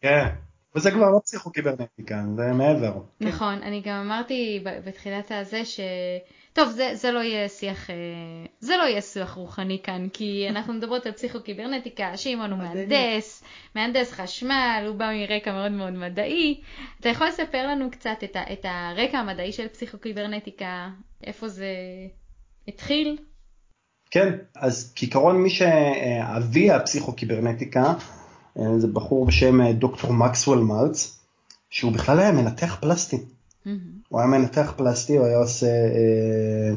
כן. 0.00 0.26
וזה 0.74 0.90
כבר 0.90 1.10
לא 1.10 1.20
פסיכוקיברנטיקה, 1.24 2.22
זה 2.36 2.52
מעבר. 2.52 2.92
נכון, 3.20 3.62
אני 3.62 3.80
גם 3.80 3.94
אמרתי 3.94 4.64
בתחילת 4.84 5.32
הזה 5.32 5.64
ש... 5.64 5.80
טוב, 6.52 6.68
זה, 6.68 6.90
זה 6.94 7.10
לא 7.10 7.18
יהיה 7.18 7.48
שיח, 7.48 7.90
אה, 7.90 7.94
זה 8.60 8.76
לא 8.76 8.82
יהיה 8.82 9.00
שיח 9.00 9.32
רוחני 9.32 9.80
כאן, 9.82 10.08
כי 10.12 10.46
אנחנו 10.50 10.72
מדברות 10.72 11.06
על 11.06 11.12
פסיכוקיברנטיקה, 11.12 12.16
שמעון 12.16 12.50
הוא 12.50 12.58
מהנדס, 12.58 13.44
מהנדס 13.74 14.12
חשמל, 14.12 14.84
הוא 14.86 14.96
בא 14.96 15.10
מרקע 15.12 15.52
מאוד 15.52 15.72
מאוד 15.72 15.92
מדעי. 15.92 16.60
אתה 17.00 17.08
יכול 17.08 17.26
לספר 17.26 17.66
לנו 17.66 17.90
קצת 17.90 18.16
את, 18.24 18.36
ה, 18.36 18.52
את 18.52 18.64
הרקע 18.68 19.18
המדעי 19.18 19.52
של 19.52 19.68
פסיכוקיברנטיקה, 19.68 20.88
איפה 21.24 21.48
זה 21.48 21.66
התחיל? 22.68 23.18
כן, 24.10 24.28
אז 24.56 24.92
כעיקרון 24.96 25.42
מי 25.42 25.50
שאבי 25.50 26.70
הפסיכוקיברנטיקה, 26.70 27.94
זה 28.56 28.86
בחור 28.86 29.26
בשם 29.26 29.60
אה, 29.60 29.72
דוקטור 29.72 30.12
מקסוול 30.12 30.58
מלץ, 30.58 31.18
שהוא 31.70 31.92
בכלל 31.92 32.20
היה 32.20 32.32
מנתח 32.32 32.76
פלסטי. 32.80 33.16
Mm-hmm. 33.16 33.68
הוא 34.08 34.20
היה 34.20 34.28
מנתח 34.28 34.72
פלסטי, 34.76 35.16
הוא 35.16 35.26
היה 35.26 35.38
עושה, 35.38 35.66
אה, 35.66 36.74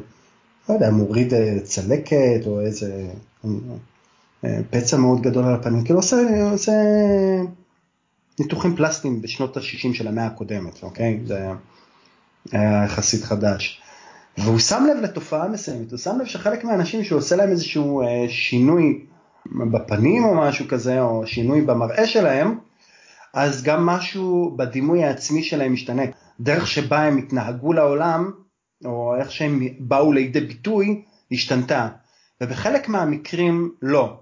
לא 0.70 0.74
יודע, 0.74 0.92
מוריד 0.92 1.34
צלקת 1.64 2.42
או 2.46 2.62
איזה 2.62 3.08
פצע 4.70 4.98
מאוד 4.98 5.22
גדול 5.22 5.46
על 5.46 5.54
הפנים, 5.54 5.84
כאילו 5.84 6.00
עושה, 6.00 6.18
עושה 6.52 6.72
ניתוחים 8.40 8.76
פלסטיים 8.76 9.22
בשנות 9.22 9.58
ה-60 9.58 9.94
של 9.94 10.08
המאה 10.08 10.26
הקודמת, 10.26 10.84
אוקיי? 10.84 11.20
זה 11.26 11.48
היה 12.52 12.84
יחסית 12.86 13.24
חדש. 13.24 13.82
והוא 14.38 14.60
שם 14.60 14.88
לב 14.92 15.04
לתופעה 15.04 15.48
מסוימת, 15.48 15.92
הוא 15.92 16.00
שם 16.00 16.18
לב 16.20 16.26
שחלק 16.26 16.64
מהאנשים 16.64 17.04
שהוא 17.04 17.20
עושה 17.20 17.36
להם 17.36 17.50
איזשהו 17.50 18.02
שינוי 18.30 19.06
בפנים 19.52 20.24
או 20.24 20.36
משהו 20.36 20.68
כזה, 20.68 21.02
או 21.02 21.28
שינוי 21.28 21.62
במראה 21.62 22.08
שלהם, 22.08 22.60
אז 23.34 23.64
גם 23.64 23.86
משהו 23.86 24.56
בדימוי 24.58 25.04
העצמי 25.04 25.44
שלהם 25.44 25.74
משתנה. 25.74 26.04
דרך 26.40 26.68
שבה 26.68 27.04
הם 27.04 27.18
התנהגו 27.18 27.74
לעולם, 27.74 28.32
או 28.86 29.16
איך 29.20 29.32
שהם 29.32 29.62
באו 29.80 30.12
לידי 30.14 30.42
ביטוי, 30.42 31.02
השתנתה. 31.32 31.88
ובחלק 32.42 32.90
מהמקרים 32.90 33.72
לא. 33.82 34.20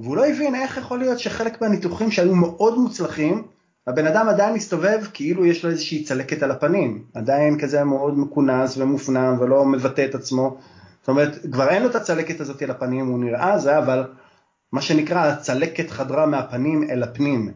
והוא 0.00 0.16
לא 0.16 0.26
הבין 0.26 0.54
איך 0.54 0.76
יכול 0.76 0.98
להיות 0.98 1.18
שחלק 1.18 1.62
מהניתוחים 1.62 2.10
שהיו 2.10 2.34
מאוד 2.34 2.78
מוצלחים, 2.78 3.42
הבן 3.86 4.06
אדם 4.06 4.28
עדיין 4.28 4.54
מסתובב 4.54 5.00
כאילו 5.12 5.46
יש 5.46 5.64
לו 5.64 5.70
איזושהי 5.70 6.04
צלקת 6.04 6.42
על 6.42 6.50
הפנים, 6.50 7.04
עדיין 7.14 7.60
כזה 7.60 7.84
מאוד 7.84 8.18
מכונס 8.18 8.76
ומופנם 8.76 9.36
ולא 9.40 9.64
מבטא 9.64 10.04
את 10.04 10.14
עצמו. 10.14 10.56
זאת 11.00 11.08
אומרת, 11.08 11.38
כבר 11.52 11.68
אין 11.68 11.82
לו 11.82 11.90
את 11.90 11.94
הצלקת 11.94 12.40
הזאת 12.40 12.62
על 12.62 12.70
הפנים, 12.70 13.06
הוא 13.06 13.18
נראה 13.18 13.58
זה, 13.58 13.78
אבל 13.78 14.04
מה 14.72 14.82
שנקרא, 14.82 15.26
הצלקת 15.26 15.90
חדרה 15.90 16.26
מהפנים 16.26 16.90
אל 16.90 17.02
הפנים. 17.02 17.52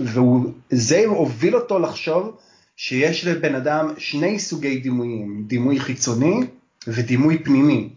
וזה 0.00 1.04
הוביל 1.06 1.56
אותו 1.56 1.78
לחשוב 1.78 2.36
שיש 2.76 3.26
לבן 3.26 3.54
אדם 3.54 3.94
שני 3.98 4.38
סוגי 4.38 4.78
דימויים, 4.78 5.44
דימוי 5.46 5.80
חיצוני 5.80 6.40
ודימוי 6.86 7.38
פנימי. 7.44 7.88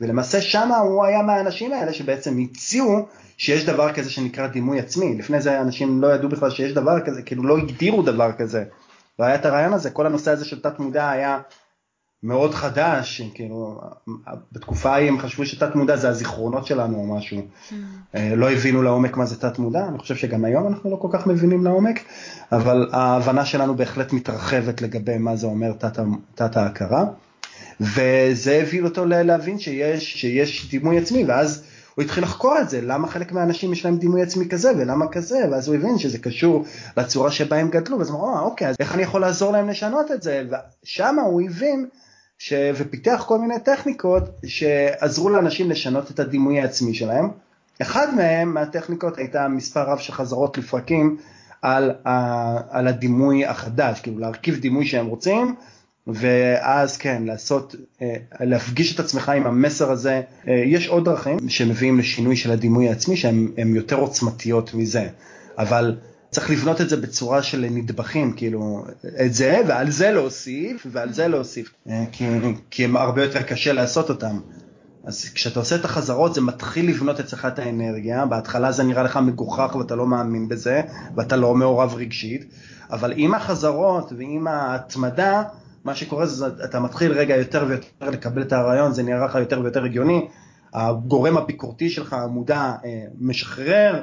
ולמעשה 0.00 0.40
שמה 0.40 0.78
הוא 0.78 1.04
היה 1.04 1.22
מהאנשים 1.22 1.72
האלה 1.72 1.92
שבעצם 1.92 2.38
הציעו 2.38 3.06
שיש 3.36 3.64
דבר 3.64 3.92
כזה 3.92 4.10
שנקרא 4.10 4.46
דימוי 4.46 4.78
עצמי. 4.78 5.14
לפני 5.18 5.40
זה 5.40 5.60
אנשים 5.60 6.00
לא 6.00 6.14
ידעו 6.14 6.28
בכלל 6.28 6.50
שיש 6.50 6.72
דבר 6.72 7.00
כזה, 7.06 7.22
כאילו 7.22 7.42
לא 7.42 7.58
הגדירו 7.58 8.02
דבר 8.02 8.32
כזה. 8.32 8.64
לא 9.18 9.24
היה 9.24 9.34
את 9.34 9.46
הרעיון 9.46 9.72
הזה, 9.72 9.90
כל 9.90 10.06
הנושא 10.06 10.30
הזה 10.30 10.44
של 10.44 10.60
תת 10.60 10.78
מודע 10.78 11.10
היה 11.10 11.38
מאוד 12.22 12.54
חדש, 12.54 13.22
כאילו, 13.34 13.80
בתקופה 14.52 14.90
ההיא 14.90 15.08
הם 15.08 15.18
חשבו 15.18 15.46
שתת 15.46 15.74
מודע 15.74 15.96
זה 15.96 16.08
הזיכרונות 16.08 16.66
שלנו 16.66 16.98
או 16.98 17.16
משהו. 17.16 17.38
Mm. 17.38 17.74
לא 18.36 18.50
הבינו 18.50 18.82
לעומק 18.82 19.16
מה 19.16 19.26
זה 19.26 19.40
תת 19.40 19.58
מודע, 19.58 19.86
אני 19.88 19.98
חושב 19.98 20.16
שגם 20.16 20.44
היום 20.44 20.66
אנחנו 20.66 20.90
לא 20.90 20.96
כל 20.96 21.08
כך 21.12 21.26
מבינים 21.26 21.64
לעומק, 21.64 22.00
אבל 22.52 22.88
ההבנה 22.92 23.44
שלנו 23.44 23.76
בהחלט 23.76 24.12
מתרחבת 24.12 24.82
לגבי 24.82 25.18
מה 25.18 25.36
זה 25.36 25.46
אומר 25.46 25.72
תת, 25.72 25.98
תת 26.34 26.56
ההכרה. 26.56 27.04
וזה 27.80 28.60
הביא 28.62 28.82
אותו 28.82 29.06
להבין 29.06 29.58
שיש, 29.58 30.20
שיש 30.20 30.70
דימוי 30.70 30.98
עצמי, 30.98 31.24
ואז 31.24 31.64
הוא 31.94 32.02
התחיל 32.02 32.24
לחקור 32.24 32.58
את 32.60 32.70
זה, 32.70 32.80
למה 32.80 33.08
חלק 33.08 33.32
מהאנשים 33.32 33.72
יש 33.72 33.84
להם 33.84 33.98
דימוי 33.98 34.22
עצמי 34.22 34.48
כזה 34.48 34.72
ולמה 34.78 35.08
כזה, 35.08 35.38
ואז 35.50 35.68
הוא 35.68 35.76
הבין 35.76 35.98
שזה 35.98 36.18
קשור 36.18 36.64
לצורה 36.96 37.30
שבה 37.30 37.56
הם 37.56 37.70
גדלו, 37.70 37.98
ואז 37.98 38.10
הוא 38.10 38.28
אמר, 38.28 38.40
אוקיי, 38.40 38.68
אז 38.68 38.76
איך 38.80 38.94
אני 38.94 39.02
יכול 39.02 39.20
לעזור 39.20 39.52
להם 39.52 39.68
לשנות 39.68 40.10
את 40.10 40.22
זה? 40.22 40.44
ושם 40.84 41.16
הוא 41.18 41.42
הבין 41.42 41.86
ש... 42.38 42.52
ופיתח 42.74 43.24
כל 43.28 43.38
מיני 43.38 43.60
טכניקות 43.64 44.22
שעזרו 44.46 45.28
לאנשים 45.28 45.70
לשנות 45.70 46.10
את 46.10 46.20
הדימוי 46.20 46.60
העצמי 46.60 46.94
שלהם. 46.94 47.28
אחד 47.82 48.14
מהם, 48.14 48.54
מהטכניקות, 48.54 49.18
הייתה 49.18 49.48
מספר 49.48 49.82
רב 49.90 49.98
של 49.98 50.12
חזרות 50.12 50.58
לפרקים 50.58 51.16
על, 51.62 51.92
ה... 52.04 52.78
על 52.78 52.88
הדימוי 52.88 53.46
החדש, 53.46 54.00
כאילו 54.00 54.18
להרכיב 54.18 54.58
דימוי 54.60 54.86
שהם 54.86 55.06
רוצים. 55.06 55.54
ואז 56.06 56.96
כן, 56.96 57.22
לעשות, 57.26 57.74
אה, 58.02 58.14
להפגיש 58.40 58.94
את 58.94 59.00
עצמך 59.00 59.28
עם 59.28 59.46
המסר 59.46 59.90
הזה. 59.90 60.22
אה, 60.48 60.62
יש 60.66 60.88
עוד 60.88 61.04
דרכים 61.04 61.48
שמביאים 61.48 61.98
לשינוי 61.98 62.36
של 62.36 62.50
הדימוי 62.50 62.88
העצמי 62.88 63.16
שהן 63.16 63.76
יותר 63.76 63.96
עוצמתיות 63.96 64.74
מזה, 64.74 65.08
אבל 65.58 65.96
צריך 66.30 66.50
לבנות 66.50 66.80
את 66.80 66.88
זה 66.88 66.96
בצורה 66.96 67.42
של 67.42 67.66
נדבכים, 67.70 68.32
כאילו, 68.32 68.84
את 69.24 69.34
זה 69.34 69.60
ועל 69.68 69.90
זה 69.90 70.10
להוסיף 70.10 70.86
ועל 70.90 71.12
זה 71.12 71.28
להוסיף, 71.28 71.74
אה, 71.88 72.04
כי, 72.12 72.24
כי 72.70 72.84
הם 72.84 72.96
הרבה 72.96 73.24
יותר 73.24 73.42
קשה 73.42 73.72
לעשות 73.72 74.10
אותם. 74.10 74.40
אז 75.04 75.24
כשאתה 75.34 75.60
עושה 75.60 75.76
את 75.76 75.84
החזרות 75.84 76.34
זה 76.34 76.40
מתחיל 76.40 76.88
לבנות 76.88 77.20
אצלך 77.20 77.46
את 77.46 77.58
האנרגיה, 77.58 78.26
בהתחלה 78.26 78.72
זה 78.72 78.82
נראה 78.82 79.02
לך 79.02 79.16
מגוחך 79.16 79.76
ואתה 79.78 79.96
לא 79.96 80.06
מאמין 80.06 80.48
בזה 80.48 80.82
ואתה 81.16 81.36
לא 81.36 81.54
מעורב 81.54 81.94
רגשית, 81.94 82.44
אבל 82.90 83.12
עם 83.16 83.34
החזרות 83.34 84.12
ועם 84.18 84.46
ההתמדה, 84.46 85.42
מה 85.84 85.94
שקורה 85.94 86.26
זה 86.26 86.46
אתה 86.64 86.80
מתחיל 86.80 87.12
רגע 87.12 87.36
יותר 87.36 87.64
ויותר 87.68 88.10
לקבל 88.10 88.42
את 88.42 88.52
הרעיון, 88.52 88.92
זה 88.92 89.02
נראה 89.02 89.24
לך 89.24 89.34
יותר 89.34 89.60
ויותר 89.60 89.84
הגיוני, 89.84 90.28
הגורם 90.74 91.36
הביקורתי 91.36 91.90
שלך, 91.90 92.12
המודע, 92.12 92.72
אה, 92.84 93.04
משחרר, 93.18 94.02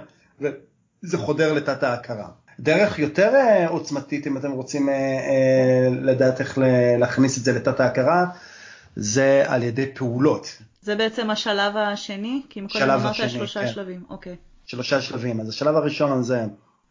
וזה 1.05 1.17
חודר 1.17 1.53
לתת 1.53 1.83
ההכרה. 1.83 2.27
דרך 2.59 2.99
יותר 2.99 3.35
אה, 3.35 3.67
עוצמתית, 3.67 4.27
אם 4.27 4.37
אתם 4.37 4.51
רוצים 4.51 4.89
אה, 4.89 4.95
לדעת 6.01 6.39
איך 6.39 6.57
להכניס 6.99 7.37
את 7.37 7.43
זה 7.43 7.53
לתת 7.53 7.79
ההכרה, 7.79 8.25
זה 8.95 9.43
על 9.47 9.63
ידי 9.63 9.85
פעולות. 9.93 10.57
זה 10.81 10.95
בעצם 10.95 11.29
השלב 11.29 11.77
השני? 11.77 12.41
כי 12.49 12.59
אם 12.59 12.67
קודם 12.67 12.89
אמרת 12.89 13.15
שלושה 13.29 13.61
כן. 13.61 13.67
שלבים, 13.67 14.03
אוקיי. 14.09 14.35
שלושה 14.65 15.01
שלבים. 15.01 15.39
אז 15.39 15.49
השלב 15.49 15.75
הראשון 15.75 16.23
זה 16.23 16.45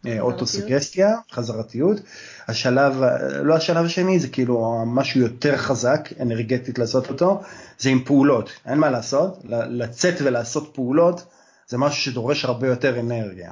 אה, 0.07 0.21
אוטוסוגסטיה, 0.21 1.15
חזרתיות. 1.33 2.01
השלב, 2.49 3.03
לא 3.43 3.55
השלב 3.55 3.85
השני, 3.85 4.19
זה 4.19 4.29
כאילו 4.29 4.83
משהו 4.87 5.21
יותר 5.21 5.57
חזק, 5.57 6.09
אנרגטית 6.21 6.79
לעשות 6.79 7.09
אותו, 7.09 7.43
זה 7.79 7.89
עם 7.89 8.05
פעולות, 8.05 8.51
אין 8.67 8.79
מה 8.79 8.91
לעשות, 8.91 9.39
לצאת 9.49 10.15
ולעשות 10.21 10.71
פעולות 10.75 11.25
זה 11.69 11.79
משהו 11.79 12.03
שדורש 12.03 12.45
הרבה 12.45 12.69
יותר 12.69 13.01
אנרגיה. 13.01 13.51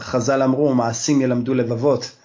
חז"ל 0.00 0.42
אמרו, 0.42 0.74
מעשים 0.74 1.20
ילמדו 1.20 1.54
לבבות, 1.54 2.16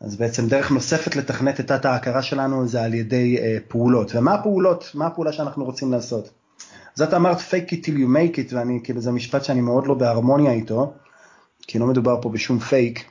אז 0.00 0.16
בעצם 0.16 0.48
דרך 0.48 0.70
נוספת 0.70 1.16
לתכנת 1.16 1.60
את 1.60 1.66
תת 1.66 1.84
ההכרה 1.84 2.22
שלנו 2.22 2.68
זה 2.68 2.82
על 2.82 2.94
ידי 2.94 3.38
uh, 3.38 3.40
פעולות. 3.68 4.14
ומה 4.14 4.34
הפעולות? 4.34 4.90
מה 4.94 5.06
הפעולה 5.06 5.32
שאנחנו 5.32 5.64
רוצים 5.64 5.92
לעשות? 5.92 6.30
אז 6.96 7.02
את 7.02 7.14
אמרת 7.14 7.38
fake 7.38 7.70
it 7.70 7.84
till 7.84 7.98
you 7.98 8.08
make 8.16 8.36
it, 8.36 8.54
ואני, 8.54 8.80
כאילו 8.84 9.00
זה 9.00 9.10
משפט 9.10 9.44
שאני 9.44 9.60
מאוד 9.60 9.86
לא 9.86 9.94
בהרמוניה 9.94 10.52
איתו. 10.52 10.92
כי 11.68 11.78
לא 11.78 11.86
מדובר 11.86 12.22
פה 12.22 12.30
בשום 12.30 12.58
פייק, 12.58 13.04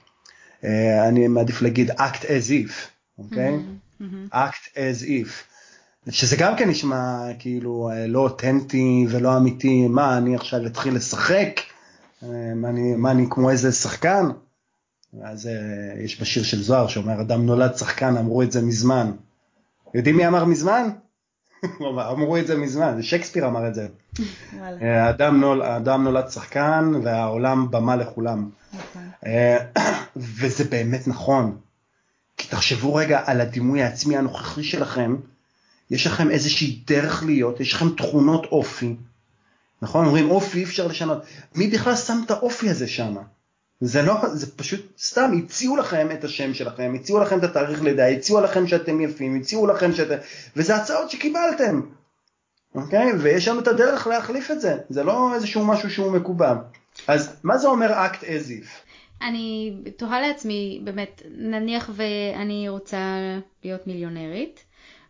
אה, 0.63 1.07
אני 1.07 1.27
מעדיף 1.27 1.61
להגיד 1.61 1.91
act 1.91 2.23
as 2.23 2.49
if, 2.49 2.71
אוקיי? 3.17 3.55
Mm-hmm, 3.55 4.03
mm-hmm. 4.03 4.35
act 4.35 4.75
as 4.75 5.03
if. 5.03 5.29
שזה 6.09 6.35
גם 6.35 6.55
כן 6.57 6.69
נשמע 6.69 7.19
כאילו 7.39 7.89
אה, 7.93 8.07
לא 8.07 8.19
אותנטי 8.19 9.05
ולא 9.09 9.37
אמיתי, 9.37 9.87
מה 9.87 10.17
אני 10.17 10.35
עכשיו 10.35 10.65
אתחיל 10.65 10.95
לשחק, 10.95 11.59
אה, 11.59 11.76
מה 12.21 12.69
אני, 12.69 12.95
מה 12.95 13.11
אני 13.11 13.25
כמו 13.29 13.49
איזה 13.49 13.71
שחקן, 13.71 14.25
ואז 15.13 15.49
יש 16.03 16.21
בשיר 16.21 16.43
של 16.43 16.63
זוהר 16.63 16.87
שאומר 16.87 17.21
אדם 17.21 17.45
נולד 17.45 17.75
שחקן, 17.75 18.17
אמרו 18.17 18.41
את 18.41 18.51
זה 18.51 18.61
מזמן. 18.61 19.11
יודעים 19.93 20.17
מי 20.17 20.27
אמר 20.27 20.45
מזמן? 20.45 20.89
אמרו 22.11 22.37
את 22.37 22.47
זה 22.47 22.57
מזמן, 22.57 23.01
שייקספיר 23.01 23.47
אמר 23.47 23.67
את 23.67 23.75
זה. 23.75 23.87
האדם, 24.81 25.41
נול, 25.41 25.61
האדם 25.61 26.03
נולד 26.03 26.29
שחקן 26.29 26.91
והעולם 27.03 27.71
במה 27.71 27.95
לכולם. 27.95 28.49
נכון. 28.73 29.01
אה, 29.25 29.57
וזה 30.15 30.63
באמת 30.63 31.07
נכון. 31.07 31.57
כי 32.37 32.47
תחשבו 32.47 32.95
רגע 32.95 33.21
על 33.25 33.41
הדימוי 33.41 33.81
העצמי 33.81 34.17
הנוכחי 34.17 34.63
שלכם, 34.63 35.15
יש 35.91 36.07
לכם 36.07 36.31
איזושהי 36.31 36.83
דרך 36.87 37.23
להיות, 37.23 37.59
יש 37.59 37.73
לכם 37.73 37.89
תכונות 37.89 38.45
אופי. 38.45 38.95
נכון? 39.81 40.05
אומרים 40.05 40.31
אופי 40.31 40.59
אי 40.59 40.63
אפשר 40.63 40.87
לשנות. 40.87 41.17
מי 41.55 41.67
בכלל 41.67 41.95
שם 41.95 42.21
את 42.25 42.31
האופי 42.31 42.69
הזה 42.69 42.87
שם? 42.87 43.15
זה 43.81 44.01
לא, 44.01 44.29
זה 44.33 44.57
פשוט 44.57 44.99
סתם, 44.99 45.31
הציעו 45.37 45.77
לכם 45.77 46.07
את 46.13 46.23
השם 46.23 46.53
שלכם, 46.53 46.93
הציעו 46.95 47.19
לכם 47.19 47.39
את 47.39 47.43
התאריך 47.43 47.81
לידה, 47.81 48.07
הציעו 48.07 48.41
לכם 48.41 48.67
שאתם 48.67 49.01
יפים, 49.01 49.35
הציעו 49.35 49.67
לכם 49.67 49.93
שאתם, 49.93 50.15
וזה 50.55 50.75
הצעות 50.75 51.09
שקיבלתם, 51.09 51.81
אוקיי? 52.75 53.11
ויש 53.19 53.47
לנו 53.47 53.59
את 53.59 53.67
הדרך 53.67 54.07
להחליף 54.07 54.51
את 54.51 54.61
זה, 54.61 54.77
זה 54.89 55.03
לא 55.03 55.35
איזשהו 55.35 55.65
משהו 55.65 55.89
שהוא 55.89 56.11
מקובע. 56.11 56.53
אז 57.07 57.35
מה 57.43 57.57
זה 57.57 57.67
אומר 57.67 58.05
act 58.05 58.21
as 58.21 58.49
if? 58.49 58.67
אני 59.21 59.77
תוהה 59.97 60.21
לעצמי, 60.21 60.81
באמת, 60.83 61.21
נניח 61.37 61.89
ואני 61.93 62.69
רוצה 62.69 62.97
להיות 63.63 63.87
מיליונרית, 63.87 64.63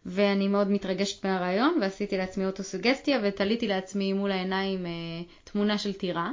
ואני 0.07 0.47
מאוד 0.47 0.71
מתרגשת 0.71 1.25
מהרעיון, 1.25 1.77
ועשיתי 1.81 2.17
לעצמי 2.17 2.45
אוטוסוגסטיה, 2.45 3.19
ותליתי 3.23 3.67
לעצמי 3.67 4.13
מול 4.13 4.31
העיניים 4.31 4.85
אה, 4.85 4.91
תמונה 5.43 5.77
של 5.77 5.93
טירה. 5.93 6.31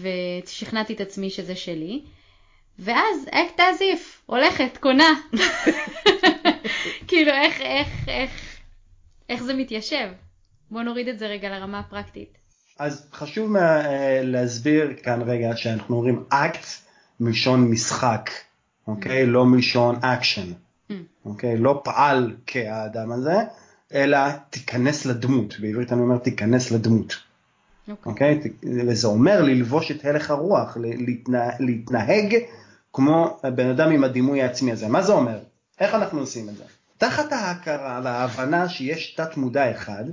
ושכנעתי 0.00 0.92
את 0.92 1.00
עצמי 1.00 1.30
שזה 1.30 1.56
שלי, 1.56 2.02
ואז 2.78 3.26
אקט 3.30 3.60
as 3.60 3.98
הולכת, 4.26 4.76
קונה. 4.80 5.20
כאילו, 7.08 7.32
איך, 7.32 7.60
איך, 7.60 7.88
איך, 8.08 8.30
איך 9.28 9.42
זה 9.42 9.54
מתיישב? 9.54 10.08
בוא 10.70 10.82
נוריד 10.82 11.08
את 11.08 11.18
זה 11.18 11.26
רגע 11.26 11.48
לרמה 11.48 11.78
הפרקטית. 11.78 12.38
אז 12.78 13.08
חשוב 13.12 13.50
מה, 13.50 13.86
אה, 13.86 14.20
להסביר 14.22 14.92
כאן 15.02 15.22
רגע 15.22 15.56
שאנחנו 15.56 15.96
אומרים 15.96 16.24
אקט 16.28 16.66
מלשון 17.20 17.70
משחק, 17.70 18.30
אוקיי? 18.86 19.22
Mm. 19.22 19.26
לא 19.26 19.46
מלשון 19.46 19.96
אקשן. 20.02 20.52
אוקיי? 21.26 21.56
לא 21.56 21.80
פעל 21.84 22.34
כאדם 22.46 23.12
הזה, 23.12 23.36
אלא 23.94 24.18
תיכנס 24.50 25.06
לדמות. 25.06 25.54
בעברית 25.60 25.92
אני 25.92 26.00
אומר 26.00 26.18
תיכנס 26.18 26.70
לדמות. 26.70 27.16
אוקיי? 28.06 28.40
Okay. 28.42 28.46
Okay? 28.46 28.66
וזה 28.88 29.06
אומר 29.06 29.42
ללבוש 29.42 29.90
את 29.90 30.04
הלך 30.04 30.30
הרוח, 30.30 30.76
להתנה, 30.80 31.50
להתנהג 31.60 32.36
כמו 32.92 33.40
בן 33.54 33.70
אדם 33.70 33.90
עם 33.90 34.04
הדימוי 34.04 34.42
העצמי 34.42 34.72
הזה. 34.72 34.88
מה 34.88 35.02
זה 35.02 35.12
אומר? 35.12 35.38
איך 35.80 35.94
אנחנו 35.94 36.20
עושים 36.20 36.48
את 36.48 36.56
זה? 36.56 36.64
תחת 36.98 37.32
ההכרה 37.32 38.00
וההבנה 38.04 38.68
שיש 38.68 39.14
תת 39.14 39.36
מודע 39.36 39.70
אחד, 39.70 40.04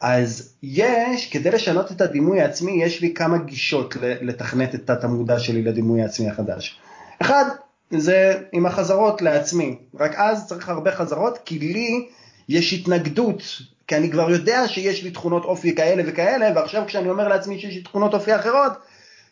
אז 0.00 0.54
יש, 0.62 1.30
כדי 1.30 1.50
לשנות 1.50 1.92
את 1.92 2.00
הדימוי 2.00 2.40
העצמי, 2.40 2.82
יש 2.84 3.00
לי 3.00 3.14
כמה 3.14 3.38
גישות 3.38 3.96
לתכנת 4.00 4.74
את 4.74 4.86
תת 4.86 5.04
המודע 5.04 5.38
שלי 5.38 5.62
לדימוי 5.62 6.02
העצמי 6.02 6.30
החדש. 6.30 6.80
אחד, 7.18 7.44
זה 8.00 8.40
עם 8.52 8.66
החזרות 8.66 9.22
לעצמי, 9.22 9.78
רק 10.00 10.14
אז 10.14 10.46
צריך 10.46 10.68
הרבה 10.68 10.92
חזרות, 10.92 11.38
כי 11.44 11.58
לי 11.58 12.08
יש 12.48 12.72
התנגדות 12.72 13.42
כי 13.88 13.96
אני 13.96 14.10
כבר 14.10 14.30
יודע 14.30 14.68
שיש 14.68 15.02
לי 15.02 15.10
תכונות 15.10 15.44
אופי 15.44 15.74
כאלה 15.74 16.02
וכאלה, 16.06 16.50
ועכשיו 16.54 16.82
כשאני 16.86 17.08
אומר 17.08 17.28
לעצמי 17.28 17.60
שיש 17.60 17.74
לי 17.74 17.82
תכונות 17.82 18.14
אופי 18.14 18.36
אחרות, 18.36 18.72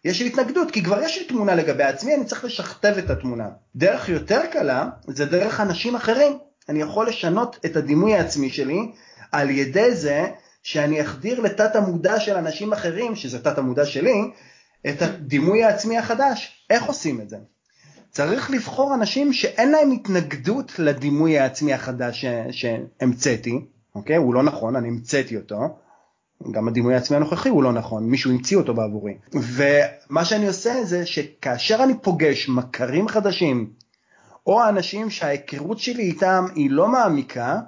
יש 0.05 0.21
לי 0.21 0.27
התנגדות, 0.27 0.71
כי 0.71 0.83
כבר 0.83 1.03
יש 1.03 1.19
לי 1.19 1.25
תמונה 1.25 1.55
לגבי 1.55 1.83
עצמי, 1.83 2.15
אני 2.15 2.25
צריך 2.25 2.45
לשכתב 2.45 2.95
את 2.99 3.11
התמונה. 3.11 3.49
דרך 3.77 4.09
יותר 4.09 4.41
קלה, 4.53 4.89
זה 5.07 5.25
דרך 5.25 5.61
אנשים 5.61 5.95
אחרים. 5.95 6.39
אני 6.69 6.81
יכול 6.81 7.09
לשנות 7.09 7.59
את 7.65 7.77
הדימוי 7.77 8.15
העצמי 8.15 8.51
שלי 8.51 8.93
על 9.33 9.51
ידי 9.51 9.95
זה 9.95 10.27
שאני 10.63 11.03
אחדיר 11.03 11.41
לתת 11.41 11.77
המודע 11.77 12.21
של 12.21 12.37
אנשים 12.37 12.73
אחרים, 12.73 13.17
שזה 13.17 13.45
תת 13.45 13.59
המודע 13.59 13.87
שלי, 13.87 14.31
את 14.89 15.03
הדימוי 15.03 15.65
העצמי 15.65 15.99
החדש. 15.99 16.67
איך 16.71 16.85
עושים 16.85 17.21
את 17.21 17.29
זה? 17.29 17.37
צריך 18.13 18.51
לבחור 18.51 18.95
אנשים 18.95 19.33
שאין 19.33 19.71
להם 19.71 19.91
התנגדות 19.91 20.79
לדימוי 20.79 21.39
העצמי 21.39 21.73
החדש 21.73 22.25
שהמצאתי, 22.51 23.67
אוקיי? 23.95 24.17
הוא 24.17 24.35
לא 24.35 24.43
נכון, 24.43 24.77
אני 24.77 24.89
המצאתי 24.89 25.37
אותו. 25.37 25.79
גם 26.51 26.69
הדימוי 26.69 26.95
העצמי 26.95 27.17
הנוכחי 27.17 27.49
הוא 27.49 27.63
לא 27.63 27.73
נכון, 27.73 28.05
מישהו 28.11 28.31
המציא 28.31 28.57
אותו 28.57 28.75
בעבורי. 28.75 29.15
ומה 29.33 30.25
שאני 30.25 30.47
עושה 30.47 30.85
זה 30.85 31.07
שכאשר 31.07 31.83
אני 31.83 31.99
פוגש 32.03 32.49
מכרים 32.49 33.09
חדשים, 33.09 33.71
או 34.47 34.69
אנשים 34.69 35.11
שההיכרות 35.11 35.79
שלי 35.79 36.03
איתם 36.03 36.45
היא 36.55 36.71
לא 36.71 36.89
מעמיקה, 36.89 37.61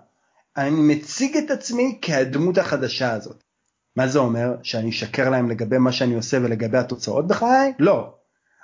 אני 0.57 0.95
מציג 0.95 1.37
את 1.37 1.51
עצמי 1.51 1.99
כהדמות 2.03 2.59
החדשה 2.59 3.13
הזאת. 3.13 3.45
מה 3.97 4.09
זה 4.09 4.19
אומר? 4.19 4.57
שאני 4.63 4.91
אשקר 4.91 5.31
להם 5.31 5.51
לגבי 5.51 5.79
מה 5.79 5.93
שאני 5.93 6.15
עושה 6.15 6.37
ולגבי 6.43 6.79
התוצאות 6.79 7.27
בחיי? 7.27 7.73
לא. 7.79 8.15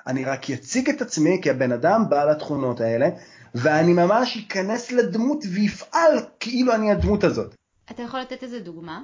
אני 0.06 0.24
רק 0.24 0.50
אציג 0.50 0.88
את 0.88 1.02
עצמי 1.02 1.40
כבן 1.42 1.72
אדם 1.72 2.04
בעל 2.08 2.30
התכונות 2.30 2.80
האלה, 2.80 3.08
ואני 3.54 3.92
ממש 3.92 4.36
אכנס 4.36 4.92
לדמות 4.92 5.44
ויפעל 5.54 6.18
כאילו 6.40 6.74
אני 6.74 6.90
הדמות 6.92 7.24
הזאת. 7.24 7.54
אתה 7.90 8.02
יכול 8.02 8.20
לתת 8.20 8.42
איזה 8.42 8.60
דוגמה? 8.60 9.00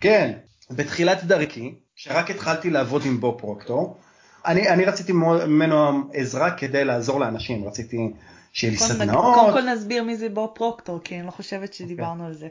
כן, 0.00 0.32
בתחילת 0.70 1.24
דרכי, 1.24 1.74
כשרק 1.96 2.30
התחלתי 2.30 2.70
לעבוד 2.70 3.02
עם 3.04 3.20
בו 3.20 3.36
פרוקטור, 3.38 3.98
אני, 4.46 4.68
אני 4.68 4.84
רציתי 4.84 5.12
ממנו 5.12 6.10
עזרה 6.12 6.50
כדי 6.50 6.84
לעזור 6.84 7.20
לאנשים, 7.20 7.64
רציתי 7.64 8.12
שיהיה 8.52 8.70
לי 8.70 8.78
סדנאות. 8.78 9.34
קודם 9.34 9.52
כל 9.52 9.62
נסביר 9.62 10.02
מי 10.02 10.16
זה 10.16 10.28
בו 10.28 10.52
פרוקטור, 10.54 11.00
כי 11.04 11.18
אני 11.18 11.26
לא 11.26 11.30
חושבת 11.30 11.74
שדיברנו 11.74 12.24
okay. 12.24 12.26
על 12.26 12.34
זה. 12.34 12.48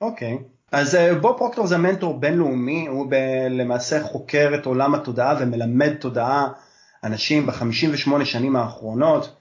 אוקיי, 0.00 0.34
okay. 0.34 0.42
אז 0.72 0.94
אה, 0.94 1.14
בו 1.14 1.34
פרוקטור 1.38 1.66
זה 1.66 1.78
מנטור 1.78 2.20
בינלאומי, 2.20 2.86
הוא 2.86 3.06
ב, 3.10 3.14
למעשה 3.50 4.02
חוקר 4.02 4.52
את 4.54 4.66
עולם 4.66 4.94
התודעה 4.94 5.36
ומלמד 5.40 5.94
תודעה 5.94 6.48
אנשים 7.04 7.46
ב-58 7.46 8.24
שנים 8.24 8.56
האחרונות. 8.56 9.36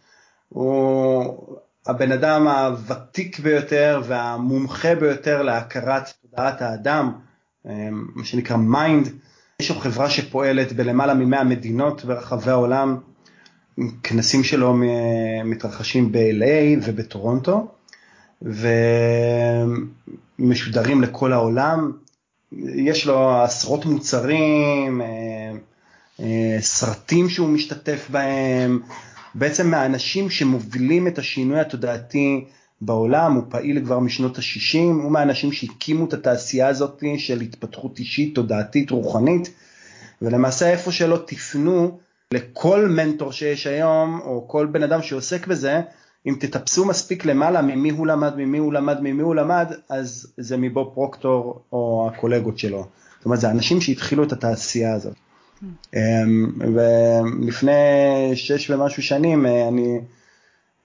הוא 0.49 1.57
הבן 1.87 2.11
אדם 2.11 2.47
הוותיק 2.47 3.39
ביותר 3.39 4.01
והמומחה 4.07 4.95
ביותר 4.95 5.41
להכרת 5.41 6.13
תודעת 6.21 6.61
האדם, 6.61 7.11
אה, 7.67 7.89
מה 7.91 8.25
שנקרא 8.25 8.57
mind. 8.57 9.09
יש 9.59 9.69
לו 9.69 9.75
חברה 9.79 10.09
שפועלת 10.09 10.73
בלמעלה 10.73 11.13
מ-100 11.13 11.43
מדינות 11.43 12.05
ברחבי 12.05 12.51
העולם. 12.51 12.97
כנסים 14.03 14.43
שלו 14.43 14.75
מתרחשים 15.45 16.11
ב-LA 16.11 16.79
ובטורונטו, 16.83 17.67
ומשודרים 20.39 21.01
לכל 21.01 21.33
העולם. 21.33 21.91
יש 22.75 23.07
לו 23.07 23.41
עשרות 23.43 23.85
מוצרים, 23.85 25.01
אה, 25.01 25.51
סרטים 26.59 27.29
שהוא 27.29 27.49
משתתף 27.49 28.07
בהם, 28.11 28.79
בעצם 29.35 29.71
מהאנשים 29.71 30.29
שמובילים 30.29 31.07
את 31.07 31.19
השינוי 31.19 31.59
התודעתי 31.59 32.45
בעולם, 32.81 33.33
הוא 33.33 33.43
פעיל 33.49 33.85
כבר 33.85 33.99
משנות 33.99 34.37
ה-60, 34.37 34.77
הוא 34.77 35.11
מהאנשים 35.11 35.51
שהקימו 35.51 36.05
את 36.05 36.13
התעשייה 36.13 36.67
הזאת 36.67 37.03
של 37.17 37.41
התפתחות 37.41 37.99
אישית, 37.99 38.35
תודעתית, 38.35 38.91
רוחנית, 38.91 39.49
ולמעשה 40.21 40.69
איפה 40.69 40.91
שלא 40.91 41.19
תפנו, 41.25 41.99
לכל 42.33 42.87
מנטור 42.87 43.31
שיש 43.31 43.67
היום, 43.67 44.19
או 44.23 44.47
כל 44.47 44.65
בן 44.65 44.83
אדם 44.83 45.01
שעוסק 45.01 45.47
בזה, 45.47 45.81
אם 46.27 46.35
תטפסו 46.39 46.85
מספיק 46.85 47.25
למעלה 47.25 47.61
ממי 47.61 47.89
הוא 47.89 48.07
למד, 48.07 48.33
ממי 48.37 48.57
הוא 48.57 48.73
למד, 48.73 48.97
ממי 49.01 49.21
הוא 49.21 49.35
למד, 49.35 49.73
אז 49.89 50.33
זה 50.37 50.57
מבוב 50.57 50.91
פרוקטור 50.93 51.61
או 51.73 52.09
הקולגות 52.13 52.59
שלו. 52.59 52.87
זאת 53.17 53.25
אומרת, 53.25 53.39
זה 53.39 53.51
אנשים 53.51 53.81
שהתחילו 53.81 54.23
את 54.23 54.31
התעשייה 54.31 54.93
הזאת. 54.93 55.13
אמ, 55.95 56.51
ולפני 56.75 57.71
שש 58.35 58.69
ומשהו 58.69 59.03
שנים 59.03 59.45
אה, 59.45 59.67
אני 59.67 59.99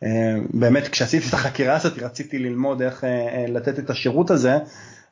אמ, 0.02 0.08
באמת 0.54 0.88
כשעשיתי 0.88 1.28
את 1.28 1.34
החקירה 1.34 1.76
הזאת 1.76 1.98
רציתי 1.98 2.38
ללמוד 2.38 2.82
איך 2.82 3.04
אה, 3.04 3.10
אה, 3.10 3.44
לתת 3.48 3.78
את 3.78 3.90
השירות 3.90 4.30
הזה 4.30 4.58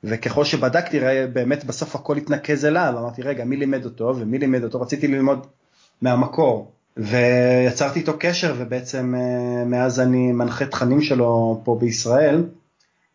וככל 0.05 0.45
שבדקתי 0.45 1.01
באמת 1.33 1.65
בסוף 1.65 1.95
הכל 1.95 2.17
התנקז 2.17 2.65
אליו. 2.65 2.95
אמרתי 2.99 3.23
רגע 3.23 3.45
מי 3.45 3.57
לימד 3.57 3.85
אותו? 3.85 4.15
ומי 4.19 4.39
לימד 4.39 4.65
אותו? 4.65 4.81
רציתי 4.81 5.09
ללמוד 5.09 5.47
מהמקור. 6.03 6.71
ויצרתי 6.97 7.99
איתו 7.99 8.13
קשר 8.19 8.55
ובעצם 8.59 9.15
מאז 9.67 10.01
אני 10.01 10.33
מנחה 10.33 10.67
תכנים 10.67 11.03
שלו 11.03 11.61
פה 11.65 11.79
בישראל 11.81 12.45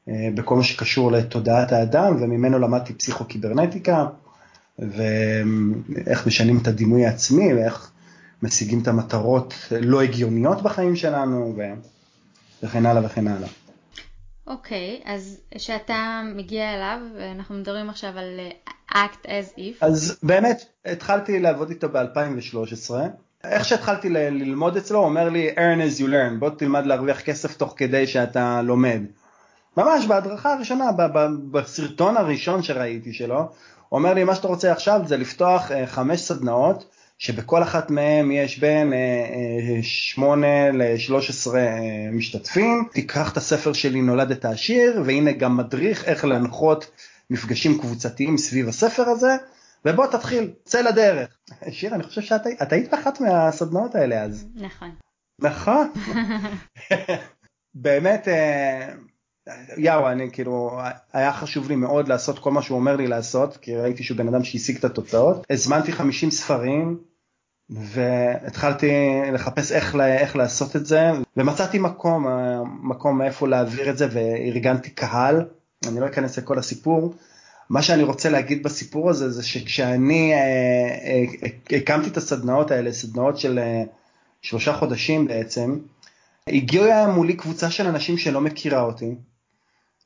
בכל 0.07 0.55
מה 0.55 0.63
שקשור 0.63 1.11
לתודעת 1.11 1.71
האדם 1.71 2.15
וממנו 2.21 2.59
למדתי 2.59 2.93
פסיכוקיברנטיקה 2.93 4.05
ואיך 4.79 6.27
משנים 6.27 6.57
את 6.61 6.67
הדימוי 6.67 7.05
העצמי 7.05 7.53
ואיך 7.53 7.91
משיגים 8.43 8.81
את 8.81 8.87
המטרות 8.87 9.53
לא 9.81 10.01
הגיוניות 10.01 10.61
בחיים 10.61 10.95
שלנו 10.95 11.57
וכן 12.63 12.85
הלאה 12.85 13.05
וכן 13.05 13.27
הלאה. 13.27 13.49
אוקיי, 14.47 15.01
okay, 15.03 15.09
אז 15.09 15.39
כשאתה 15.55 16.21
מגיע 16.35 16.73
אליו, 16.73 16.99
אנחנו 17.35 17.55
מדברים 17.55 17.89
עכשיו 17.89 18.09
על 18.17 18.39
אה, 18.39 19.05
act 19.05 19.25
as 19.25 19.57
if. 19.57 19.77
אז 19.81 20.17
באמת, 20.23 20.65
התחלתי 20.85 21.39
לעבוד 21.39 21.69
איתו 21.69 21.89
ב-2013. 21.89 22.93
איך 23.43 23.65
שהתחלתי 23.65 24.09
ל- 24.09 24.17
ללמוד 24.17 24.77
אצלו, 24.77 24.99
הוא 24.99 25.05
אומר 25.05 25.29
לי, 25.29 25.49
earn 25.55 25.79
as 25.79 26.01
you 26.01 26.05
learn, 26.05 26.39
בוא 26.39 26.49
תלמד 26.49 26.85
להרוויח 26.85 27.21
כסף 27.21 27.57
תוך 27.57 27.73
כדי 27.77 28.07
שאתה 28.07 28.61
לומד. 28.61 29.01
ממש 29.77 30.05
בהדרכה 30.05 30.53
הראשונה, 30.53 30.85
בסרטון 31.51 32.17
הראשון 32.17 32.63
שראיתי 32.63 33.13
שלו, 33.13 33.51
הוא 33.89 33.97
אומר 33.97 34.13
לי, 34.13 34.23
מה 34.23 34.35
שאתה 34.35 34.47
רוצה 34.47 34.71
עכשיו 34.71 35.01
זה 35.05 35.17
לפתוח 35.17 35.71
אה, 35.71 35.87
חמש 35.87 36.21
סדנאות, 36.21 36.85
שבכל 37.17 37.63
אחת 37.63 37.91
מהן 37.91 38.31
יש 38.31 38.59
בין 38.59 38.93
8 39.81 40.47
אה, 40.47 40.65
אה, 40.65 40.71
ל-13 40.71 41.51
משתתפים. 42.11 42.87
תיקח 42.93 43.31
את 43.31 43.37
הספר 43.37 43.73
שלי 43.73 44.01
נולדת 44.01 44.45
עשיר, 44.45 45.01
והנה 45.05 45.31
גם 45.31 45.57
מדריך 45.57 46.05
איך 46.05 46.25
להנחות 46.25 46.91
מפגשים 47.29 47.79
קבוצתיים 47.79 48.37
סביב 48.37 48.67
הספר 48.67 49.03
הזה, 49.03 49.35
ובוא 49.85 50.07
תתחיל, 50.07 50.51
צא 50.65 50.81
לדרך. 50.81 51.37
שיר, 51.71 51.95
אני 51.95 52.03
חושב 52.03 52.21
שאת 52.21 52.71
היית 52.71 52.91
באחת 52.91 53.21
מהסדנאות 53.21 53.95
האלה 53.95 54.21
אז. 54.21 54.47
נכון. 54.55 54.91
נכון. 55.39 55.89
באמת, 57.73 58.27
יאו, 59.77 60.09
אני 60.09 60.31
כאילו, 60.31 60.79
היה 61.13 61.33
חשוב 61.33 61.69
לי 61.69 61.75
מאוד 61.75 62.07
לעשות 62.07 62.39
כל 62.39 62.51
מה 62.51 62.61
שהוא 62.61 62.79
אומר 62.79 62.95
לי 62.95 63.07
לעשות, 63.07 63.57
כי 63.57 63.75
ראיתי 63.75 64.03
שהוא 64.03 64.17
בן 64.17 64.27
אדם 64.27 64.43
שהשיג 64.43 64.77
את 64.77 64.85
התוצאות. 64.85 65.45
הזמנתי 65.49 65.91
50 65.91 66.31
ספרים, 66.31 66.97
והתחלתי 67.69 68.91
לחפש 69.33 69.71
איך, 69.71 69.95
איך 69.95 70.35
לעשות 70.35 70.75
את 70.75 70.85
זה, 70.85 71.11
ומצאתי 71.37 71.79
מקום, 71.79 72.27
מקום 72.83 73.17
מאיפה 73.17 73.47
להעביר 73.47 73.89
את 73.89 73.97
זה, 73.97 74.07
וארגנתי 74.11 74.89
קהל, 74.89 75.45
אני 75.87 75.99
לא 75.99 76.05
אכנס 76.05 76.37
לכל 76.37 76.59
הסיפור. 76.59 77.13
מה 77.69 77.81
שאני 77.81 78.03
רוצה 78.03 78.29
להגיד 78.29 78.63
בסיפור 78.63 79.09
הזה, 79.09 79.29
זה 79.29 79.43
שכשאני 79.43 80.33
אה, 80.33 80.39
אה, 80.39 81.77
הקמתי 81.77 82.09
את 82.09 82.17
הסדנאות 82.17 82.71
האלה, 82.71 82.93
סדנאות 82.93 83.37
של 83.37 83.59
אה, 83.59 83.83
שלושה 84.41 84.73
חודשים 84.73 85.27
בעצם, 85.27 85.79
הגיעה 86.47 87.07
מולי 87.07 87.33
קבוצה 87.33 87.71
של 87.71 87.87
אנשים 87.87 88.17
שלא 88.17 88.41
מכירה 88.41 88.81
אותי, 88.81 89.15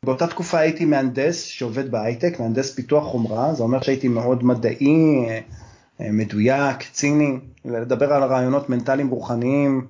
באותה 0.03 0.27
תקופה 0.27 0.59
הייתי 0.59 0.85
מהנדס 0.85 1.43
שעובד 1.43 1.91
בהייטק, 1.91 2.39
מהנדס 2.39 2.75
פיתוח 2.75 3.03
חומרה, 3.03 3.53
זה 3.53 3.63
אומר 3.63 3.81
שהייתי 3.81 4.07
מאוד 4.07 4.43
מדעי, 4.43 5.25
אה, 5.29 6.11
מדויק, 6.11 6.77
ציני, 6.91 7.37
לדבר 7.65 8.13
על 8.13 8.23
רעיונות 8.23 8.69
מנטליים 8.69 9.09
רוחניים 9.09 9.87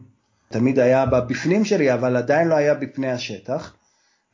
תמיד 0.50 0.80
היה 0.80 1.06
בפנים 1.06 1.66
שלי, 1.66 1.94
אבל 1.94 2.18
עדיין 2.18 2.48
לא 2.48 2.56
היה 2.56 2.74
בפני 2.74 3.12
השטח. 3.12 3.74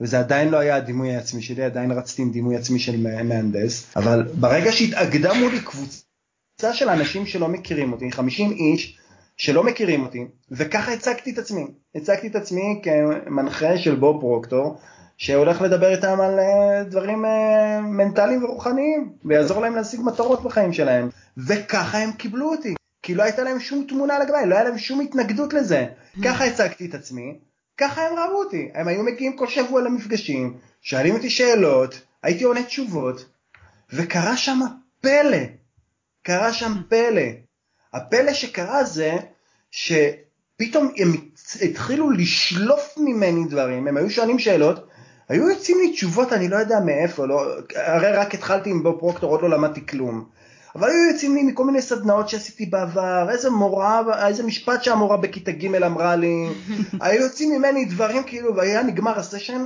וזה 0.02 0.20
עדיין 0.20 0.50
לא 0.50 0.58
היה 0.58 0.76
הדימוי 0.76 1.16
העצמי 1.16 1.42
שלי, 1.42 1.64
עדיין 1.64 1.92
רצתי 1.92 2.22
עם 2.22 2.32
דימוי 2.32 2.56
עצמי 2.56 2.80
של 2.80 2.98
מהנדס, 3.24 3.98
אבל 3.98 4.24
ברגע 4.40 4.72
שהתאגדה 4.72 5.34
מולי 5.34 5.60
קבוצה 5.60 6.74
של 6.74 6.90
אנשים 6.90 7.26
שלא 7.26 7.48
מכירים 7.48 7.94
אותי, 7.94 8.12
50 8.12 8.52
איש 8.52 8.98
שלא 9.38 9.64
מכירים 9.64 10.04
אותי, 10.04 10.26
וככה 10.52 10.94
הצגתי 10.94 11.32
את 11.32 11.38
עצמי. 11.38 11.66
הצגתי 11.96 12.28
את 12.28 12.36
עצמי 12.36 12.82
כמנחה 12.84 13.78
של 13.78 13.96
בוב 13.96 14.22
פרוקטור, 14.22 14.80
שהולך 15.20 15.62
לדבר 15.62 15.92
איתם 15.92 16.22
על 16.22 16.40
אה, 16.40 16.84
דברים 16.84 17.26
אה, 17.26 17.82
מנטליים 17.82 18.44
ורוחניים, 18.44 19.14
ויעזור 19.26 19.62
להם 19.62 19.76
להשיג 19.76 20.02
מטרות 20.04 20.44
בחיים 20.44 20.74
שלהם. 20.74 21.10
וככה 21.38 21.98
הם 21.98 22.12
קיבלו 22.12 22.52
אותי, 22.52 22.74
כי 23.04 23.16
לא 23.16 23.24
הייתה 23.24 23.44
להם 23.44 23.60
שום 23.60 23.86
תמונה 23.88 24.20
לגביי, 24.20 24.46
לא 24.46 24.56
היה 24.56 24.64
להם 24.64 24.78
שום 24.78 25.02
התנגדות 25.02 25.54
לזה. 25.54 25.86
ככה 26.24 26.46
הצגתי 26.46 26.86
את 26.86 26.94
עצמי, 26.94 27.40
ככה 27.78 28.08
הם 28.08 28.14
ראו 28.14 28.40
אותי. 28.40 28.70
הם 28.74 28.88
היו 28.88 29.04
מגיעים 29.04 29.38
כל 29.38 29.48
שבוע 29.48 29.82
למפגשים, 29.82 30.58
שואלים 30.82 31.16
אותי 31.16 31.30
שאלות, 31.30 32.02
הייתי 32.24 32.44
עונה 32.44 32.64
תשובות, 32.64 33.26
וקרה 33.94 34.38
שם 34.38 34.60
פלא. 35.02 35.38
קרה 36.24 36.54
שם 36.54 36.74
פלא. 36.90 37.22
הפלא 37.94 38.34
שקרה 38.34 38.84
זה 38.84 39.18
שפתאום 39.72 40.92
הם 40.98 41.12
התחילו 41.62 42.12
לשלוף 42.12 42.94
ממני 42.98 43.46
דברים, 43.50 43.88
הם 43.88 43.98
היו 43.98 44.10
שואלים 44.10 44.40
שאלות, 44.40 44.89
היו 45.30 45.50
יוצאים 45.50 45.78
לי 45.80 45.92
תשובות 45.92 46.34
אני 46.34 46.48
לא 46.48 46.56
יודע 46.56 46.80
מאיפה, 46.80 47.26
לא, 47.26 47.46
הרי 47.76 48.12
רק 48.12 48.34
התחלתי 48.34 48.70
עם 48.70 48.84
בוב 48.84 49.00
פרוקטור, 49.00 49.32
עוד 49.32 49.42
לא 49.42 49.50
למדתי 49.50 49.86
כלום. 49.86 50.26
אבל 50.76 50.90
היו 50.90 51.12
יוצאים 51.12 51.36
לי 51.36 51.44
מכל 51.44 51.66
מיני 51.66 51.82
סדנאות 51.82 52.30
שעשיתי 52.30 52.66
בעבר, 52.66 53.30
איזה 53.32 53.50
מורה, 53.50 54.02
איזה 54.28 54.44
משפט 54.44 54.84
שהמורה 54.84 55.18
בכיתה 55.18 55.52
ג' 55.52 55.76
אמרה 55.76 56.16
לי, 56.16 56.50
היו 57.02 57.22
יוצאים 57.22 57.52
ממני 57.52 57.86
דברים 57.86 58.24
כאילו, 58.24 58.56
והיה 58.56 58.84
נגמר 58.84 59.20
הסשן, 59.20 59.66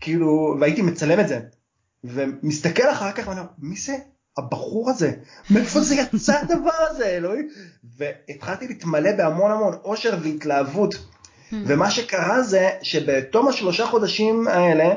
כאילו, 0.00 0.56
והייתי 0.60 0.82
מצלם 0.82 1.20
את 1.20 1.28
זה, 1.28 1.40
ומסתכל 2.04 2.90
אחר 2.90 3.12
כך 3.12 3.28
ואני 3.28 3.40
אומר, 3.40 3.50
מי 3.58 3.76
זה 3.76 3.96
הבחור 4.38 4.90
הזה? 4.90 5.12
מאיפה 5.50 5.80
זה 5.80 5.94
יצא 5.94 6.38
הדבר 6.38 6.86
הזה, 6.90 7.06
אלוהים? 7.06 7.48
והתחלתי 7.96 8.68
להתמלא 8.68 9.12
בהמון 9.16 9.50
המון 9.50 9.74
אושר 9.84 10.18
והתלהבות, 10.22 10.94
ומה 11.52 11.90
שקרה 11.90 12.42
זה 12.42 12.70
שבתום 12.82 13.48
השלושה 13.48 13.86
חודשים 13.86 14.48
האלה, 14.48 14.94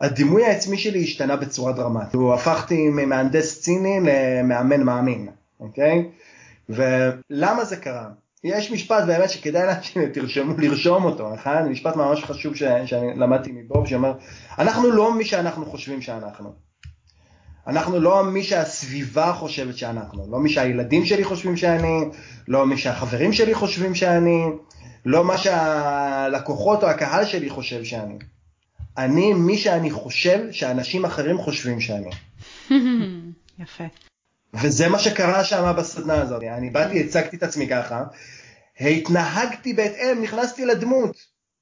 הדימוי 0.00 0.44
העצמי 0.44 0.78
שלי 0.78 1.02
השתנה 1.02 1.36
בצורה 1.36 1.72
דרמטית. 1.72 2.20
הפכתי 2.34 2.88
ממהנדס 2.88 3.60
ציני 3.60 4.00
למאמן 4.00 4.82
מאמין, 4.82 5.28
אוקיי? 5.60 6.08
ולמה 6.68 7.64
זה 7.64 7.76
קרה? 7.76 8.08
יש 8.44 8.70
משפט 8.70 9.04
באמת 9.04 9.30
שכדאי 9.30 9.74
שתרשמו 9.82 10.54
לרשום 10.58 11.04
אותו, 11.04 11.34
אחד 11.34 11.68
משפט 11.68 11.96
ממש 11.96 12.24
חשוב 12.24 12.54
ש, 12.54 12.62
שאני 12.86 13.16
למדתי 13.16 13.52
מבוב 13.52 13.86
שאומר, 13.86 14.12
אנחנו 14.58 14.90
לא 14.90 15.14
מי 15.14 15.24
שאנחנו 15.24 15.66
חושבים 15.66 16.02
שאנחנו. 16.02 16.52
אנחנו 17.66 18.00
לא 18.00 18.24
מי 18.24 18.42
שהסביבה 18.42 19.32
חושבת 19.32 19.76
שאנחנו, 19.76 20.26
לא 20.32 20.38
מי 20.38 20.48
שהילדים 20.48 21.04
שלי 21.04 21.24
חושבים 21.24 21.56
שאני, 21.56 22.04
לא 22.48 22.66
מי 22.66 22.76
שהחברים 22.76 23.32
שלי 23.32 23.54
חושבים 23.54 23.94
שאני, 23.94 24.44
לא 25.06 25.24
מה 25.24 25.38
שהלקוחות 25.38 26.82
או 26.82 26.88
הקהל 26.88 27.24
שלי 27.24 27.50
חושב 27.50 27.84
שאני. 27.84 28.18
אני 28.98 29.32
מי 29.32 29.58
שאני 29.58 29.90
חושב 29.90 30.52
שאנשים 30.52 31.04
אחרים 31.04 31.38
חושבים 31.38 31.80
שאני. 31.80 32.10
יפה. 33.62 33.84
וזה 34.54 34.88
מה 34.88 34.98
שקרה 34.98 35.44
שם 35.44 35.74
בסדנה 35.78 36.22
הזאת. 36.22 36.42
אני 36.42 36.70
באתי, 36.70 37.00
הצגתי 37.00 37.36
את 37.36 37.42
עצמי 37.42 37.68
ככה, 37.68 38.04
התנהגתי 38.80 39.72
בהתאם, 39.72 40.22
נכנסתי 40.22 40.64
לדמות. 40.64 41.16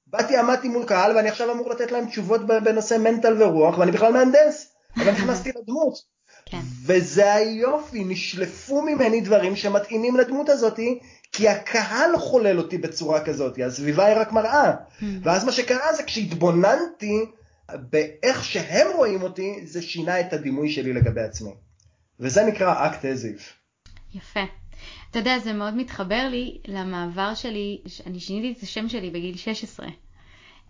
באתי, 0.07 0.37
עמדתי 0.37 0.67
מול 0.67 0.85
קהל, 0.85 1.15
ואני 1.15 1.29
עכשיו 1.29 1.51
אמור 1.51 1.69
לתת 1.69 1.91
להם 1.91 2.09
תשובות 2.09 2.41
בנושא 2.47 2.97
מנטל 2.97 3.43
ורוח, 3.43 3.77
ואני 3.77 3.91
בכלל 3.91 4.13
מהנדס, 4.13 4.73
אבל 4.97 5.11
נכנסתי 5.17 5.49
לדמות. 5.49 5.93
כן. 6.45 6.59
וזה 6.85 7.33
היופי, 7.33 8.03
נשלפו 8.03 8.81
ממני 8.81 9.21
דברים 9.21 9.55
שמתאימים 9.55 10.17
לדמות 10.17 10.49
הזאת, 10.49 10.79
כי 11.37 11.49
הקהל 11.49 12.17
חולל 12.17 12.57
אותי 12.57 12.77
בצורה 12.77 13.25
כזאת, 13.25 13.59
הסביבה 13.65 14.05
היא 14.05 14.17
רק 14.17 14.31
מראה. 14.31 14.73
Hmm. 14.73 15.03
ואז 15.23 15.45
מה 15.45 15.51
שקרה 15.51 15.93
זה 15.93 16.03
כשהתבוננתי 16.03 17.25
באיך 17.71 18.43
שהם 18.43 18.87
רואים 18.95 19.21
אותי, 19.21 19.61
זה 19.65 19.81
שינה 19.81 20.19
את 20.19 20.33
הדימוי 20.33 20.69
שלי 20.69 20.93
לגבי 20.93 21.21
עצמי. 21.21 21.51
וזה 22.19 22.43
נקרא 22.43 22.87
אקט 22.87 23.05
אזיף. 23.05 23.53
יפה. 24.13 24.43
אתה 25.11 25.19
יודע, 25.19 25.39
זה 25.39 25.53
מאוד 25.53 25.75
מתחבר 25.75 26.27
לי 26.31 26.57
למעבר 26.67 27.33
שלי, 27.35 27.81
אני 28.05 28.19
שיניתי 28.19 28.57
את 28.57 28.63
השם 28.63 28.89
שלי 28.89 29.09
בגיל 29.09 29.37
16. 29.37 29.87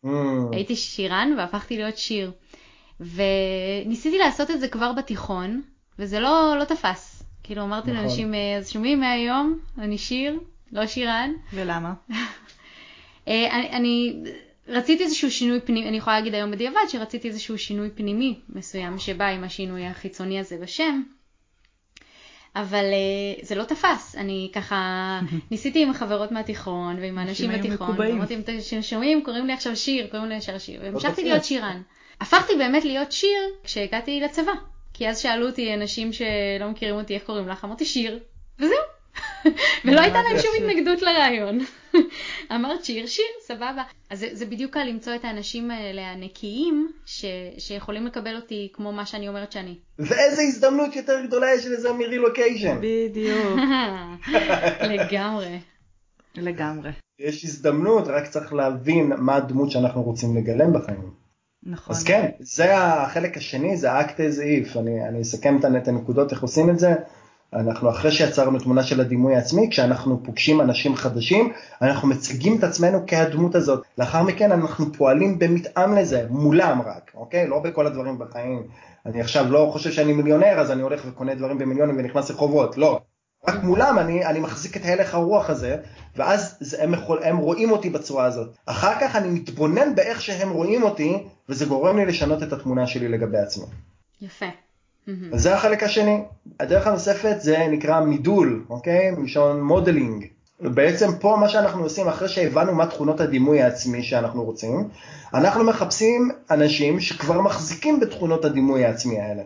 Mm. 0.06 0.10
הייתי 0.52 0.76
שירן 0.76 1.36
והפכתי 1.38 1.78
להיות 1.78 1.98
שיר. 1.98 2.32
וניסיתי 3.00 4.18
לעשות 4.18 4.52
את 4.52 4.60
זה 4.60 4.68
כבר 4.68 4.94
בתיכון, 4.94 5.62
וזה 6.00 6.20
לא, 6.20 6.56
לא 6.60 6.64
תפס. 6.64 7.24
כאילו 7.44 7.64
אמרתי 7.64 7.92
נכון. 7.92 8.04
לאנשים, 8.04 8.34
אה, 8.34 8.58
אז 8.58 8.70
שומעים 8.70 9.00
מהיום, 9.00 9.60
אני 9.78 9.98
שיר, 9.98 10.40
לא 10.76 10.88
שירן. 10.88 11.34
ולמה? 11.54 11.94
אה, 13.28 13.56
אני, 13.56 13.70
אני 13.70 14.24
רציתי 14.68 15.04
איזשהו 15.04 15.32
שינוי 15.32 15.60
פנימי, 15.62 15.90
אני 15.90 15.98
יכולה 15.98 16.16
להגיד 16.16 16.34
היום 16.34 16.52
בדיעבד 16.52 16.86
שרציתי 16.90 17.28
איזשהו 17.28 17.58
שינוי 17.58 17.90
פנימי 17.90 18.40
מסוים 18.50 19.00
שבא 19.00 19.26
עם 19.26 19.44
השינוי 19.44 19.86
החיצוני 19.86 20.40
הזה 20.40 20.58
בשם. 20.62 21.04
אבל 22.56 22.86
uh, 23.42 23.46
זה 23.46 23.56
לא 23.56 23.64
תפס, 23.64 24.16
אני 24.18 24.52
ככה 24.54 25.20
ניסיתי 25.52 25.84
עם 25.84 25.90
החברות 25.90 26.32
מהתיכון 26.32 26.96
ועם 27.00 27.18
האנשים 27.18 27.52
בתיכון, 27.52 27.96
ואמרתי, 28.00 28.36
אתם 28.36 28.82
שומעים, 28.82 29.24
קוראים 29.24 29.48
לי 29.48 29.54
עכשיו 29.54 29.76
שיר, 29.76 30.08
קוראים 30.08 30.30
לי 30.30 30.36
ישר 30.36 30.58
שיר, 30.58 30.82
והמשכתי 30.84 31.24
להיות 31.24 31.46
שירן. 31.46 31.82
הפכתי 32.22 32.56
באמת 32.56 32.86
להיות 32.86 33.12
שיר 33.12 33.40
כשהגעתי 33.64 34.20
לצבא, 34.20 34.54
כי 34.94 35.10
אז 35.10 35.20
שאלו 35.20 35.48
אותי 35.48 35.74
אנשים 35.74 36.14
שלא 36.14 36.70
מכירים 36.72 36.96
אותי 36.96 37.16
איך 37.16 37.24
קוראים 37.24 37.48
לך, 37.48 37.66
אמרתי 37.66 37.86
שיר, 37.86 38.20
וזהו. 38.60 38.95
ולא 39.86 40.02
הייתה 40.02 40.18
להם 40.24 40.42
שום 40.42 40.52
התנגדות 40.58 41.02
לרעיון. 41.02 41.60
אמרת 42.56 42.86
שיר, 42.86 43.06
שיר, 43.06 43.26
סבבה. 43.42 43.84
אז 44.10 44.20
זה, 44.20 44.30
זה 44.34 44.46
בדיוק 44.46 44.74
קל 44.74 44.84
למצוא 44.84 45.16
את 45.16 45.26
האנשים 45.26 45.72
האלה 45.72 46.02
הנקיים 46.02 46.92
ש, 47.06 47.26
שיכולים 47.58 48.06
לקבל 48.06 48.36
אותי 48.36 48.70
כמו 48.74 48.92
מה 48.92 49.06
שאני 49.06 49.28
אומרת 49.28 49.52
שאני. 49.52 49.76
ואיזה 50.00 50.42
הזדמנות 50.42 50.96
יותר 50.96 51.26
גדולה 51.28 51.54
יש 51.54 51.66
לזה 51.66 51.94
מרילוקיישן. 51.94 52.78
בדיוק. 53.10 53.60
לגמרי. 54.82 55.60
לגמרי. 56.36 56.90
יש 57.20 57.44
הזדמנות, 57.46 58.08
רק 58.08 58.28
צריך 58.28 58.54
להבין 58.54 59.14
מה 59.18 59.36
הדמות 59.36 59.72
שאנחנו 59.72 60.04
רוצים 60.04 60.38
לגלם 60.38 60.74
בחיים. 60.74 61.12
נכון. 61.64 61.96
אז 61.96 62.04
כן, 62.04 62.30
זה 62.40 62.78
החלק 62.78 63.38
השני, 63.38 63.78
זה 63.78 64.00
אקט 64.02 64.20
איזה 64.20 64.44
איף. 64.44 64.78
אני, 64.78 65.08
אני 65.08 65.22
אסכם 65.22 65.58
את 65.78 65.88
הנקודות, 65.88 66.32
איך 66.32 66.42
עושים 66.42 66.70
את 66.70 66.80
זה. 66.80 66.94
אנחנו 67.54 67.90
אחרי 67.90 68.12
שיצרנו 68.12 68.60
תמונה 68.60 68.84
של 68.84 69.02
הדימוי 69.02 69.36
העצמי, 69.36 69.70
כשאנחנו 69.72 70.24
פוגשים 70.24 70.62
אנשים 70.62 70.96
חדשים, 70.96 71.54
אנחנו 71.82 72.08
מציגים 72.08 72.58
את 72.58 72.64
עצמנו 72.64 73.04
כהדמות 73.08 73.56
הזאת. 73.56 73.84
לאחר 73.98 74.24
מכן 74.24 74.52
אנחנו 74.52 74.94
פועלים 74.94 75.40
במתאם 75.40 75.96
לזה, 75.96 76.26
מולם 76.30 76.82
רק, 76.82 77.12
אוקיי? 77.16 77.48
לא 77.48 77.60
בכל 77.60 77.88
הדברים 77.88 78.20
בחיים. 78.20 78.64
אני 79.06 79.22
עכשיו 79.22 79.52
לא 79.52 79.70
חושב 79.74 79.92
שאני 79.92 80.14
מיליונר, 80.14 80.60
אז 80.60 80.72
אני 80.72 80.82
הולך 80.82 81.02
וקונה 81.08 81.36
דברים 81.36 81.58
במיליונים 81.58 81.98
ונכנס 81.98 82.30
לחובות, 82.30 82.78
לא. 82.78 83.00
רק 83.48 83.64
מולם 83.64 84.00
אני, 84.00 84.26
אני 84.26 84.40
מחזיק 84.40 84.78
את 84.78 84.82
הלך 84.86 85.14
הרוח 85.14 85.50
הזה, 85.50 85.78
ואז 86.16 86.58
זה, 86.60 86.84
הם, 86.84 86.94
יכול, 86.94 87.24
הם 87.24 87.38
רואים 87.38 87.72
אותי 87.72 87.90
בצורה 87.90 88.26
הזאת. 88.26 88.56
אחר 88.66 88.94
כך 89.02 89.16
אני 89.16 89.28
מתבונן 89.28 89.96
באיך 89.96 90.22
שהם 90.22 90.52
רואים 90.52 90.84
אותי, 90.84 91.24
וזה 91.50 91.66
גורם 91.66 91.98
לי 91.98 92.06
לשנות 92.06 92.44
את 92.44 92.54
התמונה 92.54 92.88
שלי 92.88 93.08
לגבי 93.08 93.38
עצמי. 93.38 93.66
יפה. 94.22 94.46
אז 95.34 95.42
זה 95.42 95.56
החלק 95.56 95.84
השני. 95.84 96.22
הדרך 96.60 96.88
הנוספת 96.88 97.36
זה 97.40 97.68
נקרא 97.72 98.00
מידול, 98.00 98.66
אוקיי? 98.70 99.12
מלשון 99.12 99.64
modeling. 99.64 100.26
בעצם 100.60 101.10
פה 101.20 101.38
מה 101.40 101.50
שאנחנו 101.50 101.84
עושים 101.84 102.08
אחרי 102.08 102.30
שהבנו 102.30 102.76
מה 102.76 102.88
תכונות 102.88 103.22
הדימוי 103.22 103.62
העצמי 103.62 104.04
שאנחנו 104.04 104.44
רוצים, 104.44 104.90
אנחנו 105.34 105.64
מחפשים 105.64 106.32
אנשים 106.52 107.00
שכבר 107.00 107.42
מחזיקים 107.42 108.00
בתכונות 108.00 108.46
הדימוי 108.46 108.86
העצמי 108.86 109.20
האלה. 109.20 109.44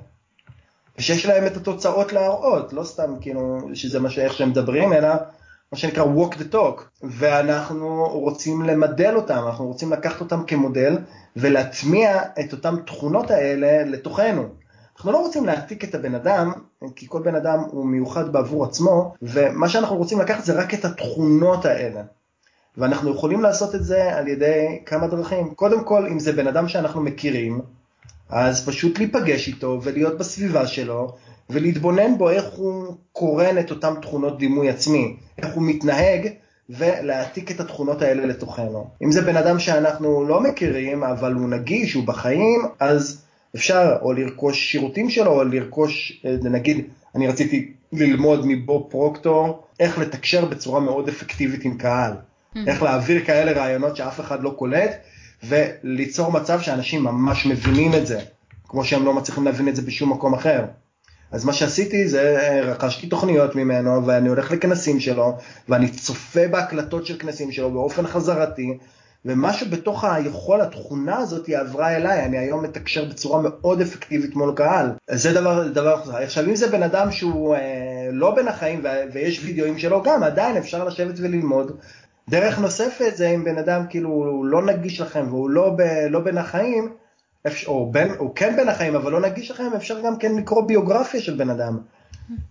ושיש 0.99 1.25
להם 1.25 1.45
את 1.47 1.57
התוצאות 1.57 2.13
להראות, 2.13 2.73
לא 2.73 2.83
סתם 2.83 3.15
כאילו 3.21 3.69
שזה 3.73 3.99
מה 3.99 4.09
שאיך 4.09 4.33
שהם 4.33 4.49
מדברים, 4.49 4.93
אלא 4.93 5.09
מה 5.71 5.77
שנקרא 5.77 6.03
walk 6.03 6.33
the 6.33 6.53
talk, 6.53 6.81
ואנחנו 7.03 8.09
רוצים 8.09 8.61
למדל 8.61 9.15
אותם, 9.15 9.43
אנחנו 9.47 9.67
רוצים 9.67 9.91
לקחת 9.91 10.21
אותם 10.21 10.43
כמודל 10.47 10.97
ולהטמיע 11.35 12.21
את 12.39 12.51
אותן 12.51 12.75
תכונות 12.85 13.31
האלה 13.31 13.83
לתוכנו. 13.83 14.43
אנחנו 14.99 15.11
לא 15.11 15.17
רוצים 15.17 15.45
להעתיק 15.45 15.83
את 15.83 15.95
הבן 15.95 16.15
אדם, 16.15 16.51
כי 16.95 17.05
כל 17.09 17.21
בן 17.21 17.35
אדם 17.35 17.59
הוא 17.71 17.85
מיוחד 17.85 18.33
בעבור 18.33 18.65
עצמו, 18.65 19.13
ומה 19.21 19.69
שאנחנו 19.69 19.97
רוצים 19.97 20.19
לקחת 20.19 20.45
זה 20.45 20.53
רק 20.53 20.73
את 20.73 20.85
התכונות 20.85 21.65
האלה. 21.65 22.01
ואנחנו 22.77 23.11
יכולים 23.11 23.41
לעשות 23.41 23.75
את 23.75 23.83
זה 23.83 24.17
על 24.17 24.27
ידי 24.27 24.79
כמה 24.85 25.07
דרכים. 25.07 25.53
קודם 25.53 25.83
כל, 25.83 26.07
אם 26.07 26.19
זה 26.19 26.31
בן 26.31 26.47
אדם 26.47 26.67
שאנחנו 26.67 27.01
מכירים, 27.01 27.61
אז 28.29 28.65
פשוט 28.65 28.97
להיפגש 28.97 29.47
איתו 29.47 29.79
ולהיות 29.83 30.17
בסביבה 30.17 30.67
שלו, 30.67 31.15
ולהתבונן 31.49 32.17
בו 32.17 32.29
איך 32.29 32.45
הוא 32.57 32.95
קורן 33.11 33.57
את 33.59 33.71
אותן 33.71 33.93
תכונות 34.01 34.37
דימוי 34.37 34.69
עצמי, 34.69 35.17
איך 35.37 35.53
הוא 35.55 35.63
מתנהג, 35.63 36.29
ולהעתיק 36.69 37.51
את 37.51 37.59
התכונות 37.59 38.01
האלה 38.01 38.25
לתוכנו. 38.25 38.87
אם 39.03 39.11
זה 39.11 39.21
בן 39.21 39.37
אדם 39.37 39.59
שאנחנו 39.59 40.25
לא 40.27 40.41
מכירים, 40.41 41.03
אבל 41.03 41.33
הוא 41.33 41.49
נגיש, 41.49 41.93
הוא 41.93 42.07
בחיים, 42.07 42.61
אז 42.79 43.21
אפשר 43.55 43.97
או 44.01 44.13
לרכוש 44.13 44.71
שירותים 44.71 45.09
שלו, 45.09 45.31
או 45.31 45.43
לרכוש, 45.43 46.21
אה, 46.25 46.35
נגיד, 46.49 46.85
אני 47.15 47.27
רציתי 47.27 47.73
ללמוד 47.93 48.41
מבוב 48.45 48.87
פרוקטור 48.89 49.63
איך 49.79 49.97
לתקשר 49.97 50.45
בצורה 50.45 50.79
מאוד 50.79 51.07
אפקטיבית 51.07 51.65
עם 51.65 51.77
קהל, 51.77 52.11
mm-hmm. 52.13 52.59
איך 52.67 52.83
להעביר 52.83 53.25
כאלה 53.25 53.51
רעיונות 53.51 53.95
שאף 53.95 54.19
אחד 54.19 54.43
לא 54.43 54.49
קולט, 54.49 54.91
וליצור 55.43 56.31
מצב 56.31 56.61
שאנשים 56.61 57.03
ממש 57.03 57.45
מבינים 57.45 57.93
את 57.93 58.07
זה, 58.07 58.19
כמו 58.67 58.85
שהם 58.85 59.05
לא 59.05 59.13
מצליחים 59.13 59.45
להבין 59.45 59.67
את 59.67 59.75
זה 59.75 59.81
בשום 59.81 60.11
מקום 60.11 60.33
אחר. 60.33 60.65
אז 61.31 61.45
מה 61.45 61.53
שעשיתי 61.53 62.07
זה 62.07 62.39
אה, 62.39 62.61
רכשתי 62.61 63.07
תוכניות 63.07 63.55
ממנו 63.55 64.05
ואני 64.05 64.29
הולך 64.29 64.51
לכנסים 64.51 64.99
שלו 64.99 65.37
ואני 65.69 65.89
צופה 65.89 66.47
בהקלטות 66.47 67.05
של 67.05 67.17
כנסים 67.19 67.51
שלו 67.51 67.71
באופן 67.71 68.07
חזרתי 68.07 68.77
ומשהו 69.25 69.67
בתוך 69.69 70.03
היכול, 70.03 70.61
התכונה 70.61 71.17
הזאת, 71.17 71.45
היא 71.45 71.57
עברה 71.57 71.95
אליי, 71.95 72.25
אני 72.25 72.37
היום 72.37 72.63
מתקשר 72.63 73.05
בצורה 73.05 73.41
מאוד 73.41 73.81
אפקטיבית 73.81 74.35
מול 74.35 74.53
קהל. 74.55 74.91
זה 75.11 75.33
דבר, 75.33 75.67
דבר, 75.67 76.01
עכשיו 76.13 76.45
אם 76.45 76.55
זה 76.55 76.67
בן 76.67 76.83
אדם 76.83 77.11
שהוא 77.11 77.55
אה, 77.55 78.09
לא 78.11 78.35
בין 78.35 78.47
החיים, 78.47 78.83
ויש 79.13 79.45
וידאוים 79.45 79.77
שלו 79.77 80.03
גם, 80.03 80.23
עדיין 80.23 80.57
אפשר 80.57 80.83
לשבת 80.83 81.15
וללמוד. 81.17 81.77
דרך 82.29 82.59
נוספת 82.59 83.15
זה 83.15 83.29
אם 83.29 83.43
בן 83.43 83.57
אדם 83.57 83.85
כאילו 83.89 84.09
הוא 84.09 84.45
לא 84.45 84.65
נגיש 84.65 85.01
לכם 85.01 85.25
והוא 85.29 85.49
לא, 85.49 85.69
ב, 85.77 85.81
לא 86.09 86.19
בין 86.19 86.37
החיים, 86.37 86.89
או 87.67 87.91
בין, 87.91 88.11
הוא 88.17 88.35
כן 88.35 88.55
בין 88.55 88.69
החיים 88.69 88.95
אבל 88.95 89.11
לא 89.11 89.21
נגיש 89.21 89.51
לכם, 89.51 89.69
אפשר 89.75 90.01
גם 90.01 90.17
כן 90.17 90.35
לקרוא 90.35 90.67
ביוגרפיה 90.67 91.21
של 91.21 91.35
בן 91.35 91.49
אדם. 91.49 91.77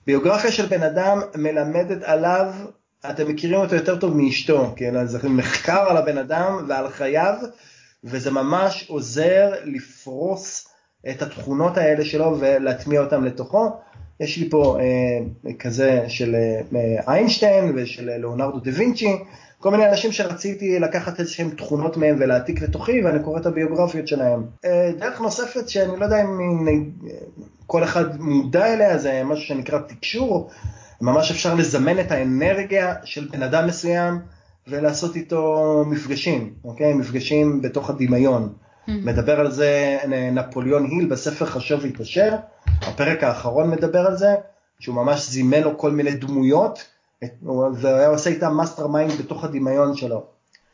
ביוגרפיה 0.07 0.53
של 0.53 0.67
בן 0.67 0.83
אדם 0.83 1.21
מלמדת 1.35 2.03
עליו, 2.03 2.53
אתם 3.11 3.29
מכירים 3.29 3.61
אותו 3.61 3.75
יותר 3.75 3.99
טוב 3.99 4.17
מאשתו, 4.17 4.73
כן? 4.77 5.07
זה 5.07 5.29
מחקר 5.29 5.85
על 5.89 5.97
הבן 5.97 6.19
אדם 6.19 6.65
ועל 6.69 6.89
חייו, 6.89 7.35
וזה 8.05 8.31
ממש 8.31 8.87
עוזר 8.89 9.51
לפרוס 9.65 10.69
את 11.11 11.23
התכונות 11.23 11.77
האלה 11.77 12.05
שלו 12.05 12.37
ולהטמיע 12.41 13.01
אותן 13.01 13.25
לתוכו. 13.25 13.71
יש 14.21 14.39
לי 14.39 14.51
פה 14.51 14.79
אה, 14.81 15.53
כזה 15.59 16.05
של 16.09 16.35
אה, 16.35 17.13
איינשטיין 17.13 17.73
ושל 17.77 18.11
לאונרדו 18.19 18.61
דה 18.61 18.71
וינצ'י, 18.75 19.17
כל 19.61 19.71
מיני 19.71 19.89
אנשים 19.89 20.13
שרציתי 20.13 20.79
לקחת 20.79 21.21
איזשהם 21.21 21.51
תכונות 21.51 21.97
מהם 21.97 22.17
ולהעתיק 22.21 22.63
לתוכי 22.63 23.03
ואני 23.05 23.25
קורא 23.25 23.41
את 23.41 23.47
הביוגרפיות 23.47 24.09
שלהם. 24.09 24.45
אה, 24.65 24.91
דרך 24.99 25.21
נוספת 25.21 25.69
שאני 25.69 26.01
לא 26.01 26.05
יודע 26.05 26.23
אם 26.23 26.69
כל 27.67 27.85
אחד 27.85 28.21
מודע 28.21 28.75
אליה 28.75 28.99
זה 28.99 29.23
משהו 29.25 29.45
שנקרא 29.45 29.79
תקשור, 29.79 30.51
ממש 31.01 31.31
אפשר 31.31 31.55
לזמן 31.55 32.01
את 32.01 32.11
האנרגיה 32.11 32.95
של 33.05 33.29
בן 33.33 33.43
אדם 33.43 33.67
מסוים 33.67 34.21
ולעשות 34.69 35.17
איתו 35.17 35.85
מפגשים, 35.87 36.55
אוקיי? 36.65 36.95
מפגשים 36.95 37.63
בתוך 37.63 37.91
הדמיון. 37.91 38.53
Mm-hmm. 38.53 38.91
מדבר 38.91 39.41
על 39.41 39.51
זה 39.51 39.99
נפוליאון 40.33 40.85
היל 40.85 41.07
בספר 41.07 41.47
חשוב 41.47 41.81
והתעשר, 41.83 42.37
הפרק 42.67 43.25
האחרון 43.25 43.71
מדבר 43.71 44.07
על 44.07 44.17
זה, 44.17 44.35
שהוא 44.81 44.95
ממש 44.95 45.31
זימן 45.31 45.61
לו 45.61 45.79
כל 45.79 45.91
מיני 45.91 46.15
דמויות. 46.15 46.85
והיה 47.75 48.09
עושה 48.09 48.31
איתם 48.31 48.55
mastermind 48.55 49.13
בתוך 49.13 49.45
הדמיון 49.45 49.97
שלו. 49.97 50.27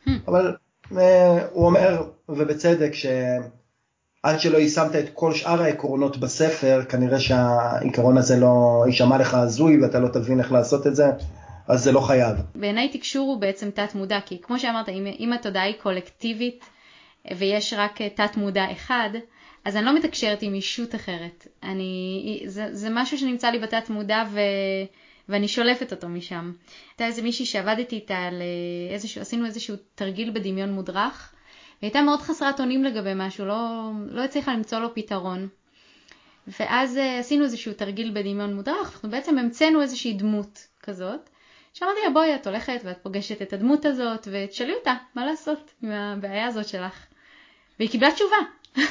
Hmm. 0.06 0.10
אבל 0.28 0.56
אה, 0.98 1.46
הוא 1.52 1.66
אומר, 1.66 2.02
ובצדק, 2.28 2.92
שעד 4.24 4.40
שלא 4.40 4.58
יישמת 4.58 4.96
את 4.96 5.10
כל 5.14 5.34
שאר 5.34 5.62
העקרונות 5.62 6.16
בספר, 6.16 6.82
כנראה 6.88 7.20
שהעיקרון 7.20 8.18
הזה 8.18 8.36
לא 8.36 8.84
יישמע 8.86 9.18
לך 9.18 9.34
הזוי 9.34 9.82
ואתה 9.82 9.98
לא 9.98 10.08
תבין 10.08 10.40
איך 10.40 10.52
לעשות 10.52 10.86
את 10.86 10.96
זה, 10.96 11.04
אז 11.68 11.84
זה 11.84 11.92
לא 11.92 12.00
חייב. 12.00 12.36
בעיניי 12.54 12.88
תקשור 12.88 13.28
הוא 13.28 13.40
בעצם 13.40 13.70
תת 13.70 13.94
מודע, 13.94 14.18
כי 14.26 14.38
כמו 14.42 14.58
שאמרת, 14.58 14.88
אם, 14.88 15.06
אם 15.20 15.32
התודעה 15.32 15.62
היא 15.62 15.74
קולקטיבית 15.82 16.64
ויש 17.38 17.74
רק 17.76 18.02
תת 18.02 18.36
מודע 18.36 18.72
אחד, 18.72 19.10
אז 19.64 19.76
אני 19.76 19.84
לא 19.84 19.94
מתקשרת 19.94 20.42
עם 20.42 20.54
אישות 20.54 20.94
אחרת. 20.94 21.46
אני, 21.62 22.42
זה, 22.46 22.68
זה 22.72 22.88
משהו 22.90 23.18
שנמצא 23.18 23.48
לי 23.50 23.58
בתת 23.58 23.90
מודע 23.90 24.22
ו... 24.32 24.40
ואני 25.28 25.48
שולפת 25.48 25.92
אותו 25.92 26.08
משם. 26.08 26.52
הייתה 26.90 27.06
איזה 27.06 27.22
מישהי 27.22 27.46
שעבדתי 27.46 27.96
איתה 27.96 28.16
על 28.16 28.34
אה, 28.34 28.94
איזשהו, 28.94 29.20
עשינו 29.20 29.46
איזשהו 29.46 29.76
תרגיל 29.94 30.30
בדמיון 30.30 30.72
מודרך, 30.72 31.33
היא 31.80 31.88
הייתה 31.88 32.02
מאוד 32.02 32.20
חסרת 32.20 32.60
אונים 32.60 32.84
לגבי 32.84 33.12
משהו, 33.14 33.46
לא, 33.46 33.90
לא 34.08 34.24
הצליחה 34.24 34.52
למצוא 34.52 34.78
לו 34.78 34.94
פתרון. 34.94 35.48
ואז 36.60 36.96
uh, 36.96 37.00
עשינו 37.20 37.44
איזשהו 37.44 37.72
תרגיל 37.72 38.10
בדמיון 38.14 38.54
מודרך, 38.54 38.92
אנחנו 38.92 39.10
בעצם 39.10 39.38
המצאנו 39.38 39.82
איזושהי 39.82 40.14
דמות 40.14 40.66
כזאת, 40.82 41.30
שאמרתי 41.74 42.00
לה 42.04 42.10
בואי 42.10 42.34
את 42.34 42.46
הולכת 42.46 42.80
ואת 42.84 42.98
פוגשת 43.02 43.42
את 43.42 43.52
הדמות 43.52 43.84
הזאת 43.84 44.28
ותשאלי 44.30 44.74
אותה 44.74 44.94
מה 45.14 45.26
לעשות 45.26 45.70
עם 45.82 45.90
הבעיה 45.90 46.46
הזאת 46.46 46.68
שלך. 46.68 47.06
והיא 47.78 47.90
קיבלה 47.90 48.10
תשובה. 48.10 48.36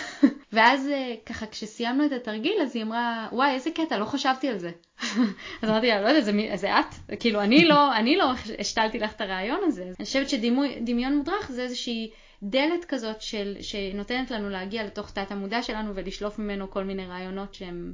ואז 0.54 0.88
אה, 0.88 1.14
ככה 1.26 1.46
כשסיימנו 1.46 2.06
את 2.06 2.12
התרגיל 2.12 2.54
אז 2.62 2.76
היא 2.76 2.84
אמרה 2.84 3.28
וואי 3.32 3.52
איזה 3.52 3.72
קטע 3.72 3.98
לא 3.98 4.06
חשבתי 4.06 4.50
על 4.50 4.58
זה. 4.58 4.72
אז 5.62 5.70
אמרתי 5.70 5.88
לה 5.88 6.02
לא 6.02 6.08
יודע 6.08 6.22
זה, 6.22 6.32
זה 6.56 6.80
את 6.80 7.20
כאילו 7.20 7.42
אני 7.42 7.66
לא 7.66 7.96
אני 7.96 8.16
לא 8.16 8.26
השתלתי 8.60 9.00
לך 9.00 9.14
את 9.16 9.22
הרעיון 9.22 9.60
הזה. 9.64 9.84
אני 9.84 10.06
חושבת 10.06 10.30
שדמיון 10.30 11.18
מודרך 11.18 11.52
זה 11.52 11.62
איזושהי 11.62 12.12
דלת 12.44 12.86
כזאת 12.88 13.22
של, 13.22 13.58
שנותנת 13.62 14.32
לנו 14.32 14.50
להגיע 14.50 14.84
לתוך 14.84 15.12
תת 15.12 15.32
המודע 15.32 15.64
שלנו 15.64 15.96
ולשלוף 15.96 16.40
ממנו 16.40 16.72
כל 16.72 16.84
מיני 16.84 17.08
רעיונות 17.08 17.54
שהם, 17.54 17.94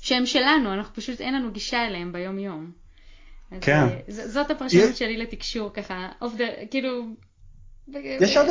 שהם 0.00 0.26
שלנו 0.26 0.74
אנחנו 0.74 0.94
פשוט 0.94 1.20
אין 1.20 1.34
לנו 1.34 1.52
גישה 1.52 1.86
אליהם 1.86 2.12
ביום 2.12 2.38
יום. 2.38 2.72
כן. 3.60 3.84
אז, 4.08 4.20
אה, 4.20 4.28
זאת 4.28 4.50
הפרשנות 4.50 4.96
שלי 4.96 5.16
לתקשור 5.16 5.70
ככה 5.74 6.08
אוף 6.20 6.34
דה 6.34 6.44
כאילו. 6.70 7.06
יש 8.20 8.36
עוד 8.36 8.46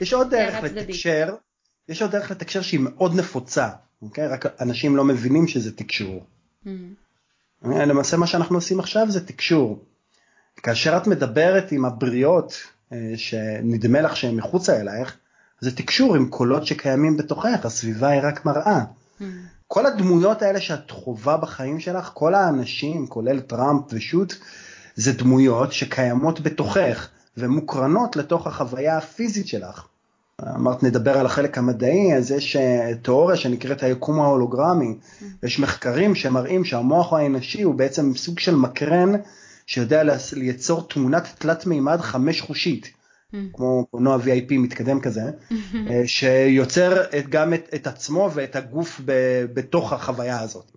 יש 0.00 0.12
עוד 0.12 0.30
דרך 0.30 0.64
לתקשר, 0.64 1.34
יש 1.88 2.02
עוד 2.02 2.10
דרך 2.10 2.30
לתקשר 2.30 2.62
שהיא 2.62 2.80
מאוד 2.82 3.14
נפוצה, 3.14 3.68
אוקיי? 4.02 4.28
רק 4.28 4.60
אנשים 4.60 4.96
לא 4.96 5.04
מבינים 5.04 5.48
שזה 5.48 5.76
תקשור. 5.76 6.26
Mm-hmm. 6.64 6.68
למעשה 7.62 8.16
מה 8.16 8.26
שאנחנו 8.26 8.56
עושים 8.56 8.80
עכשיו 8.80 9.06
זה 9.10 9.26
תקשור. 9.26 9.84
כאשר 10.56 10.96
את 10.96 11.06
מדברת 11.06 11.72
עם 11.72 11.84
הבריות 11.84 12.52
אה, 12.52 12.75
שנדמה 13.16 14.00
לך 14.00 14.16
שהן 14.16 14.34
מחוצה 14.34 14.80
אלייך, 14.80 15.16
זה 15.60 15.76
תקשור 15.76 16.16
עם 16.16 16.28
קולות 16.28 16.66
שקיימים 16.66 17.16
בתוכך, 17.16 17.64
הסביבה 17.64 18.08
היא 18.08 18.20
רק 18.24 18.44
מראה. 18.44 18.80
Mm-hmm. 18.80 19.24
כל 19.68 19.86
הדמויות 19.86 20.42
האלה 20.42 20.60
שאת 20.60 20.90
חווה 20.90 21.36
בחיים 21.36 21.80
שלך, 21.80 22.10
כל 22.14 22.34
האנשים, 22.34 23.06
כולל 23.06 23.40
טראמפ 23.40 23.82
ושות, 23.90 24.38
זה 24.94 25.12
דמויות 25.12 25.72
שקיימות 25.72 26.40
בתוכך. 26.40 27.08
ומוקרנות 27.36 28.16
לתוך 28.16 28.46
החוויה 28.46 28.96
הפיזית 28.96 29.46
שלך. 29.46 29.86
אמרת 30.42 30.82
נדבר 30.82 31.18
על 31.18 31.26
החלק 31.26 31.58
המדעי, 31.58 32.14
אז 32.16 32.30
יש 32.30 32.56
אה, 32.56 32.92
תיאוריה 33.02 33.36
שנקראת 33.36 33.82
היקום 33.82 34.20
ההולוגרמי, 34.20 34.94
יש 35.42 35.60
מחקרים 35.60 36.14
שמראים 36.14 36.64
שהמוח 36.64 37.12
האנושי 37.12 37.62
הוא 37.62 37.74
בעצם 37.74 38.12
סוג 38.16 38.38
של 38.38 38.54
מקרן 38.54 39.12
שיודע 39.66 40.02
לייצור 40.36 40.88
תמונת 40.88 41.28
תלת 41.38 41.66
מימד 41.66 42.00
חמש 42.00 42.40
חושית, 42.40 42.90
כמו 43.52 43.86
קולנוע 43.90 44.16
VIP 44.16 44.50
מתקדם 44.50 45.00
כזה, 45.00 45.22
אה, 45.90 46.02
שיוצר 46.06 47.02
גם 47.28 47.54
את, 47.54 47.68
את 47.74 47.86
עצמו 47.86 48.30
ואת 48.34 48.56
הגוף 48.56 49.00
ב, 49.04 49.12
בתוך 49.54 49.92
החוויה 49.92 50.40
הזאת. 50.40 50.72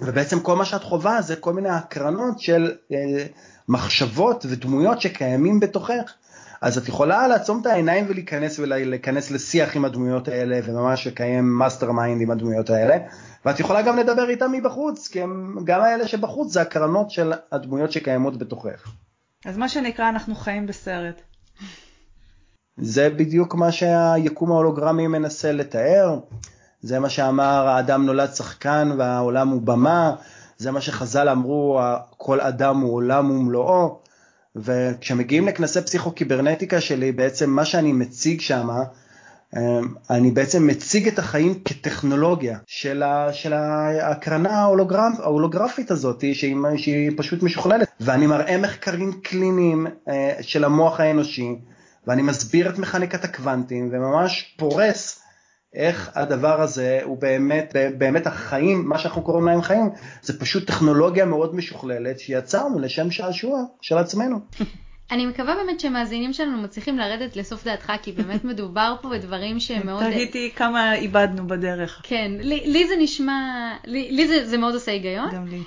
ובעצם 0.00 0.40
כל 0.40 0.56
מה 0.56 0.64
שאת 0.64 0.82
חווה 0.82 1.22
זה 1.22 1.36
כל 1.36 1.52
מיני 1.52 1.68
הקרנות 1.68 2.40
של 2.40 2.72
אה, 2.92 3.26
מחשבות 3.68 4.46
ודמויות 4.48 5.00
שקיימים 5.00 5.60
בתוכך. 5.60 6.14
אז 6.60 6.78
את 6.78 6.88
יכולה 6.88 7.28
לעצום 7.28 7.60
את 7.60 7.66
העיניים 7.66 8.04
ולהיכנס 8.08 8.58
ולהיכנס 8.58 9.30
לשיח 9.30 9.76
עם 9.76 9.84
הדמויות 9.84 10.28
האלה 10.28 10.60
וממש 10.64 11.06
לקיים 11.06 11.58
mastermind 11.58 12.20
עם 12.20 12.30
הדמויות 12.30 12.70
האלה 12.70 12.96
ואת 13.44 13.60
יכולה 13.60 13.82
גם 13.82 13.96
לדבר 13.96 14.28
איתם 14.28 14.52
מבחוץ 14.52 15.08
כי 15.08 15.22
הם, 15.22 15.56
גם 15.64 15.80
האלה 15.80 16.08
שבחוץ 16.08 16.52
זה 16.52 16.60
הקרנות 16.60 17.10
של 17.10 17.32
הדמויות 17.52 17.92
שקיימות 17.92 18.38
בתוכך. 18.38 18.92
אז 19.44 19.56
מה 19.56 19.68
שנקרא 19.68 20.08
אנחנו 20.08 20.34
חיים 20.34 20.66
בסרט. 20.66 21.20
זה 22.76 23.10
בדיוק 23.10 23.54
מה 23.54 23.72
שהיקום 23.72 24.50
ההולוגרמי 24.50 25.06
מנסה 25.06 25.52
לתאר. 25.52 26.18
זה 26.80 27.00
מה 27.00 27.08
שאמר 27.08 27.68
האדם 27.68 28.06
נולד 28.06 28.34
שחקן 28.34 28.90
והעולם 28.98 29.48
הוא 29.48 29.62
במה, 29.62 30.14
זה 30.56 30.70
מה 30.70 30.80
שחז"ל 30.80 31.28
אמרו, 31.28 31.80
כל 32.16 32.40
אדם 32.40 32.80
הוא 32.80 32.94
עולם 32.94 33.30
ומלואו, 33.30 33.98
וכשמגיעים 34.56 35.48
לכנסי 35.48 35.80
פסיכוקיברנטיקה 35.82 36.80
שלי, 36.80 37.12
בעצם 37.12 37.50
מה 37.50 37.64
שאני 37.64 37.92
מציג 37.92 38.40
שם, 38.40 38.68
אמ, 39.56 39.94
אני 40.10 40.30
בעצם 40.30 40.66
מציג 40.66 41.08
את 41.08 41.18
החיים 41.18 41.60
כטכנולוגיה 41.64 42.58
של, 42.66 43.02
ה, 43.02 43.32
של 43.32 43.52
ההקרנה 43.52 44.50
ההולוגרפ, 44.50 45.20
ההולוגרפית 45.20 45.90
הזאת, 45.90 46.24
שהיא, 46.32 46.56
שהיא 46.76 47.10
פשוט 47.16 47.42
משוכללת, 47.42 47.88
ואני 48.00 48.26
מראה 48.26 48.58
מחקרים 48.58 49.12
קליניים 49.22 49.86
אה, 50.08 50.32
של 50.40 50.64
המוח 50.64 51.00
האנושי, 51.00 51.56
ואני 52.06 52.22
מסביר 52.22 52.70
את 52.70 52.78
מכניקת 52.78 53.24
הקוונטים, 53.24 53.90
וממש 53.92 54.54
פורס 54.58 55.23
איך 55.74 56.10
הדבר 56.14 56.60
הזה 56.60 57.00
הוא 57.04 57.18
באמת, 57.18 57.76
באמת 57.98 58.26
החיים, 58.26 58.88
מה 58.88 58.98
שאנחנו 58.98 59.22
קוראים 59.22 59.46
להם 59.46 59.62
חיים, 59.62 59.90
זה 60.22 60.40
פשוט 60.40 60.66
טכנולוגיה 60.66 61.24
מאוד 61.24 61.54
משוכללת 61.54 62.18
שיצרנו 62.18 62.78
לשם 62.78 63.10
שעשוע 63.10 63.62
של 63.80 63.98
עצמנו. 63.98 64.40
אני 65.10 65.26
מקווה 65.26 65.54
באמת 65.54 65.80
שמאזינים 65.80 66.32
שלנו 66.32 66.62
מצליחים 66.62 66.98
לרדת 66.98 67.36
לסוף 67.36 67.64
דעתך, 67.64 67.92
כי 68.02 68.12
באמת 68.12 68.44
מדובר 68.50 68.94
פה 69.02 69.08
בדברים 69.08 69.60
שהם 69.60 69.86
מאוד... 69.86 70.02
תהיתי 70.10 70.50
כמה 70.56 70.94
איבדנו 70.94 71.46
בדרך. 71.46 72.00
כן, 72.02 72.32
לי, 72.40 72.62
לי 72.66 72.88
זה 72.88 72.94
נשמע, 72.98 73.72
לי, 73.84 74.12
לי 74.12 74.28
זה, 74.28 74.46
זה 74.46 74.58
מאוד 74.58 74.74
עושה 74.74 74.92
היגיון. 74.92 75.30
גם 75.34 75.46
לי. 75.46 75.60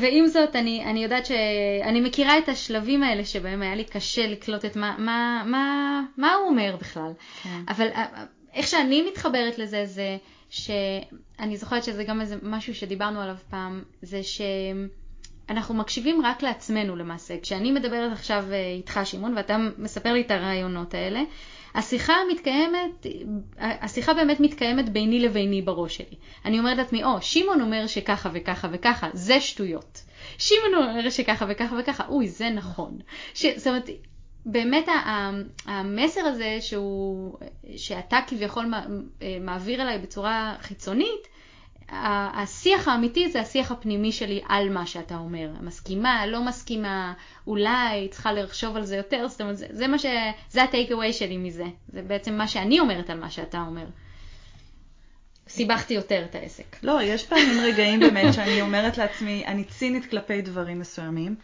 ועם 0.00 0.26
זאת, 0.26 0.56
אני, 0.56 0.84
אני 0.84 1.02
יודעת 1.02 1.26
שאני 1.26 2.00
מכירה 2.00 2.38
את 2.38 2.48
השלבים 2.48 3.02
האלה 3.02 3.24
שבהם 3.24 3.62
היה 3.62 3.74
לי 3.74 3.84
קשה 3.84 4.26
לקלוט 4.26 4.64
את 4.64 4.76
מה, 4.76 4.94
מה, 4.98 5.42
מה, 5.46 6.02
מה 6.16 6.34
הוא 6.34 6.48
אומר 6.48 6.76
בכלל. 6.80 7.12
כן. 7.42 7.62
אבל 7.68 7.88
איך 8.54 8.66
שאני 8.66 9.02
מתחברת 9.02 9.58
לזה 9.58 9.86
זה 9.86 10.16
שאני 10.50 11.56
זוכרת 11.56 11.84
שזה 11.84 12.04
גם 12.04 12.20
איזה 12.20 12.36
משהו 12.42 12.74
שדיברנו 12.74 13.20
עליו 13.20 13.36
פעם, 13.50 13.82
זה 14.02 14.20
אנחנו 15.50 15.74
מקשיבים 15.74 16.26
רק 16.26 16.42
לעצמנו 16.42 16.96
למעשה. 16.96 17.34
כשאני 17.42 17.72
מדברת 17.72 18.12
עכשיו 18.12 18.44
אה, 18.52 18.72
איתך, 18.76 19.00
שמעון, 19.04 19.36
ואתה 19.36 19.56
מספר 19.78 20.12
לי 20.12 20.20
את 20.20 20.30
הרעיונות 20.30 20.94
האלה, 20.94 21.22
השיחה 21.74 22.14
מתקיימת, 22.32 23.06
השיחה 23.58 24.14
באמת 24.14 24.40
מתקיימת 24.40 24.88
ביני 24.88 25.20
לביני 25.20 25.62
בראש 25.62 25.96
שלי. 25.96 26.16
אני 26.44 26.58
אומרת 26.58 26.78
לעצמי, 26.78 27.04
או, 27.04 27.22
שמעון 27.22 27.60
אומר 27.60 27.86
שככה 27.86 28.30
וככה 28.32 28.68
וככה, 28.72 29.08
זה 29.12 29.40
שטויות. 29.40 30.02
שמעון 30.38 30.74
אומר 30.74 31.10
שככה 31.10 31.46
וככה 31.48 31.76
וככה, 31.80 32.06
אוי, 32.08 32.28
זה 32.28 32.50
נכון. 32.50 32.98
ש... 33.34 33.46
זאת 33.56 33.66
אומרת, 33.66 33.90
באמת 34.46 34.86
המסר 35.66 36.20
הזה 36.20 36.58
שהוא, 36.60 37.38
שאתה 37.76 38.18
כביכול 38.26 38.74
אה, 39.22 39.38
מעביר 39.40 39.82
אליי 39.82 39.98
בצורה 39.98 40.54
חיצונית, 40.60 41.28
השיח 41.92 42.88
האמיתי 42.88 43.30
זה 43.30 43.40
השיח 43.40 43.72
הפנימי 43.72 44.12
שלי 44.12 44.40
על 44.48 44.70
מה 44.70 44.86
שאתה 44.86 45.16
אומר. 45.16 45.50
מסכימה, 45.60 46.26
לא 46.26 46.44
מסכימה, 46.44 47.12
אולי 47.46 48.08
צריכה 48.10 48.32
לחשוב 48.32 48.76
על 48.76 48.84
זה 48.84 48.96
יותר, 48.96 49.28
זאת 49.28 49.40
אומרת, 49.40 49.56
זה, 49.56 49.66
זה 49.70 49.86
מה 49.86 49.98
ש... 49.98 50.06
זה 50.50 50.62
הטייק 50.62 50.92
אווי 50.92 51.12
שלי 51.12 51.36
מזה. 51.36 51.64
זה 51.88 52.02
בעצם 52.02 52.34
מה 52.34 52.48
שאני 52.48 52.80
אומרת 52.80 53.10
על 53.10 53.20
מה 53.20 53.30
שאתה 53.30 53.60
אומר. 53.60 53.86
סיבכתי 55.48 55.94
יותר 55.94 56.24
את 56.24 56.34
העסק. 56.34 56.76
לא, 56.82 57.02
יש 57.02 57.26
פעמים 57.26 57.60
רגעים 57.62 58.00
באמת 58.00 58.34
שאני 58.34 58.60
אומרת 58.60 58.98
לעצמי, 58.98 59.46
אני 59.46 59.64
צינית 59.64 60.10
כלפי 60.10 60.42
דברים 60.42 60.78
מסוימים. 60.78 61.34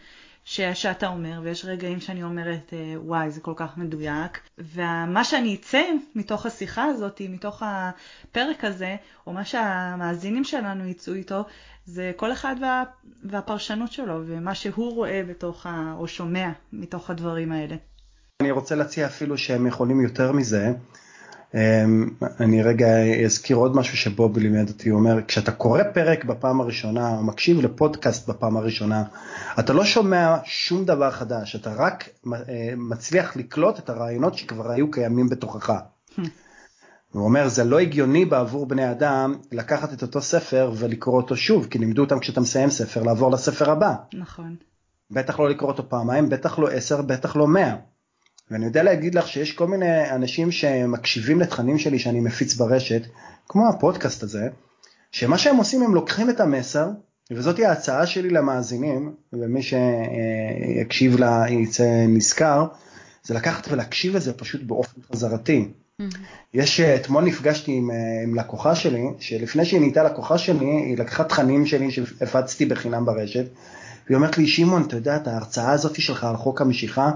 ש, 0.49 0.61
שאתה 0.61 1.07
אומר, 1.07 1.39
ויש 1.43 1.65
רגעים 1.65 1.99
שאני 1.99 2.23
אומרת, 2.23 2.73
אה, 2.73 2.95
וואי, 2.97 3.31
זה 3.31 3.41
כל 3.41 3.53
כך 3.55 3.77
מדויק. 3.77 4.39
ומה 4.57 5.23
שאני 5.23 5.55
אצא 5.55 5.81
מתוך 6.15 6.45
השיחה 6.45 6.83
הזאת, 6.83 7.21
מתוך 7.29 7.63
הפרק 7.65 8.63
הזה, 8.63 8.95
או 9.27 9.33
מה 9.33 9.45
שהמאזינים 9.45 10.43
שלנו 10.43 10.87
יצאו 10.87 11.13
איתו, 11.13 11.45
זה 11.85 12.11
כל 12.15 12.31
אחד 12.31 12.55
וה, 12.61 12.83
והפרשנות 13.23 13.91
שלו, 13.91 14.21
ומה 14.25 14.55
שהוא 14.55 14.93
רואה 14.93 15.21
בתוך, 15.27 15.65
ה, 15.65 15.93
או 15.97 16.07
שומע 16.07 16.49
מתוך 16.73 17.09
הדברים 17.09 17.51
האלה. 17.51 17.75
אני 18.41 18.51
רוצה 18.51 18.75
להציע 18.75 19.07
אפילו 19.07 19.37
שהם 19.37 19.67
יכולים 19.67 20.01
יותר 20.01 20.31
מזה. 20.31 20.73
אמ, 21.55 22.09
אני 22.39 22.63
רגע 22.63 22.87
אזכיר 23.25 23.57
עוד 23.57 23.75
משהו 23.75 23.97
שבוב 23.97 24.37
לימד 24.37 24.69
אותי, 24.69 24.89
הוא 24.89 24.99
אומר, 24.99 25.19
כשאתה 25.27 25.51
קורא 25.51 25.83
פרק 25.93 26.25
בפעם 26.25 26.61
הראשונה, 26.61 27.17
או 27.17 27.23
מקשיב 27.23 27.61
לפודקאסט 27.61 28.29
בפעם 28.29 28.57
הראשונה, 28.57 29.03
אתה 29.59 29.73
לא 29.73 29.85
שומע 29.85 30.37
שום 30.45 30.85
דבר 30.85 31.11
חדש, 31.11 31.55
אתה 31.55 31.73
רק 31.73 32.09
אה, 32.33 32.73
מצליח 32.77 33.37
לקלוט 33.37 33.79
את 33.79 33.89
הרעיונות 33.89 34.37
שכבר 34.37 34.71
היו 34.71 34.91
קיימים 34.91 35.29
בתוכך. 35.29 35.73
הוא 37.11 37.23
אומר, 37.25 37.47
זה 37.47 37.63
לא 37.63 37.79
הגיוני 37.79 38.25
בעבור 38.25 38.65
בני 38.65 38.91
אדם 38.91 39.35
לקחת 39.51 39.93
את 39.93 40.01
אותו 40.01 40.21
ספר 40.21 40.71
ולקרוא 40.77 41.17
אותו 41.17 41.37
שוב, 41.37 41.67
כי 41.69 41.79
לימדו 41.79 42.01
אותם 42.03 42.19
כשאתה 42.19 42.41
מסיים 42.41 42.69
ספר 42.69 43.03
לעבור 43.03 43.31
לספר 43.31 43.71
הבא. 43.71 43.95
נכון. 44.13 44.55
בטח 45.11 45.39
לא 45.39 45.49
לקרוא 45.49 45.71
אותו 45.71 45.89
פעמיים, 45.89 46.29
בטח 46.29 46.59
לא 46.59 46.69
עשר, 46.69 47.01
בטח 47.01 47.35
לא 47.35 47.47
מאה. 47.47 47.75
ואני 48.51 48.65
יודע 48.65 48.83
להגיד 48.83 49.15
לך 49.15 49.27
שיש 49.27 49.51
כל 49.51 49.67
מיני 49.67 50.11
אנשים 50.11 50.51
שמקשיבים 50.51 51.39
לתכנים 51.39 51.77
שלי 51.77 51.99
שאני 51.99 52.19
מפיץ 52.19 52.55
ברשת, 52.55 53.01
כמו 53.47 53.69
הפודקאסט 53.69 54.23
הזה, 54.23 54.47
שמה 55.11 55.37
שהם 55.37 55.57
עושים 55.57 55.83
הם 55.83 55.95
לוקחים 55.95 56.29
את 56.29 56.39
המסר, 56.39 56.89
וזאתי 57.31 57.65
ההצעה 57.65 58.05
שלי 58.05 58.29
למאזינים, 58.29 59.13
ומי 59.33 59.61
שיקשיב 59.63 61.19
לה 61.19 61.45
יצא 61.49 62.05
נזכר, 62.07 62.65
זה 63.23 63.33
לקחת 63.33 63.67
ולהקשיב 63.71 64.15
לזה 64.15 64.33
פשוט 64.33 64.63
באופן 64.63 65.01
חזרתי. 65.11 65.67
Mm-hmm. 66.01 66.17
יש, 66.53 66.79
אתמול 66.79 67.23
נפגשתי 67.23 67.71
עם, 67.71 67.89
עם 68.23 68.35
לקוחה 68.35 68.75
שלי, 68.75 69.03
שלפני 69.19 69.65
שהיא 69.65 69.79
נהייתה 69.79 70.03
לקוחה 70.03 70.37
שלי, 70.37 70.65
היא 70.65 70.97
לקחה 70.97 71.23
תכנים 71.23 71.65
שלי 71.65 71.91
שהפצתי 71.91 72.65
בחינם 72.65 73.05
ברשת, 73.05 73.45
והיא 74.05 74.15
אומרת 74.15 74.37
לי, 74.37 74.47
שמעון, 74.47 74.81
אתה 74.81 74.95
יודע, 74.95 75.15
את 75.15 75.27
ההרצאה 75.27 75.71
הזאת 75.71 76.01
שלך 76.01 76.23
על 76.23 76.37
חוק 76.37 76.61
המשיכה, 76.61 77.11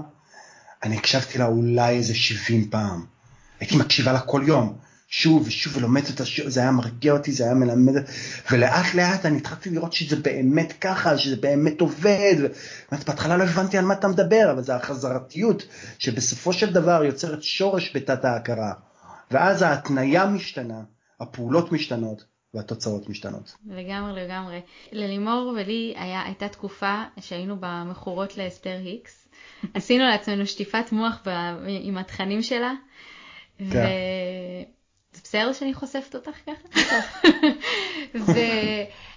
אני 0.82 0.96
הקשבתי 0.96 1.38
לה 1.38 1.46
אולי 1.46 1.96
איזה 1.96 2.14
70 2.14 2.70
פעם. 2.70 3.04
הייתי 3.60 3.76
מקשיבה 3.76 4.12
לה 4.12 4.20
כל 4.20 4.42
יום, 4.46 4.78
שוב 5.08 5.46
ושוב 5.46 5.76
ולומדת 5.76 6.10
אותה, 6.10 6.26
שוב, 6.26 6.48
זה 6.48 6.60
היה 6.60 6.70
מרגיע 6.70 7.12
אותי, 7.12 7.32
זה 7.32 7.44
היה 7.44 7.54
מלמד, 7.54 7.94
ולאט 8.50 8.94
לאט 8.94 9.26
אני 9.26 9.36
התחלתי 9.36 9.70
לראות 9.70 9.92
שזה 9.92 10.16
באמת 10.16 10.72
ככה, 10.80 11.18
שזה 11.18 11.36
באמת 11.36 11.80
עובד. 11.80 12.36
באמת, 12.90 13.08
בהתחלה 13.08 13.36
לא 13.36 13.44
הבנתי 13.44 13.78
על 13.78 13.84
מה 13.84 13.94
אתה 13.94 14.08
מדבר, 14.08 14.50
אבל 14.52 14.62
זה 14.62 14.76
החזרתיות 14.76 15.62
שבסופו 15.98 16.52
של 16.52 16.72
דבר 16.72 17.04
יוצרת 17.04 17.42
שורש 17.42 17.96
בתת 17.96 18.24
ההכרה. 18.24 18.72
ואז 19.30 19.62
ההתניה 19.62 20.26
משתנה, 20.26 20.82
הפעולות 21.20 21.72
משתנות, 21.72 22.24
והתוצאות 22.54 23.08
משתנות. 23.08 23.54
לגמרי, 23.66 24.24
לגמרי. 24.24 24.60
ללימור 24.92 25.54
ולי 25.56 25.94
היה, 25.96 26.22
הייתה 26.22 26.48
תקופה 26.48 27.02
שהיינו 27.20 27.56
במכורות 27.60 28.36
לאסתר 28.36 28.78
היקס, 28.84 29.21
עשינו 29.74 30.04
לעצמנו 30.04 30.46
שטיפת 30.46 30.92
מוח 30.92 31.22
ב... 31.26 31.30
עם 31.82 31.98
התכנים 31.98 32.42
שלה. 32.42 32.72
כן. 33.58 33.64
ו... 33.64 33.78
זה 35.12 35.20
בסדר 35.24 35.52
שאני 35.52 35.74
חושפת 35.74 36.14
אותך 36.14 36.30
ככה? 36.46 36.88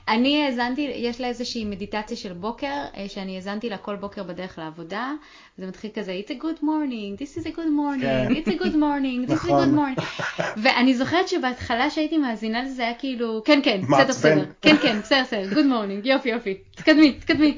ואני 0.07 0.45
האזנתי, 0.45 0.91
יש 0.95 1.21
לה 1.21 1.27
איזושהי 1.27 1.65
מדיטציה 1.65 2.17
של 2.17 2.33
בוקר, 2.33 2.67
אה, 2.97 3.05
שאני 3.07 3.35
האזנתי 3.35 3.69
לה 3.69 3.77
כל 3.77 3.95
בוקר 3.95 4.23
בדרך 4.23 4.57
לעבודה. 4.59 5.11
זה 5.57 5.67
מתחיל 5.67 5.91
כזה, 5.95 6.19
it's 6.25 6.31
a 6.31 6.33
good 6.33 6.61
morning, 6.61 7.21
this 7.21 7.37
is 7.37 7.41
a 7.41 7.55
good 7.55 7.71
morning, 7.77 8.01
כן. 8.01 8.27
it's 8.31 8.47
a 8.47 8.63
good 8.63 8.75
morning, 8.75 9.31
this 9.31 9.33
is 9.33 9.45
a 9.45 9.47
good 9.47 9.65
נכון. 9.65 9.77
morning. 9.77 10.41
ואני 10.57 10.93
זוכרת 10.93 11.27
שבהתחלה 11.27 11.89
שהייתי 11.89 12.17
מאזינה 12.17 12.63
לזה 12.63 12.83
היה 12.83 12.93
כאילו, 12.93 13.41
כן, 13.45 13.59
כן, 13.63 13.81
בסדר, 13.81 14.07
בסדר, 14.07 14.45
כן, 14.61 14.77
כן, 14.81 14.99
בסדר, 14.99 15.21
בסדר, 15.21 15.51
good 15.51 15.65
morning, 15.65 16.07
יופי, 16.07 16.29
יופי, 16.29 16.53
תקדמי, 16.75 17.13
תקדמי. 17.13 17.57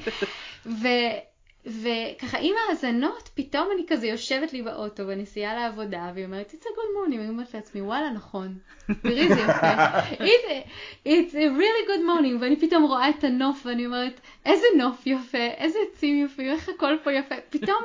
וככה 1.68 2.38
עם 2.38 2.54
האזנות, 2.70 3.30
פתאום 3.34 3.68
אני 3.76 3.84
כזה 3.88 4.08
יושבת 4.08 4.54
לי 4.54 4.62
באוטו 4.62 5.08
בנסיעה 5.08 5.56
לעבודה, 5.56 6.12
והיא 6.14 6.26
אומרת, 6.26 6.54
it's 6.54 6.64
a 6.64 6.68
good 6.68 7.10
morning, 7.10 7.18
ואני 7.18 7.30
אומרת 7.30 7.54
לעצמי, 7.54 7.82
וואלה, 7.82 8.10
נכון, 8.10 8.58
תראי 9.02 9.28
זה 9.28 9.40
יפה, 9.40 10.00
it's, 10.26 10.68
it's 11.06 11.34
a 11.34 11.58
really 11.58 11.88
good 11.88 12.04
morning, 12.08 12.42
ואני 12.42 12.56
פתאום 12.60 12.84
רואה 12.84 13.10
את 13.10 13.24
הנוף, 13.24 13.66
ואני 13.66 13.86
אומרת, 13.86 14.20
איזה 14.46 14.66
נוף 14.78 15.08
יפה, 15.08 15.48
איזה 15.58 15.80
עצים 15.92 16.26
יפים, 16.26 16.50
איך 16.50 16.70
הכל 16.70 16.98
פה 17.04 17.12
יפה, 17.12 17.36
פתאום, 17.50 17.84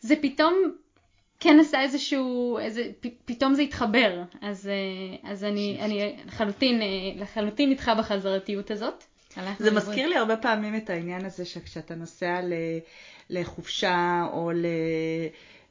זה 0.00 0.14
פתאום 0.22 0.54
כן 1.40 1.60
עשה 1.60 1.82
איזשהו, 1.82 2.58
איזה, 2.58 2.90
פ, 3.00 3.06
פתאום 3.24 3.54
זה 3.54 3.62
התחבר, 3.62 4.22
אז, 4.40 4.68
אה, 4.68 5.30
אז 5.30 5.44
אני, 5.44 5.78
אני 5.80 6.16
לחלוטין, 6.26 6.82
אה, 6.82 6.86
לחלוטין 7.16 7.70
איתך 7.70 7.92
בחזרתיות 7.98 8.70
הזאת. 8.70 9.04
זה 9.58 9.70
מזכיר 9.70 10.08
לי 10.08 10.16
הרבה 10.16 10.36
פעמים 10.36 10.76
את 10.76 10.90
העניין 10.90 11.24
הזה 11.24 11.44
שכשאתה 11.44 11.94
נוסע 11.94 12.40
לחופשה 13.30 14.26
או 14.32 14.50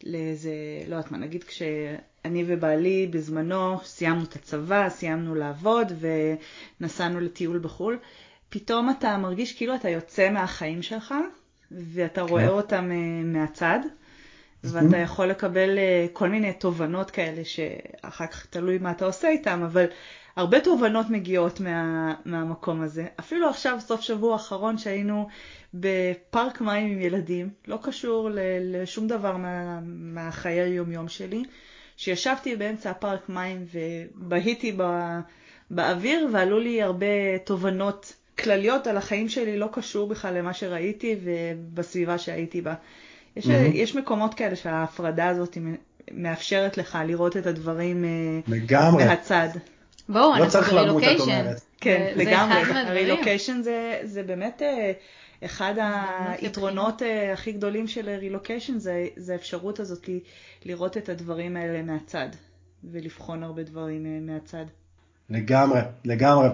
לאיזה, 0.04 0.52
לא 0.88 0.96
יודעת 0.96 1.12
מה, 1.12 1.18
נגיד 1.18 1.44
כשאני 1.44 2.44
ובעלי 2.48 3.08
בזמנו 3.08 3.80
סיימנו 3.84 4.24
את 4.24 4.36
הצבא, 4.36 4.90
סיימנו 4.90 5.36
לעבוד 5.36 5.92
ונסענו 6.80 7.20
לטיול 7.20 7.60
בחו"ל, 7.60 8.00
פתאום 8.50 8.90
אתה 8.90 9.18
מרגיש 9.18 9.54
כאילו 9.58 9.76
אתה 9.76 9.90
יוצא 9.90 10.30
מהחיים 10.30 10.82
שלך 10.82 11.14
ואתה 11.72 12.22
כן. 12.22 12.28
רואה 12.28 12.48
אותם 12.48 12.92
אה, 12.92 13.24
מהצד. 13.24 13.80
ואתה 14.64 14.98
יכול 14.98 15.28
לקבל 15.28 15.78
אה, 15.78 16.06
כל 16.14 16.30
מיני 16.30 16.54
תובנות 16.54 17.12
כאלה 17.12 17.42
שאחר 17.46 18.28
כך 18.28 18.46
תלוי 18.46 18.78
מה 18.78 18.92
אתה 18.92 19.06
עושה 19.06 19.30
איתם, 19.30 19.64
אבל 19.64 19.86
הרבה 20.36 20.60
תובנות 20.60 21.10
מגיעות 21.10 21.60
מה, 21.60 22.14
מהמקום 22.26 22.82
הזה. 22.82 23.06
אפילו 23.20 23.50
עכשיו, 23.50 23.78
סוף 23.80 24.02
שבוע 24.02 24.34
האחרון 24.34 24.78
שהיינו 24.78 25.28
בפארק 25.74 26.62
מים 26.62 26.92
עם 26.92 27.02
ילדים, 27.02 27.50
לא 27.68 27.80
קשור 27.82 28.30
לשום 28.62 29.08
דבר 29.08 29.38
מה, 29.38 29.80
מהחיי 29.84 30.62
היומיום 30.62 31.08
שלי, 31.08 31.44
שישבתי 31.98 32.56
באמצע 32.56 32.90
הפארק 32.90 33.30
מים 33.30 33.66
ובהיתי 33.74 34.72
בא, 34.72 35.20
באוויר 35.70 36.28
ועלו 36.34 36.60
לי 36.60 36.82
הרבה 36.82 37.38
תובנות 37.44 38.14
כלליות 38.40 38.88
על 38.88 38.98
החיים 38.98 39.30
שלי, 39.30 39.58
לא 39.58 39.70
קשור 39.72 40.08
בכלל 40.08 40.38
למה 40.38 40.54
שראיתי 40.54 41.16
ובסביבה 41.24 42.18
שהייתי 42.18 42.62
בה. 42.62 42.74
יש, 43.36 43.46
mm-hmm. 43.46 43.50
יש 43.74 43.96
מקומות 43.96 44.34
כאלה 44.34 44.56
שההפרדה 44.56 45.28
הזאת 45.28 45.58
מאפשרת 46.12 46.78
לך 46.78 46.98
לראות 47.08 47.38
את 47.38 47.46
הדברים 47.46 48.06
אה, 48.06 48.10
לגמרי. 48.48 49.06
מהצד. 49.06 49.50
בואו, 50.10 50.36
לא 50.40 50.44
אנחנו 50.44 50.76
ברילוקיישן. 50.76 51.46
כן, 51.82 52.14
לגמרי. 52.16 52.58
הרילוקיישן 52.88 53.62
זה, 53.62 54.00
זה 54.04 54.24
באמת 54.24 54.62
אה, 54.62 54.92
אחד 55.46 55.74
היתרונות 56.40 57.02
אה, 57.02 57.34
הכי 57.34 57.52
גדולים 57.52 57.88
של 57.88 58.10
רילוקיישן, 58.10 58.80
זה, 58.80 59.08
זה 59.16 59.34
האפשרות 59.34 59.80
הזאת 59.80 60.10
לראות 60.66 60.98
את 60.98 61.10
הדברים 61.10 61.58
האלה 61.58 61.82
מהצד, 61.82 62.28
ולבחון 62.92 63.44
הרבה 63.44 63.64
דברים 63.64 64.26
מהצד. 64.26 64.66
לגמרי, 65.30 65.80
לגמרי. 66.06 66.48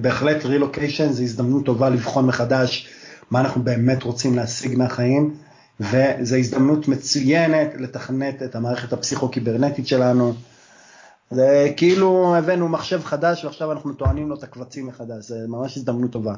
בהחלט 0.00 0.44
רילוקיישן 0.44 1.12
זה 1.12 1.22
הזדמנות 1.22 1.64
טובה 1.66 1.90
לבחון 1.90 2.26
מחדש 2.26 2.88
מה 3.30 3.40
אנחנו 3.40 3.62
באמת 3.62 4.02
רוצים 4.02 4.36
להשיג 4.36 4.78
מהחיים. 4.78 5.36
וזו 5.80 6.36
הזדמנות 6.36 6.88
מצוינת 6.88 7.68
לתכנת 7.78 8.42
את 8.42 8.54
המערכת 8.54 8.92
הפסיכו-קיברנטית 8.92 9.86
שלנו. 9.86 10.34
זה 11.30 11.72
כאילו 11.76 12.36
הבאנו 12.36 12.68
מחשב 12.68 13.04
חדש 13.04 13.44
ועכשיו 13.44 13.72
אנחנו 13.72 13.92
טוענים 13.92 14.28
לו 14.28 14.34
את 14.34 14.42
הקבצים 14.42 14.86
מחדש, 14.86 15.24
זה 15.24 15.38
ממש 15.48 15.76
הזדמנות 15.76 16.12
טובה. 16.12 16.34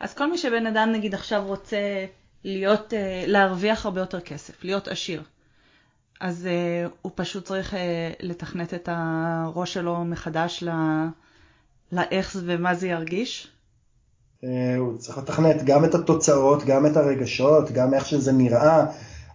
אז 0.00 0.14
כל 0.14 0.30
מי 0.30 0.38
שבן 0.38 0.66
אדם 0.66 0.92
נגיד 0.92 1.14
עכשיו 1.14 1.46
רוצה 1.46 2.06
להיות, 2.44 2.94
אה, 2.94 3.24
להרוויח 3.26 3.84
הרבה 3.84 4.00
יותר 4.00 4.20
כסף, 4.20 4.64
להיות 4.64 4.88
עשיר, 4.88 5.22
אז 6.20 6.48
uh, 6.48 6.90
הוא 7.02 7.12
פשוט 7.14 7.44
צריך 7.44 7.74
uh, 7.74 7.76
לתכנת 8.20 8.74
את 8.74 8.88
הראש 8.92 9.74
שלו 9.74 10.04
מחדש 10.04 10.64
לאיך 11.92 12.36
ומה 12.44 12.74
זה 12.74 12.88
ירגיש? 12.88 13.48
הוא 14.78 14.98
צריך 14.98 15.18
לתכנת 15.18 15.64
גם 15.64 15.84
את 15.84 15.94
התוצאות, 15.94 16.64
גם 16.64 16.86
את 16.86 16.96
הרגשות, 16.96 17.70
גם 17.70 17.94
איך 17.94 18.06
שזה 18.06 18.32
נראה, 18.32 18.86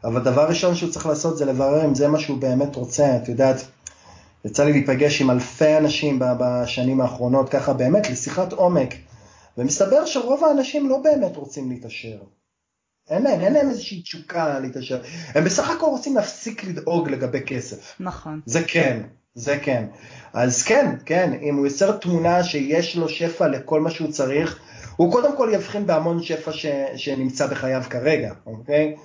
אבל 0.04 0.24
דבר 0.24 0.48
ראשון 0.50 0.76
שהוא 0.76 0.92
צריך 0.92 1.06
לעשות 1.06 1.38
זה 1.38 1.46
לברר 1.46 1.86
אם 1.86 1.96
זה 1.96 2.08
מה 2.08 2.20
שהוא 2.20 2.42
באמת 2.42 2.76
רוצה. 2.76 3.18
את 3.18 3.30
יודעת, 3.30 3.68
יצא 4.46 4.64
לי 4.66 4.72
להיפגש 4.72 5.22
עם 5.22 5.32
אלפי 5.32 5.78
אנשים 5.78 6.20
בשנים 6.40 7.02
האחרונות, 7.02 7.50
ככה 7.50 7.74
באמת, 7.74 8.10
לשיחת 8.10 8.54
עומק, 8.54 8.94
ומסתבר 9.58 10.06
שרוב 10.06 10.44
האנשים 10.44 10.90
לא 10.90 10.98
באמת 10.98 11.36
רוצים 11.36 11.70
להתעשר. 11.70 12.18
אין 13.10 13.24
להם, 13.24 13.42
אין 13.42 13.54
להם 13.54 13.70
איזושהי 13.70 14.02
תשוקה 14.02 14.60
להתעשר. 14.60 15.02
הם 15.36 15.44
בסך 15.44 15.70
הכל 15.70 15.86
רוצים 15.86 16.16
להפסיק 16.16 16.64
לדאוג 16.64 17.10
לגבי 17.10 17.42
כסף. 17.42 17.96
נכון. 18.00 18.42
זה 18.46 18.64
כן, 18.68 19.02
זה 19.36 19.60
כן. 19.62 19.86
אז 20.34 20.64
כן, 20.64 20.96
כן, 21.06 21.34
אם 21.42 21.56
הוא 21.56 21.68
יוצר 21.68 21.98
תמונה 21.98 22.44
שיש 22.44 22.96
לו 22.96 23.10
שפע 23.10 23.48
לכל 23.48 23.82
מה 23.82 23.92
שהוא 23.92 24.12
צריך, 24.12 24.60
הוא 24.96 25.12
קודם 25.12 25.38
כל 25.38 25.50
יבחין 25.54 25.88
בהמון 25.88 26.24
שפע 26.24 26.52
ש, 26.52 26.66
שנמצא 26.96 27.48
בחייו 27.48 27.84
כרגע, 27.90 28.34
אוקיי? 28.46 28.96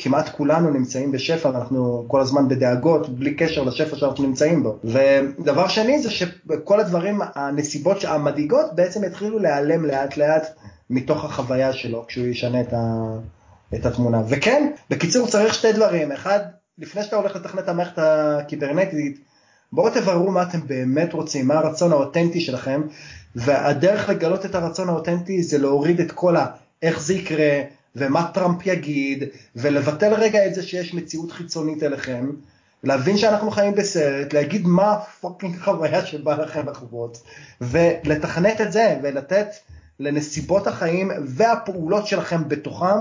כמעט 0.00 0.28
כולנו 0.28 0.70
נמצאים 0.70 1.12
בשפע 1.12 1.48
ואנחנו 1.48 2.04
כל 2.08 2.20
הזמן 2.20 2.48
בדאגות 2.48 3.08
בלי 3.08 3.34
קשר 3.34 3.62
לשפע 3.62 3.96
שאנחנו 3.96 4.24
נמצאים 4.24 4.62
בו. 4.62 4.78
ודבר 4.84 5.68
שני 5.68 6.02
זה 6.02 6.10
שכל 6.10 6.80
הדברים, 6.80 7.20
הנסיבות 7.34 8.04
המדאיגות 8.04 8.66
בעצם 8.74 9.04
יתחילו 9.04 9.38
להיעלם 9.38 9.84
לאט 9.84 10.16
לאט 10.16 10.46
מתוך 10.90 11.24
החוויה 11.24 11.72
שלו 11.72 12.04
כשהוא 12.08 12.26
ישנה 12.26 12.60
את, 12.60 12.72
ה, 12.72 12.76
את 13.74 13.86
התמונה. 13.86 14.22
וכן, 14.28 14.70
בקיצור 14.90 15.26
צריך 15.26 15.54
שתי 15.54 15.72
דברים. 15.72 16.12
אחד, 16.12 16.40
לפני 16.78 17.02
שאתה 17.02 17.16
הולך 17.16 17.36
לתכנת 17.36 17.64
את 17.64 17.68
המערכת 17.68 17.98
הקיברנטית, 17.98 19.20
בואו 19.72 19.90
תבררו 19.90 20.30
מה 20.30 20.42
אתם 20.42 20.58
באמת 20.66 21.12
רוצים, 21.12 21.46
מה 21.48 21.54
הרצון 21.54 21.92
האותנטי 21.92 22.40
שלכם, 22.40 22.82
והדרך 23.36 24.08
לגלות 24.08 24.46
את 24.46 24.54
הרצון 24.54 24.88
האותנטי 24.88 25.42
זה 25.42 25.58
להוריד 25.58 26.00
את 26.00 26.12
כל 26.12 26.36
ה... 26.36 26.46
איך 26.82 27.00
זה 27.00 27.14
יקרה, 27.14 27.60
ומה 27.96 28.30
טראמפ 28.34 28.66
יגיד, 28.66 29.24
ולבטל 29.56 30.14
רגע 30.14 30.46
את 30.46 30.54
זה 30.54 30.62
שיש 30.62 30.94
מציאות 30.94 31.32
חיצונית 31.32 31.82
אליכם, 31.82 32.30
להבין 32.84 33.16
שאנחנו 33.16 33.50
חיים 33.50 33.74
בסרט, 33.74 34.32
להגיד 34.32 34.66
מה 34.66 34.92
ה 34.92 35.00
fucking 35.00 35.58
חוויה 35.58 36.06
שבא 36.06 36.34
לכם 36.42 36.68
לחוות, 36.68 37.22
ולתכנת 37.60 38.60
את 38.60 38.72
זה, 38.72 38.98
ולתת 39.02 39.48
לנסיבות 40.00 40.66
החיים 40.66 41.10
והפעולות 41.26 42.06
שלכם 42.06 42.48
בתוכם 42.48 42.98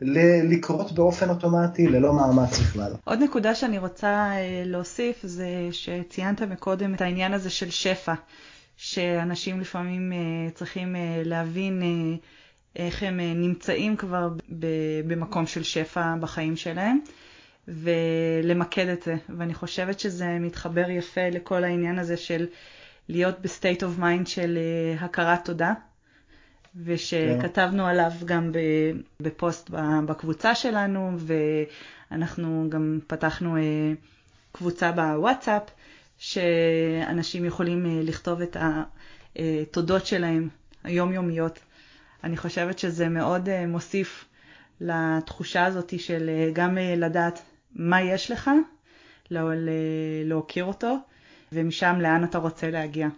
לקרות 0.00 0.92
באופן 0.92 1.28
אוטומטי 1.30 1.86
ללא 1.86 2.12
מאמץ 2.12 2.58
בכלל. 2.58 2.92
עוד 3.04 3.18
נקודה 3.22 3.54
שאני 3.54 3.78
רוצה 3.78 4.08
אה, 4.08 4.62
להוסיף 4.66 5.16
זה 5.22 5.46
שציינת 5.70 6.42
מקודם 6.42 6.94
את 6.94 7.00
העניין 7.00 7.32
הזה 7.32 7.50
של 7.50 7.70
שפע, 7.70 8.14
שאנשים 8.76 9.60
לפעמים 9.60 10.12
אה, 10.12 10.50
צריכים 10.54 10.96
אה, 10.96 11.22
להבין 11.24 11.82
איך 12.78 13.02
הם 13.02 13.20
נמצאים 13.20 13.96
כבר 13.96 14.28
במקום 15.06 15.46
של 15.46 15.62
שפע 15.62 16.14
בחיים 16.20 16.56
שלהם. 16.56 16.98
ולמקד 17.68 18.88
את 18.88 19.02
זה, 19.02 19.14
ואני 19.38 19.54
חושבת 19.54 20.00
שזה 20.00 20.26
מתחבר 20.40 20.90
יפה 20.90 21.28
לכל 21.32 21.64
העניין 21.64 21.98
הזה 21.98 22.16
של 22.16 22.46
להיות 23.08 23.40
ב 23.40 23.47
state 23.47 23.82
of 23.82 23.98
mind 23.98 24.26
של 24.26 24.58
הכרת 25.00 25.44
תודה, 25.44 25.72
ושכתבנו 26.84 27.86
עליו 27.86 28.10
גם 28.24 28.52
בפוסט 29.22 29.70
בקבוצה 30.06 30.54
שלנו, 30.54 31.16
ואנחנו 32.10 32.66
גם 32.68 32.98
פתחנו 33.06 33.56
אה, 33.56 33.62
קבוצה 34.52 34.92
בוואטסאפ, 34.92 35.62
שאנשים 36.18 37.44
יכולים 37.44 37.86
אה, 37.86 38.02
לכתוב 38.02 38.40
את 38.40 38.56
התודות 39.36 40.06
שלהם, 40.06 40.48
היומיומיות. 40.84 41.58
אני 42.24 42.36
חושבת 42.36 42.78
שזה 42.78 43.08
מאוד 43.08 43.48
אה, 43.48 43.66
מוסיף 43.66 44.24
לתחושה 44.80 45.64
הזאת 45.64 46.00
של 46.00 46.30
גם 46.52 46.78
לדעת 46.96 47.42
מה 47.74 48.02
יש 48.02 48.30
לך, 48.30 48.50
להוקיר 50.24 50.64
אותו, 50.64 50.96
ומשם 51.52 51.96
לאן 52.00 52.24
אתה 52.24 52.38
רוצה 52.38 52.70
להגיע. 52.70 53.08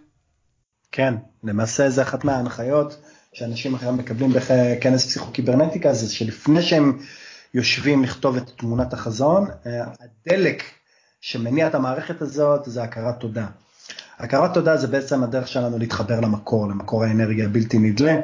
כן, 0.91 1.13
למעשה 1.43 1.89
זה 1.89 2.01
אחת 2.01 2.23
מההנחיות 2.23 2.97
שאנשים 3.33 3.75
אחרים 3.75 3.97
מקבלים 3.97 4.33
בכנס 4.33 5.05
פסיכוקיברנטיקה, 5.05 5.93
זה 5.93 6.13
שלפני 6.13 6.61
שהם 6.61 6.99
יושבים 7.53 8.03
לכתוב 8.03 8.37
את 8.37 8.49
תמונת 8.57 8.93
החזון, 8.93 9.47
אה, 9.65 9.83
הדלק 10.27 10.63
שמניע 11.21 11.67
את 11.67 11.75
המערכת 11.75 12.21
הזאת 12.21 12.61
זה 12.65 12.83
הכרת 12.83 13.19
תודה. 13.19 13.47
הכרת 14.17 14.53
תודה 14.53 14.77
זה 14.77 14.87
בעצם 14.87 15.23
הדרך 15.23 15.47
שלנו 15.47 15.77
להתחבר 15.77 16.19
למקור, 16.19 16.67
למקור 16.67 17.03
האנרגיה 17.03 17.45
הבלתי 17.45 17.79
נדלה, 17.79 18.11
אה, 18.11 18.21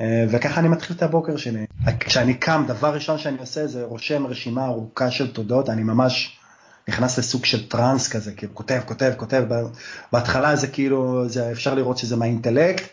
וככה 0.00 0.60
אני 0.60 0.68
מתחיל 0.68 0.96
את 0.96 1.02
הבוקר 1.02 1.36
שלי. 1.36 1.66
כשאני 2.00 2.34
קם, 2.34 2.64
דבר 2.68 2.94
ראשון 2.94 3.18
שאני 3.18 3.38
עושה 3.38 3.66
זה 3.66 3.84
רושם 3.84 4.26
רשימה 4.26 4.64
ארוכה 4.64 5.10
של 5.10 5.32
תודות, 5.32 5.70
אני 5.70 5.82
ממש 5.82 6.38
נכנס 6.88 7.18
לסוג 7.18 7.44
של 7.44 7.68
טראנס 7.68 8.08
כזה, 8.08 8.32
כאילו 8.32 8.54
כותב, 8.54 8.80
כותב, 8.86 9.12
כותב, 9.16 9.44
בהתחלה 10.12 10.56
זה 10.56 10.66
כאילו, 10.66 11.28
זה, 11.28 11.52
אפשר 11.52 11.74
לראות 11.74 11.98
שזה 11.98 12.16
מהאינטלקט, 12.16 12.84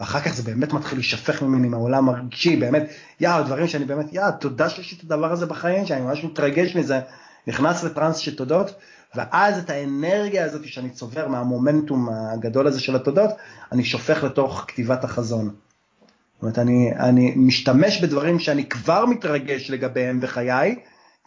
ואחר 0.00 0.20
כך 0.20 0.34
זה 0.34 0.42
באמת 0.42 0.72
מתחיל 0.72 0.98
להישפך 0.98 1.42
ממני 1.42 1.68
מהעולם 1.68 2.08
הרגשי, 2.08 2.56
באמת, 2.56 2.82
יא, 3.20 3.40
דברים 3.40 3.68
שאני 3.68 3.84
באמת, 3.84 4.12
יא, 4.12 4.30
תודה 4.30 4.68
שיש 4.68 4.92
לי 4.92 4.98
את 4.98 5.04
הדבר 5.04 5.32
הזה 5.32 5.46
בחיים, 5.46 5.86
שאני 5.86 6.00
ממש 6.00 6.24
מתרגש 6.24 6.76
מזה, 6.76 7.00
נכנס 7.46 7.84
לטראנס 7.84 8.16
של 8.16 8.36
תודות, 8.36 8.74
ואז 9.14 9.58
את 9.58 9.70
האנרגיה 9.70 10.44
הזאת 10.44 10.64
שאני 10.64 10.90
צובר 10.90 11.28
מהמומנטום 11.28 12.08
הגדול 12.12 12.66
הזה 12.66 12.80
של 12.80 12.96
התודות, 12.96 13.30
אני 13.72 13.84
שופך 13.84 14.24
לתוך 14.24 14.64
כתיבת 14.68 15.04
החזון. 15.04 15.54
זאת 16.40 16.42
אומרת, 16.42 16.58
אני, 16.58 16.92
אני 16.98 17.34
משתמש 17.36 18.00
בדברים 18.00 18.38
שאני 18.38 18.68
כבר 18.68 19.06
מתרגש 19.06 19.70
לגביהם 19.70 20.20
בחיי, 20.20 20.76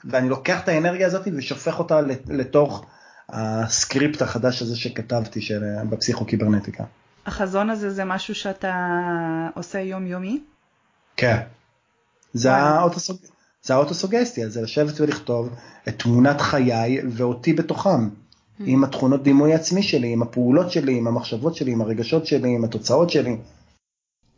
ואני 0.06 0.30
לוקח 0.30 0.64
את 0.64 0.68
האנרגיה 0.68 1.08
הזאת 1.08 1.28
ושופך 1.38 1.80
אותה 1.80 2.02
לתוך 2.28 2.86
הסקריפט 3.30 4.22
החדש 4.22 4.62
הזה 4.62 4.76
שכתבתי 4.76 5.42
של, 5.42 5.64
בפסיכוקיברנטיקה. 5.90 6.84
החזון 7.26 7.70
הזה 7.70 7.90
זה 7.90 8.06
משהו 8.06 8.36
שאתה 8.36 8.76
עושה 9.56 9.80
יומיומי? 9.80 10.44
כן. 11.18 11.38
זה, 12.34 12.54
האוטוסוג... 12.54 13.18
זה 13.64 13.74
האוטוסוגסטיה, 13.74 14.50
זה 14.50 14.62
לשבת 14.62 15.02
ולכתוב 15.02 15.50
את 15.88 16.00
תמונת 16.00 16.42
חיי 16.42 17.02
ואותי 17.10 17.54
בתוכם. 17.54 18.10
Hmm. 18.10 18.64
עם 18.66 18.84
התכונות 18.84 19.24
דימוי 19.24 19.54
עצמי 19.54 19.84
שלי, 19.84 20.14
עם 20.14 20.22
הפעולות 20.22 20.72
שלי, 20.72 20.98
עם 20.98 21.08
המחשבות 21.08 21.56
שלי, 21.56 21.72
עם 21.72 21.82
הרגשות 21.82 22.26
שלי, 22.26 22.56
עם 22.56 22.64
התוצאות 22.64 23.10
שלי. 23.10 23.38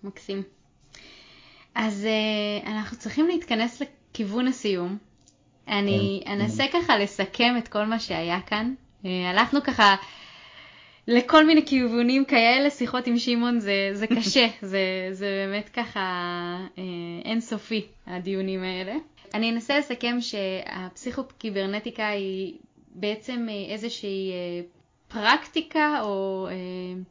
מקסים. 0.04 0.44
אז 1.76 2.08
uh, 2.64 2.68
אנחנו 2.68 2.98
צריכים 2.98 3.28
להתכנס 3.28 3.82
לכיוון 3.82 4.48
הסיום. 4.48 4.98
אני 5.68 6.22
כן. 6.26 6.32
אנסה 6.32 6.64
ככה 6.74 6.98
לסכם 6.98 7.56
את 7.58 7.68
כל 7.68 7.86
מה 7.86 8.00
שהיה 8.00 8.42
כאן. 8.42 8.74
Uh, 9.04 9.08
הלכנו 9.30 9.64
ככה 9.64 9.96
לכל 11.08 11.46
מיני 11.46 11.66
כיוונים 11.66 12.26
כאלה, 12.26 12.70
שיחות 12.70 13.08
עם 13.08 13.18
שמעון 13.18 13.60
זה, 13.60 13.90
זה 13.94 14.08
קשה, 14.08 14.48
זה, 14.62 14.80
זה 15.12 15.26
באמת 15.26 15.70
ככה 15.70 16.00
אה, 16.78 16.84
אינסופי, 17.26 17.86
הדיונים 18.08 18.64
האלה. 18.64 18.96
אני 19.34 19.52
אנסה 19.52 19.80
לסכם 19.80 20.18
שהפסיכוקיברנטיקה 20.22 22.08
היא 22.08 22.54
בעצם 22.96 23.48
איזושהי 23.70 24.32
פרקטיקה 25.16 26.01
או 26.01 26.47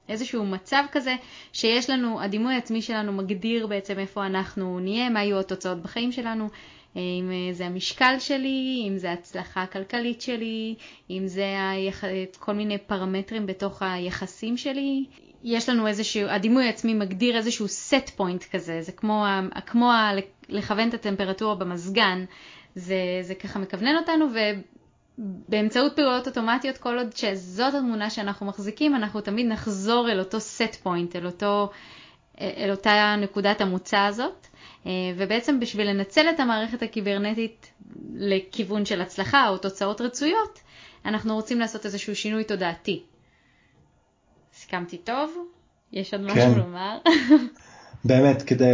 איזשהו 0.09 0.45
מצב 0.45 0.85
כזה 0.93 1.15
שיש 1.53 1.91
לנו, 1.91 2.21
הדימוי 2.21 2.55
העצמי 2.55 2.83
שלנו 2.83 3.13
מגדיר 3.13 3.67
בעצם 3.67 3.99
איפה 3.99 4.27
אנחנו 4.27 4.81
נהיה, 4.81 5.11
מה 5.11 5.25
יהיו 5.25 5.41
התוצאות 5.41 5.83
בחיים 5.83 6.13
שלנו, 6.13 6.49
אם 6.97 7.31
אה, 7.33 7.53
זה 7.53 7.67
המשקל 7.67 8.15
שלי, 8.19 8.85
אם 8.89 8.99
זה 8.99 9.11
ההצלחה 9.11 9.63
הכלכלית 9.63 10.21
שלי, 10.21 10.75
אם 11.11 11.23
זה 11.27 11.71
היח... 11.71 12.05
כל 12.39 12.53
מיני 12.53 12.79
פרמטרים 12.79 13.47
בתוך 13.47 13.83
היחסים 13.83 14.57
שלי. 14.57 15.05
יש 15.45 15.69
לנו 15.69 15.87
איזשהו, 15.87 16.29
הדימוי 16.29 16.65
העצמי 16.65 16.95
מגדיר 16.95 17.37
איזשהו 17.37 17.67
set 17.67 18.11
point 18.19 18.51
כזה, 18.53 18.83
זה 18.83 18.93
כמו, 18.93 19.25
כמו 19.67 19.91
לכוון 20.49 20.89
את 20.89 20.95
הטמפרטורה 20.95 21.55
במזגן, 21.55 22.25
זה, 22.75 22.97
זה 23.23 23.35
ככה 23.35 23.59
מכוונן 23.59 23.97
אותנו 23.97 24.27
ובאמצעות 25.19 25.97
פעולות 25.97 26.27
אוטומטיות, 26.27 26.79
כל 26.79 26.99
עוד 26.99 27.17
שזאת 27.17 27.75
התמונה 27.75 28.11
שאנחנו 28.11 28.47
מחזיקים, 28.47 28.95
אנחנו 28.95 29.21
תמיד 29.21 29.47
נחזור 29.47 30.11
אל 30.11 30.19
אותו 30.19 30.39
set 30.39 30.87
point, 30.87 31.17
אל, 31.17 31.27
אותו, 31.27 31.71
אל 32.41 32.71
אותה 32.71 33.15
נקודת 33.19 33.61
המוצא 33.61 33.99
הזאת. 33.99 34.47
אה, 34.87 34.91
ובעצם 35.17 35.61
בשביל 35.61 35.91
לנצל 35.91 36.29
את 36.31 36.41
המערכת 36.41 36.83
הקיברנטית 36.83 37.71
לכיוון 38.15 38.85
של 38.85 39.01
הצלחה 39.01 39.49
או 39.49 39.59
תוצאות 39.59 40.01
רצויות, 40.01 40.61
אנחנו 41.05 41.35
רוצים 41.35 41.61
לעשות 41.61 41.85
איזשהו 41.85 42.17
שינוי 42.17 42.45
תודעתי. 42.45 43.03
הסכמתי 44.55 44.99
טוב? 44.99 45.49
יש 45.93 46.15
עוד 46.15 46.23
משהו 46.23 46.55
כן. 46.55 46.59
לומר? 46.59 46.99
באמת, 48.05 48.43
כדי 48.43 48.73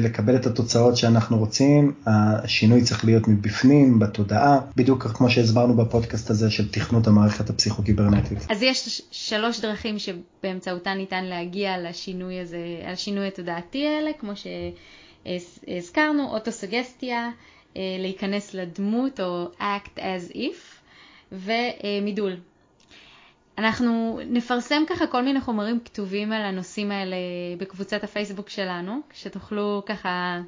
לקבל 0.00 0.36
את 0.36 0.46
התוצאות 0.46 0.96
שאנחנו 0.96 1.38
רוצים, 1.38 1.94
השינוי 2.06 2.82
צריך 2.82 3.04
להיות 3.04 3.28
מבפנים, 3.28 3.98
בתודעה, 3.98 4.60
בדיוק 4.76 5.06
כמו 5.06 5.30
שהסברנו 5.30 5.74
בפודקאסט 5.74 6.30
הזה 6.30 6.50
של 6.50 6.68
תכנות 6.70 7.06
המערכת 7.06 7.50
הפסיכו-קיברנטית. 7.50 8.38
אז 8.50 8.62
יש 8.62 9.02
שלוש 9.10 9.60
דרכים 9.60 9.96
שבאמצעותן 9.98 10.94
ניתן 10.96 11.24
להגיע 11.24 11.78
לשינוי 11.78 12.40
הזה, 12.40 12.58
לשינוי 12.92 13.26
התודעתי 13.26 13.86
האלה, 13.86 14.10
כמו 14.20 14.32
שהזכרנו, 15.26 16.34
אוטוסוגסטיה, 16.34 17.30
להיכנס 17.76 18.54
לדמות 18.54 19.20
או 19.20 19.46
act 19.58 19.98
as 19.98 20.34
if, 20.34 20.80
ומידול. 21.32 22.36
אנחנו 23.60 24.20
נפרסם 24.26 24.82
ככה 24.88 25.06
כל 25.06 25.22
מיני 25.22 25.40
חומרים 25.40 25.80
כתובים 25.84 26.32
על 26.32 26.42
הנושאים 26.42 26.90
האלה 26.90 27.16
בקבוצת 27.58 28.04
הפייסבוק 28.04 28.48
שלנו, 28.48 29.00
שתוכלו 29.12 29.82
ככה 29.86 30.40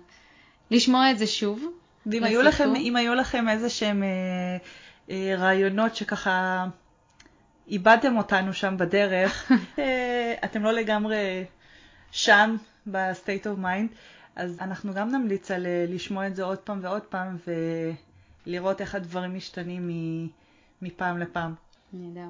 לשמוע 0.70 1.10
את 1.10 1.18
זה 1.18 1.26
שוב. 1.26 1.64
ואם 2.06 2.24
היו 2.24 2.42
לכם, 2.42 2.74
אם 2.76 2.96
היו 2.96 3.14
לכם 3.14 3.48
איזה 3.48 3.70
שהם 3.70 4.02
אה, 4.02 4.08
אה, 5.10 5.34
רעיונות 5.36 5.96
שככה 5.96 6.66
איבדתם 7.68 8.16
אותנו 8.16 8.52
שם 8.52 8.74
בדרך, 8.78 9.52
אה, 9.78 10.34
אתם 10.44 10.62
לא 10.62 10.72
לגמרי 10.72 11.44
שם 12.10 12.56
ב-state 12.86 13.44
of 13.44 13.62
mind, 13.62 13.94
אז 14.36 14.58
אנחנו 14.60 14.94
גם 14.94 15.08
נמליץ 15.08 15.50
על 15.50 15.66
אה, 15.66 15.84
לשמוע 15.88 16.26
את 16.26 16.36
זה 16.36 16.44
עוד 16.44 16.58
פעם 16.58 16.78
ועוד 16.82 17.02
פעם 17.02 17.36
ולראות 18.46 18.80
איך 18.80 18.94
הדברים 18.94 19.36
משתנים 19.36 19.90
מפעם 20.82 21.18
לפעם. 21.18 21.54
נהדר. 21.92 22.28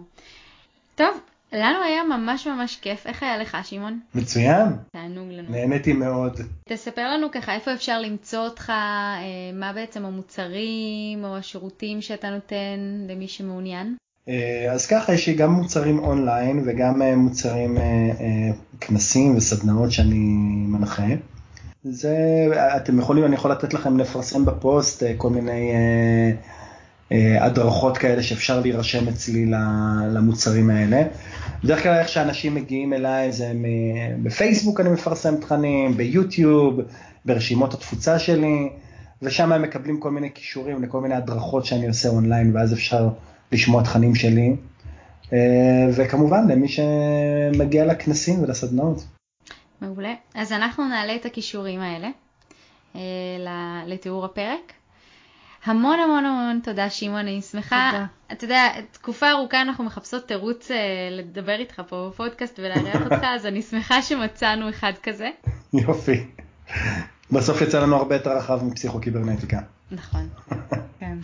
טוב, 0.94 1.20
לנו 1.52 1.82
היה 1.84 2.02
ממש 2.04 2.46
ממש 2.46 2.78
כיף. 2.82 3.06
איך 3.06 3.22
היה 3.22 3.38
לך, 3.38 3.56
שמעון? 3.62 4.00
מצוין. 4.14 4.68
תענוג 4.92 5.28
לנו. 5.30 5.50
נהניתי 5.50 5.92
מאוד. 5.92 6.40
תספר 6.64 7.10
לנו 7.10 7.30
ככה 7.32 7.54
איפה 7.54 7.74
אפשר 7.74 8.00
למצוא 8.00 8.38
אותך, 8.38 8.70
אה, 8.70 9.24
מה 9.54 9.72
בעצם 9.72 10.04
המוצרים 10.04 11.24
או 11.24 11.36
השירותים 11.36 12.00
שאתה 12.00 12.30
נותן 12.30 13.06
למי 13.08 13.28
שמעוניין. 13.28 13.96
אה, 14.28 14.72
אז 14.72 14.86
ככה, 14.86 15.14
יש 15.14 15.26
לי 15.26 15.34
גם 15.34 15.52
מוצרים 15.52 15.98
אונליין 15.98 16.62
וגם 16.66 17.02
אה, 17.02 17.16
מוצרים, 17.16 17.78
כנסים 18.80 19.36
וסדנאות 19.36 19.92
שאני 19.92 20.24
מנחה. 20.68 21.06
זה, 21.84 22.16
אתם 22.76 22.98
יכולים, 22.98 23.24
אני 23.24 23.34
יכול 23.34 23.50
לתת 23.50 23.74
לכם 23.74 23.98
לפרסם 23.98 24.44
בפוסט 24.44 25.02
כל 25.16 25.30
מיני 25.30 25.72
הדרכות 27.40 27.98
כאלה 27.98 28.22
שאפשר 28.22 28.60
להירשם 28.60 29.08
אצלי 29.08 29.46
למוצרים 30.10 30.70
האלה. 30.70 31.02
בדרך 31.64 31.82
כלל 31.82 31.94
איך 31.94 32.08
שאנשים 32.08 32.54
מגיעים 32.54 32.92
אליי 32.92 33.32
זה 33.32 33.52
בפייסבוק 34.22 34.80
אני 34.80 34.90
מפרסם 34.90 35.36
תכנים, 35.36 35.96
ביוטיוב, 35.96 36.80
ברשימות 37.24 37.74
התפוצה 37.74 38.18
שלי, 38.18 38.68
ושם 39.22 39.52
הם 39.52 39.62
מקבלים 39.62 40.00
כל 40.00 40.10
מיני 40.10 40.30
כישורים 40.34 40.82
לכל 40.82 41.00
מיני 41.00 41.14
הדרכות 41.14 41.64
שאני 41.64 41.88
עושה 41.88 42.08
אונליין, 42.08 42.56
ואז 42.56 42.72
אפשר 42.72 43.08
לשמוע 43.52 43.82
תכנים 43.82 44.14
שלי. 44.14 44.56
אה, 45.32 45.86
וכמובן 45.96 46.48
למי 46.48 46.68
שמגיע 46.68 47.84
לכנסים 47.84 48.42
ולסדנאות. 48.42 49.04
מעולה. 49.80 50.14
אז 50.34 50.52
אנחנו 50.52 50.88
נעלה 50.88 51.14
את 51.14 51.26
הכישורים 51.26 51.80
האלה 51.80 52.08
אה, 52.96 53.00
לתיאור 53.86 54.24
הפרק. 54.24 54.72
המון 55.64 56.00
המון 56.00 56.24
המון 56.24 56.60
תודה 56.62 56.90
שמעון, 56.90 57.18
אני 57.18 57.42
שמחה. 57.42 57.90
תודה. 57.92 58.06
אתה 58.32 58.44
יודע, 58.44 58.68
תקופה 58.92 59.30
ארוכה 59.30 59.62
אנחנו 59.62 59.84
מחפשות 59.84 60.28
תירוץ 60.28 60.70
אה, 60.70 60.76
לדבר 61.10 61.58
איתך 61.58 61.82
פה 61.88 62.10
בפודקאסט 62.12 62.58
ולארח 62.58 63.02
אותך, 63.10 63.24
אז 63.24 63.46
אני 63.46 63.62
שמחה 63.62 64.02
שמצאנו 64.02 64.68
אחד 64.68 64.92
כזה. 65.02 65.30
יופי. 65.72 66.26
בסוף 67.32 67.60
יצא 67.60 67.80
לנו 67.80 67.96
הרבה 67.96 68.14
יותר 68.14 68.36
רחב 68.36 68.64
מפסיכו-קיברנטיקה. 68.64 69.60
נכון. 69.90 70.28
כן. 71.00 71.18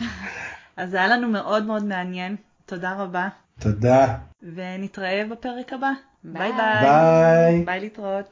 אז 0.77 0.95
היה 0.95 1.09
לנו 1.09 1.29
מאוד 1.29 1.67
מאוד 1.67 1.85
מעניין, 1.85 2.37
תודה 2.67 2.95
רבה. 2.95 3.29
תודה. 3.59 4.15
ונתראה 4.55 5.23
בפרק 5.31 5.73
הבא. 5.73 5.91
ביי 6.25 6.53
ביי. 6.53 6.83
ביי 6.83 7.65
ביי 7.65 7.81
להתראות. 7.81 8.25